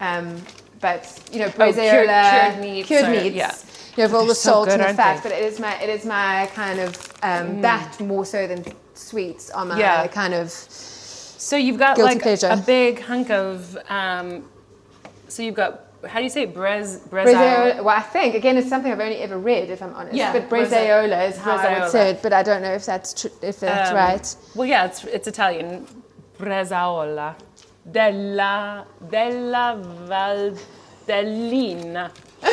um, 0.00 0.40
but 0.80 1.20
you 1.32 1.40
know, 1.40 1.50
cured- 1.50 1.74
bresaola, 1.74 2.50
cured 2.52 2.60
meats 2.60 2.88
cured 2.88 3.10
meats, 3.10 3.34
yeah. 3.36 3.54
you 3.96 4.02
have 4.02 4.14
all 4.14 4.26
the 4.26 4.34
so 4.34 4.50
salt 4.50 4.68
good, 4.68 4.80
and 4.80 4.90
the 4.90 4.94
fat. 4.94 5.22
they? 5.22 5.30
But 5.30 5.38
it 5.38 5.44
is 5.44 5.58
my, 5.60 5.80
it 5.82 5.88
is 5.88 6.04
my 6.04 6.48
kind 6.54 6.80
of 6.80 6.96
um, 7.22 7.60
that 7.62 7.98
more 8.00 8.24
so 8.24 8.46
than 8.46 8.64
sweets 8.94 9.50
are 9.50 9.64
my 9.64 9.78
Yeah. 9.78 10.06
kind 10.08 10.34
of. 10.34 10.50
So 10.50 11.56
you've 11.56 11.78
got 11.78 11.98
like 11.98 12.22
pleasure. 12.22 12.48
a 12.50 12.56
big 12.56 13.00
hunk 13.00 13.30
of. 13.30 13.76
Um, 13.88 14.44
so 15.28 15.42
you've 15.42 15.54
got 15.56 15.91
how 16.08 16.18
do 16.18 16.24
you 16.24 16.30
say 16.30 16.42
it? 16.42 16.54
Brez 16.54 16.98
bresaola. 17.08 17.34
Bresaola, 17.34 17.84
well, 17.84 17.96
I 17.96 18.00
think 18.02 18.34
again, 18.34 18.56
it's 18.56 18.68
something 18.68 18.90
I've 18.92 19.00
only 19.00 19.18
ever 19.18 19.38
read, 19.38 19.70
if 19.70 19.80
I'm 19.82 19.94
honest. 19.94 20.14
Yeah, 20.16 20.32
but 20.32 20.48
breza- 20.48 21.28
is 21.28 21.36
how 21.38 21.56
I 21.56 21.80
would 21.80 21.90
say 21.90 22.10
it, 22.10 22.22
but 22.22 22.32
I 22.32 22.42
don't 22.42 22.62
know 22.62 22.72
if 22.74 22.84
that's 22.86 23.12
tr- 23.14 23.28
if 23.42 23.60
that's 23.60 23.90
Um, 23.90 23.96
right. 23.96 24.36
Well, 24.54 24.66
yeah, 24.68 24.86
it's 24.86 25.04
it's 25.04 25.26
Italian. 25.28 25.86
Bresaola 26.38 27.34
della 27.90 28.84
della 29.10 29.76
Valtellina. 31.06 32.10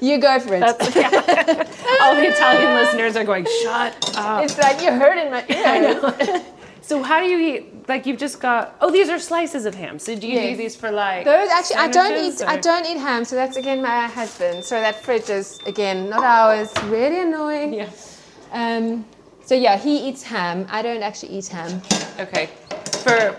You 0.00 0.18
go 0.18 0.38
for 0.40 0.54
it. 0.54 0.60
Yeah. 0.94 1.08
All 2.02 2.14
the 2.14 2.26
Italian 2.28 2.74
listeners 2.74 3.16
are 3.16 3.24
going, 3.24 3.46
shut 3.62 3.94
up. 4.18 4.44
it's 4.44 4.58
like 4.58 4.82
you 4.82 4.92
heard 4.92 5.16
in 5.18 5.30
my 5.30 5.42
ear. 5.48 6.42
So 6.86 7.02
how 7.02 7.18
do 7.18 7.26
you 7.26 7.38
eat? 7.48 7.88
Like 7.88 8.06
you've 8.06 8.16
just 8.26 8.38
got. 8.38 8.76
Oh, 8.80 8.92
these 8.92 9.08
are 9.08 9.18
slices 9.18 9.66
of 9.66 9.74
ham. 9.74 9.98
So 9.98 10.14
do 10.14 10.28
you 10.28 10.38
do 10.38 10.46
Yes. 10.46 10.56
these 10.56 10.76
for 10.76 10.92
like? 10.92 11.24
Those 11.24 11.48
actually, 11.50 11.76
I 11.76 11.88
don't 11.88 12.16
eat. 12.24 12.40
I 12.46 12.58
don't 12.58 12.86
eat 12.86 12.98
ham, 12.98 13.24
so 13.24 13.34
that's 13.34 13.56
again 13.56 13.82
my 13.82 14.06
husband. 14.06 14.64
So 14.64 14.80
that 14.80 15.02
fridge 15.02 15.28
is 15.28 15.58
again 15.66 16.08
not 16.08 16.22
ours. 16.22 16.70
Really 16.84 17.20
annoying. 17.20 17.74
Yeah. 17.74 17.90
Um. 18.52 19.04
So 19.44 19.56
yeah, 19.56 19.76
he 19.76 20.08
eats 20.08 20.22
ham. 20.22 20.64
I 20.70 20.80
don't 20.80 21.02
actually 21.02 21.32
eat 21.38 21.48
ham. 21.48 21.82
Okay. 22.20 22.46
For 23.02 23.34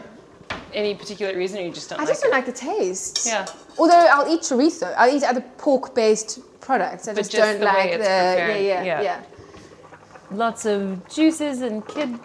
any 0.73 0.93
particular 0.93 1.33
reason, 1.37 1.59
or 1.59 1.63
you 1.63 1.71
just 1.71 1.89
don't 1.89 1.99
I 1.99 2.03
like 2.03 2.11
just 2.11 2.23
don't 2.23 2.31
like 2.31 2.45
the 2.45 2.51
taste. 2.51 3.25
Yeah. 3.25 3.45
Although 3.77 4.07
I'll 4.13 4.27
eat 4.27 4.41
chorizo. 4.41 4.93
I'll 4.97 5.13
eat 5.15 5.23
other 5.23 5.41
pork-based 5.57 6.41
products. 6.59 7.07
I 7.07 7.13
But 7.13 7.19
just, 7.19 7.31
just 7.31 7.41
don't 7.41 7.59
the 7.61 7.65
way 7.65 7.71
like 7.71 7.91
it's 7.91 8.03
the. 8.03 8.13
Yeah, 8.13 8.57
yeah, 8.57 8.83
yeah. 8.83 9.01
yeah. 9.01 9.23
Lots 10.31 10.65
of 10.65 11.07
juices 11.07 11.61
and 11.61 11.87
kid 11.87 12.19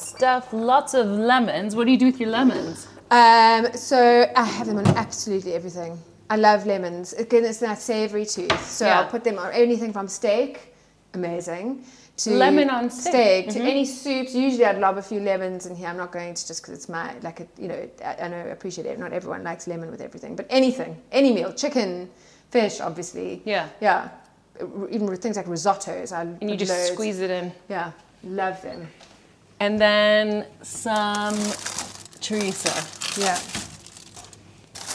stuff. 0.00 0.52
Lots 0.52 0.94
of 0.94 1.06
lemons. 1.06 1.74
What 1.76 1.84
do 1.86 1.92
you 1.92 1.98
do 1.98 2.06
with 2.06 2.20
your 2.20 2.30
lemons? 2.30 2.88
Um, 3.10 3.72
so 3.74 4.30
I 4.36 4.44
have 4.44 4.66
them 4.66 4.78
on 4.78 4.86
absolutely 4.96 5.54
everything. 5.54 5.98
I 6.28 6.36
love 6.36 6.64
lemons. 6.66 7.12
Again, 7.14 7.44
it's 7.44 7.58
that 7.58 7.78
savory 7.80 8.24
tooth. 8.24 8.64
So 8.64 8.86
Yeah. 8.86 9.00
I'll 9.00 9.08
put 9.08 9.24
them 9.24 9.38
on 9.38 9.52
anything 9.52 9.92
from 9.92 10.06
steak, 10.06 10.74
amazing, 11.14 11.84
to 12.18 12.30
Lemon 12.30 12.70
on 12.70 12.90
steak. 12.90 13.48
Mm-hmm. 13.48 13.58
to 13.60 13.64
any 13.64 13.84
soups. 13.84 14.34
Usually 14.34 14.64
I'd 14.64 14.78
lob 14.78 14.98
a 14.98 15.02
few 15.02 15.20
lemons 15.20 15.66
in 15.66 15.74
here. 15.74 15.88
I'm 15.88 15.96
not 15.96 16.12
going 16.12 16.34
to 16.34 16.46
just 16.46 16.62
because 16.62 16.74
it's 16.74 16.88
my 16.88 17.18
like 17.20 17.40
a, 17.40 17.46
you 17.58 17.66
know 17.66 17.88
I, 18.04 18.16
I 18.24 18.28
know 18.28 18.36
I 18.36 18.50
appreciate 18.58 18.86
it. 18.86 18.98
Not 18.98 19.12
everyone 19.12 19.42
likes 19.42 19.66
lemon 19.66 19.90
with 19.90 20.00
everything, 20.02 20.36
but 20.36 20.46
anything, 20.50 21.00
any 21.10 21.32
meal, 21.32 21.52
chicken, 21.52 22.10
fish, 22.50 22.80
obviously. 22.80 23.42
Yeah. 23.44 23.68
Yeah. 23.80 24.10
Even 24.90 25.16
things 25.16 25.36
like 25.36 25.46
risottos, 25.46 26.12
I 26.12 26.22
And 26.22 26.50
you 26.50 26.56
just 26.56 26.92
squeeze 26.92 27.20
it 27.20 27.30
in. 27.30 27.50
Yeah, 27.70 27.92
love 28.22 28.60
them. 28.60 28.86
And 29.60 29.80
then 29.80 30.46
some 30.62 31.36
Teresa. 32.20 32.84
Yeah. 33.20 33.38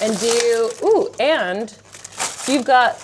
And 0.02 0.20
do 0.20 0.72
ooh, 0.84 1.10
and 1.20 1.74
you've 2.48 2.66
got 2.66 2.98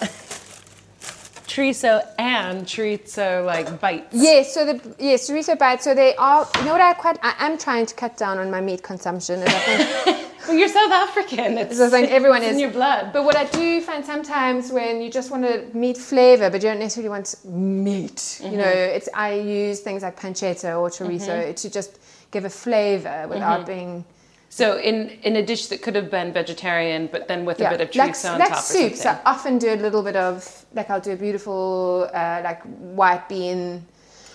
chorizo 1.52 2.06
and 2.18 2.66
chorizo 2.66 3.46
like 3.46 3.80
bites. 3.80 4.08
Yes, 4.12 4.54
so 4.54 4.66
the 4.66 4.96
yes, 5.00 5.30
chorizo 5.30 5.58
bites. 5.58 5.84
So 5.84 5.94
they 5.94 6.16
are. 6.16 6.50
You 6.58 6.66
know 6.66 6.72
what 6.72 6.82
I 6.82 6.94
quite. 6.94 7.20
I 7.22 7.34
am 7.40 7.58
trying 7.58 7.86
to 7.86 7.96
cut 7.96 8.18
down 8.18 8.38
on 8.40 8.50
my 8.50 8.62
meat 8.62 8.84
consumption, 8.84 9.42
and 9.42 9.50
I 9.50 9.60
think 9.60 10.28
Well, 10.48 10.58
you're 10.58 10.68
South 10.68 10.92
African. 10.92 11.58
It's, 11.58 11.78
So 11.78 11.88
I 11.88 11.90
think 11.90 12.12
everyone 12.12 12.42
it's 12.42 12.48
is 12.48 12.54
in 12.56 12.60
your 12.60 12.72
blood. 12.72 13.14
But 13.14 13.24
what 13.26 13.36
I 13.36 13.46
do 13.46 13.82
find 13.82 14.04
sometimes 14.06 14.72
when 14.72 15.02
you 15.02 15.10
just 15.10 15.32
want 15.32 15.46
a 15.46 15.66
meat 15.74 15.98
flavor, 15.98 16.50
but 16.50 16.62
you 16.62 16.70
don't 16.70 16.80
necessarily 16.80 17.10
want 17.10 17.36
meat, 17.46 18.40
you 18.44 18.50
mm-hmm. 18.50 18.58
know, 18.58 18.70
it's 18.70 19.10
I 19.14 19.34
use 19.34 19.80
things 19.82 20.04
like 20.04 20.20
pancetta 20.20 20.80
or 20.80 20.90
chorizo 20.90 21.28
mm-hmm. 21.28 21.54
to 21.54 21.70
just 21.70 22.00
give 22.32 22.46
a 22.46 22.50
flavor 22.50 23.28
without 23.28 23.62
mm-hmm. 23.62 23.68
being 23.68 24.06
so 24.50 24.78
in 24.80 25.10
in 25.24 25.38
a 25.38 25.46
dish 25.46 25.68
that 25.68 25.82
could 25.82 25.96
have 25.96 26.12
been 26.12 26.34
vegetarian, 26.34 27.08
but 27.08 27.28
then 27.28 27.46
with 27.46 27.62
a 27.62 27.70
bit 27.70 27.82
of 27.82 27.96
like, 27.96 28.12
chorizo 28.12 28.34
on 28.34 28.40
like 28.40 28.50
top 28.50 28.58
or 28.58 28.62
soups. 28.62 29.02
something. 29.02 29.26
I 29.26 29.30
often 29.30 29.58
do 29.58 29.74
a 29.74 29.80
little 29.86 30.04
bit 30.04 30.16
of 30.16 30.66
like 30.74 30.90
I'll 30.90 31.00
do 31.00 31.12
a 31.12 31.16
beautiful 31.16 32.10
uh, 32.14 32.42
like 32.44 32.62
white 32.64 33.30
bean 33.30 33.86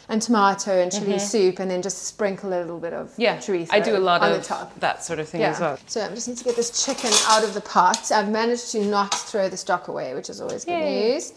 and 0.08 0.22
tomato 0.22 0.70
and 0.82 0.92
chili 0.92 1.18
soup, 1.18 1.58
and 1.58 1.70
then 1.70 1.82
just 1.82 2.04
sprinkle 2.04 2.50
a 2.50 2.60
little 2.60 2.78
bit 2.78 2.92
of 2.92 3.08
Mm-hmm. 3.10 3.20
yeah, 3.22 3.36
chorizo 3.38 3.68
I 3.72 3.80
do 3.80 3.96
a 3.96 3.98
lot 3.98 4.22
on 4.22 4.32
of 4.32 4.38
the 4.38 4.44
top. 4.44 4.78
that 4.80 5.04
sort 5.04 5.18
of 5.18 5.28
thing 5.28 5.40
Yeah. 5.40 5.50
as 5.50 5.60
well. 5.60 5.78
So 5.86 6.04
I 6.04 6.08
just 6.10 6.28
need 6.28 6.36
to 6.38 6.44
get 6.44 6.54
this 6.56 6.84
chicken 6.84 7.10
out 7.28 7.42
of 7.44 7.54
the 7.54 7.60
pot. 7.60 8.10
I've 8.12 8.28
managed 8.30 8.70
to 8.72 8.84
not 8.84 9.12
throw 9.14 9.48
the 9.48 9.56
stock 9.56 9.88
away, 9.88 10.14
which 10.14 10.30
is 10.30 10.40
always 10.40 10.64
good 10.64 10.72
Yay. 10.78 11.12
news. 11.14 11.32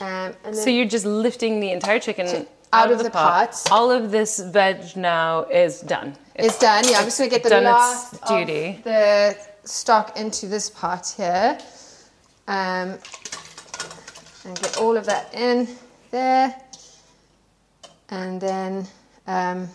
Um, 0.00 0.06
and 0.06 0.34
then 0.44 0.54
So 0.54 0.70
you're 0.70 0.86
just 0.86 1.06
lifting 1.06 1.60
the 1.60 1.70
entire 1.70 2.00
chicken 2.00 2.26
Chi- 2.26 2.46
out, 2.72 2.90
of 2.90 2.98
the, 2.98 3.10
pot. 3.10 3.52
pot. 3.52 3.68
All 3.70 3.92
of 3.92 4.10
this 4.10 4.40
veg 4.40 4.96
now 4.96 5.44
is 5.44 5.80
done. 5.80 6.16
it's 6.34 6.58
done. 6.58 6.82
Yeah, 6.88 6.98
I'm 6.98 7.04
just 7.04 7.18
going 7.18 7.30
to 7.30 7.36
get 7.36 7.44
the 7.48 7.56
its 7.56 7.64
last 7.64 8.24
duty. 8.26 8.80
the 8.82 9.36
stock 9.62 10.16
into 10.18 10.46
this 10.46 10.68
pot 10.68 11.14
here. 11.16 11.56
Um, 12.48 12.98
and 14.44 14.60
get 14.60 14.76
all 14.78 14.96
of 14.96 15.06
that 15.06 15.32
in 15.32 15.68
there. 16.10 16.60
And 18.14 18.40
then 18.40 18.86
um, 19.26 19.68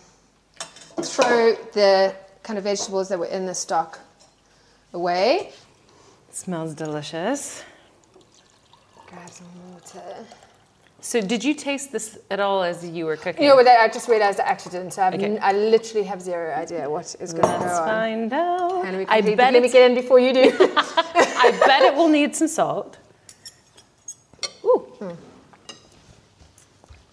throw 1.02 1.54
the 1.72 2.14
kind 2.42 2.58
of 2.58 2.64
vegetables 2.64 3.08
that 3.10 3.18
were 3.18 3.26
in 3.26 3.44
the 3.44 3.54
stock 3.54 3.98
away. 4.94 5.52
smells 6.30 6.74
delicious. 6.74 7.62
Grab 9.06 9.28
some 9.28 9.46
water. 9.72 10.26
So 11.02 11.20
did 11.20 11.44
you 11.44 11.54
taste 11.54 11.92
this 11.92 12.18
at 12.30 12.40
all 12.40 12.62
as 12.62 12.86
you 12.86 13.04
were 13.04 13.16
cooking? 13.16 13.44
You 13.44 13.50
know? 13.50 13.70
I 13.70 13.88
just 13.88 14.08
realized 14.08 14.40
I 14.40 14.44
actually 14.44 14.72
didn't. 14.72 14.92
So 14.92 15.02
Okay. 15.04 15.38
I 15.38 15.52
literally 15.52 16.06
have 16.06 16.22
zero 16.22 16.54
idea 16.54 16.88
what 16.88 17.14
is 17.20 17.32
going 17.32 17.42
to 17.44 17.58
go 17.58 17.64
Let's 17.64 17.78
find 17.80 18.32
out. 18.32 18.84
And 18.86 18.96
we 18.98 19.06
I 19.06 19.20
bet 19.20 19.52
let 19.52 19.62
me 19.62 19.68
get 19.70 19.90
in 19.90 19.94
before 19.94 20.18
you 20.18 20.32
do. 20.32 20.46
I 21.46 21.50
bet 21.66 21.82
it 21.82 21.94
will 21.94 22.08
need 22.08 22.34
some 22.34 22.48
salt. 22.48 22.96
Ooh. 24.64 24.86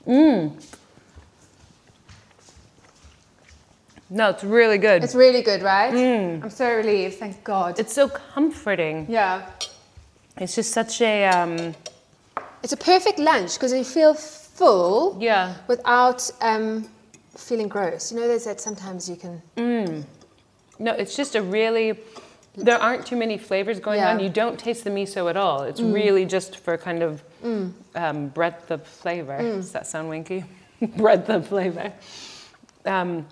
Mmm. 0.08 0.77
No, 4.10 4.30
it's 4.30 4.44
really 4.44 4.78
good. 4.78 5.04
it's 5.04 5.16
really 5.16 5.42
good, 5.42 5.62
right? 5.62 5.94
Mm. 5.94 6.44
I'm 6.44 6.50
so 6.50 6.74
relieved. 6.76 7.16
Thank 7.16 7.44
God. 7.44 7.78
It's 7.80 7.94
so 7.94 8.08
comforting. 8.10 9.06
yeah. 9.10 9.50
It's 10.40 10.56
just 10.56 10.72
such 10.72 11.02
a 11.02 11.26
um, 11.26 11.74
It's 12.64 12.74
a 12.74 12.78
perfect 12.78 13.18
lunch 13.20 13.56
because 13.56 13.74
you 13.74 13.84
feel 13.84 14.14
full 14.14 15.18
yeah. 15.20 15.56
without 15.68 16.30
um, 16.42 16.88
feeling 17.36 17.68
gross. 17.68 18.12
You 18.12 18.20
know, 18.20 18.28
there's 18.28 18.46
that 18.46 18.62
sometimes 18.62 19.10
you 19.10 19.16
can. 19.16 19.42
Mm. 19.58 20.06
No, 20.80 20.94
it's 20.94 21.16
just 21.16 21.36
a 21.36 21.42
really. 21.42 22.00
There 22.56 22.78
aren't 22.82 23.06
too 23.06 23.16
many 23.16 23.38
flavors 23.38 23.80
going 23.80 24.00
Yeah. 24.00 24.12
on. 24.12 24.20
You 24.20 24.30
don't 24.30 24.58
taste 24.60 24.84
the 24.84 24.90
miso 24.90 25.30
at 25.30 25.38
all. 25.38 25.62
It's 25.64 25.80
really 25.82 26.26
just 26.26 26.58
for 26.58 26.76
kind 26.78 27.04
of 27.04 27.24
um, 27.96 28.28
breadth 28.30 28.72
of 28.72 28.86
flavor. 28.86 29.38
Does 29.38 29.72
that 29.74 29.86
sound 29.86 30.10
winky? 30.10 30.44
breadth 30.98 31.30
of 31.30 31.48
flavor. 31.48 31.92
Um, 32.86 33.28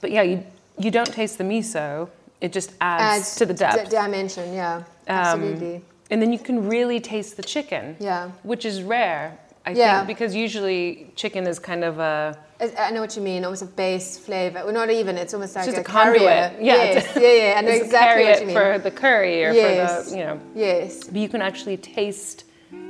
but 0.00 0.10
yeah, 0.10 0.22
you, 0.22 0.44
you 0.78 0.90
don't 0.90 1.12
taste 1.12 1.38
the 1.38 1.44
miso. 1.44 2.08
It 2.40 2.52
just 2.52 2.72
adds, 2.80 3.34
to 3.36 3.46
the 3.46 3.52
d- 3.54 3.58
depth. 3.58 3.90
dimension, 3.90 4.52
yeah. 4.54 4.76
Um, 4.76 4.84
Absolutely. 5.08 5.82
and 6.10 6.22
then 6.22 6.32
you 6.32 6.38
can 6.38 6.68
really 6.68 7.00
taste 7.00 7.36
the 7.36 7.42
chicken. 7.42 7.96
Yeah. 7.98 8.30
Which 8.44 8.64
is 8.64 8.82
rare, 8.82 9.36
I 9.66 9.72
Yeah. 9.72 9.96
think, 9.98 10.06
because 10.08 10.34
usually 10.36 11.10
chicken 11.16 11.46
is 11.46 11.58
kind 11.58 11.82
of 11.84 11.98
a. 11.98 12.38
I 12.78 12.90
know 12.90 13.00
what 13.00 13.14
you 13.16 13.22
mean, 13.22 13.44
almost 13.44 13.62
a 13.62 13.66
base 13.66 14.18
flavour. 14.18 14.62
Well, 14.64 14.72
not 14.74 14.90
even, 14.90 15.16
it's 15.16 15.32
almost 15.34 15.54
like 15.56 15.64
just 15.66 15.78
a, 15.78 15.80
a 15.80 15.84
conduit. 15.84 16.20
carrier. 16.22 16.54
Yeah, 16.60 16.74
yes, 16.74 17.12
yeah, 17.16 17.32
yeah, 17.32 17.54
I 17.58 17.60
know 17.62 17.68
it's 17.72 17.82
a 17.82 17.84
exactly 17.84 18.24
what 18.24 18.40
you 18.40 18.46
mean. 18.46 18.56
for 18.56 18.78
the 18.78 18.90
curry 18.90 19.44
or 19.44 19.52
yes. 19.52 20.04
for 20.04 20.10
the 20.10 20.16
you 20.18 20.24
know. 20.24 20.40
Yes. 20.54 21.04
But 21.04 21.16
you 21.16 21.28
can 21.28 21.40
actually 21.42 21.76
taste 21.76 22.44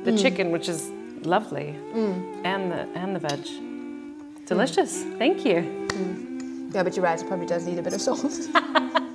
the 0.05 0.11
Mm. 0.13 0.21
chicken, 0.23 0.51
which 0.51 0.69
is 0.69 0.91
lovely, 1.23 1.69
and 2.45 2.71
the 2.73 2.87
and 2.95 3.15
the 3.15 3.21
veg. 3.21 3.47
Delicious. 4.47 5.03
Thank 5.19 5.45
you. 5.47 6.27
Yeah, 6.71 6.83
but 6.83 6.95
you're 6.97 7.05
right, 7.05 7.21
it 7.21 7.27
probably 7.27 7.47
does 7.47 7.67
need 7.67 7.79
a 7.79 7.83
bit 7.83 7.95
of 7.95 8.01
salt. 8.01 8.25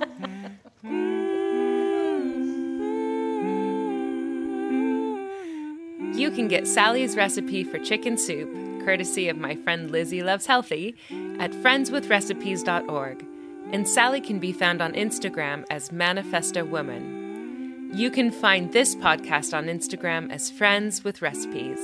You 6.14 6.30
can 6.30 6.46
get 6.46 6.68
Sally's 6.68 7.16
recipe 7.16 7.64
for 7.64 7.78
chicken 7.80 8.16
soup, 8.16 8.48
courtesy 8.84 9.28
of 9.28 9.36
my 9.36 9.56
friend 9.56 9.90
Lizzie 9.90 10.22
Loves 10.22 10.46
Healthy, 10.46 10.94
at 11.40 11.50
friendswithrecipes.org. 11.50 13.26
And 13.72 13.88
Sally 13.88 14.20
can 14.20 14.38
be 14.38 14.52
found 14.52 14.80
on 14.80 14.92
Instagram 14.92 15.64
as 15.70 15.90
Manifesto 15.90 16.64
Woman. 16.64 17.90
You 17.92 18.12
can 18.12 18.30
find 18.30 18.72
this 18.72 18.94
podcast 18.94 19.56
on 19.56 19.66
Instagram 19.66 20.30
as 20.30 20.52
Friends 20.52 21.02
with 21.02 21.20
Recipes. 21.20 21.80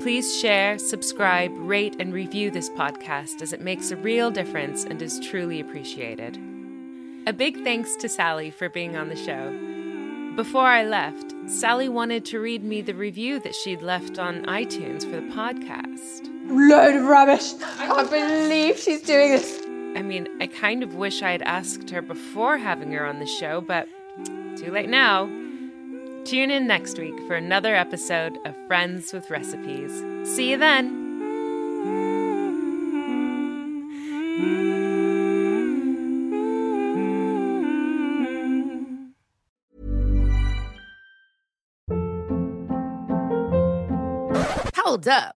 Please 0.00 0.38
share, 0.38 0.78
subscribe, 0.78 1.50
rate, 1.54 1.96
and 1.98 2.12
review 2.12 2.52
this 2.52 2.70
podcast 2.70 3.42
as 3.42 3.52
it 3.52 3.60
makes 3.60 3.90
a 3.90 3.96
real 3.96 4.30
difference 4.30 4.84
and 4.84 5.02
is 5.02 5.18
truly 5.18 5.58
appreciated. 5.58 6.38
A 7.26 7.32
big 7.32 7.62
thanks 7.64 7.96
to 7.96 8.08
Sally 8.08 8.50
for 8.50 8.68
being 8.68 8.96
on 8.96 9.08
the 9.08 9.16
show. 9.16 9.52
Before 10.36 10.66
I 10.66 10.84
left, 10.84 11.34
Sally 11.46 11.88
wanted 11.88 12.24
to 12.26 12.38
read 12.38 12.62
me 12.62 12.80
the 12.80 12.94
review 12.94 13.40
that 13.40 13.56
she'd 13.56 13.82
left 13.82 14.20
on 14.20 14.44
iTunes 14.46 15.02
for 15.02 15.20
the 15.20 15.32
podcast. 15.34 16.28
Load 16.48 16.94
of 16.94 17.04
rubbish. 17.04 17.54
I 17.78 17.86
can't 17.88 18.08
believe 18.08 18.78
she's 18.78 19.02
doing 19.02 19.32
this. 19.32 19.60
I 19.96 20.02
mean, 20.02 20.28
I 20.40 20.46
kind 20.46 20.84
of 20.84 20.94
wish 20.94 21.22
I 21.22 21.32
had 21.32 21.42
asked 21.42 21.90
her 21.90 22.02
before 22.02 22.56
having 22.56 22.92
her 22.92 23.04
on 23.04 23.18
the 23.18 23.26
show, 23.26 23.60
but 23.60 23.88
too 24.56 24.70
late 24.70 24.88
now. 24.88 25.28
Tune 26.28 26.50
in 26.50 26.66
next 26.66 26.98
week 26.98 27.18
for 27.26 27.36
another 27.36 27.74
episode 27.74 28.36
of 28.44 28.54
Friends 28.66 29.14
with 29.14 29.30
Recipes. 29.30 30.04
See 30.24 30.50
you 30.50 30.58
then! 30.58 31.06
Hold 44.76 45.08
up. 45.08 45.37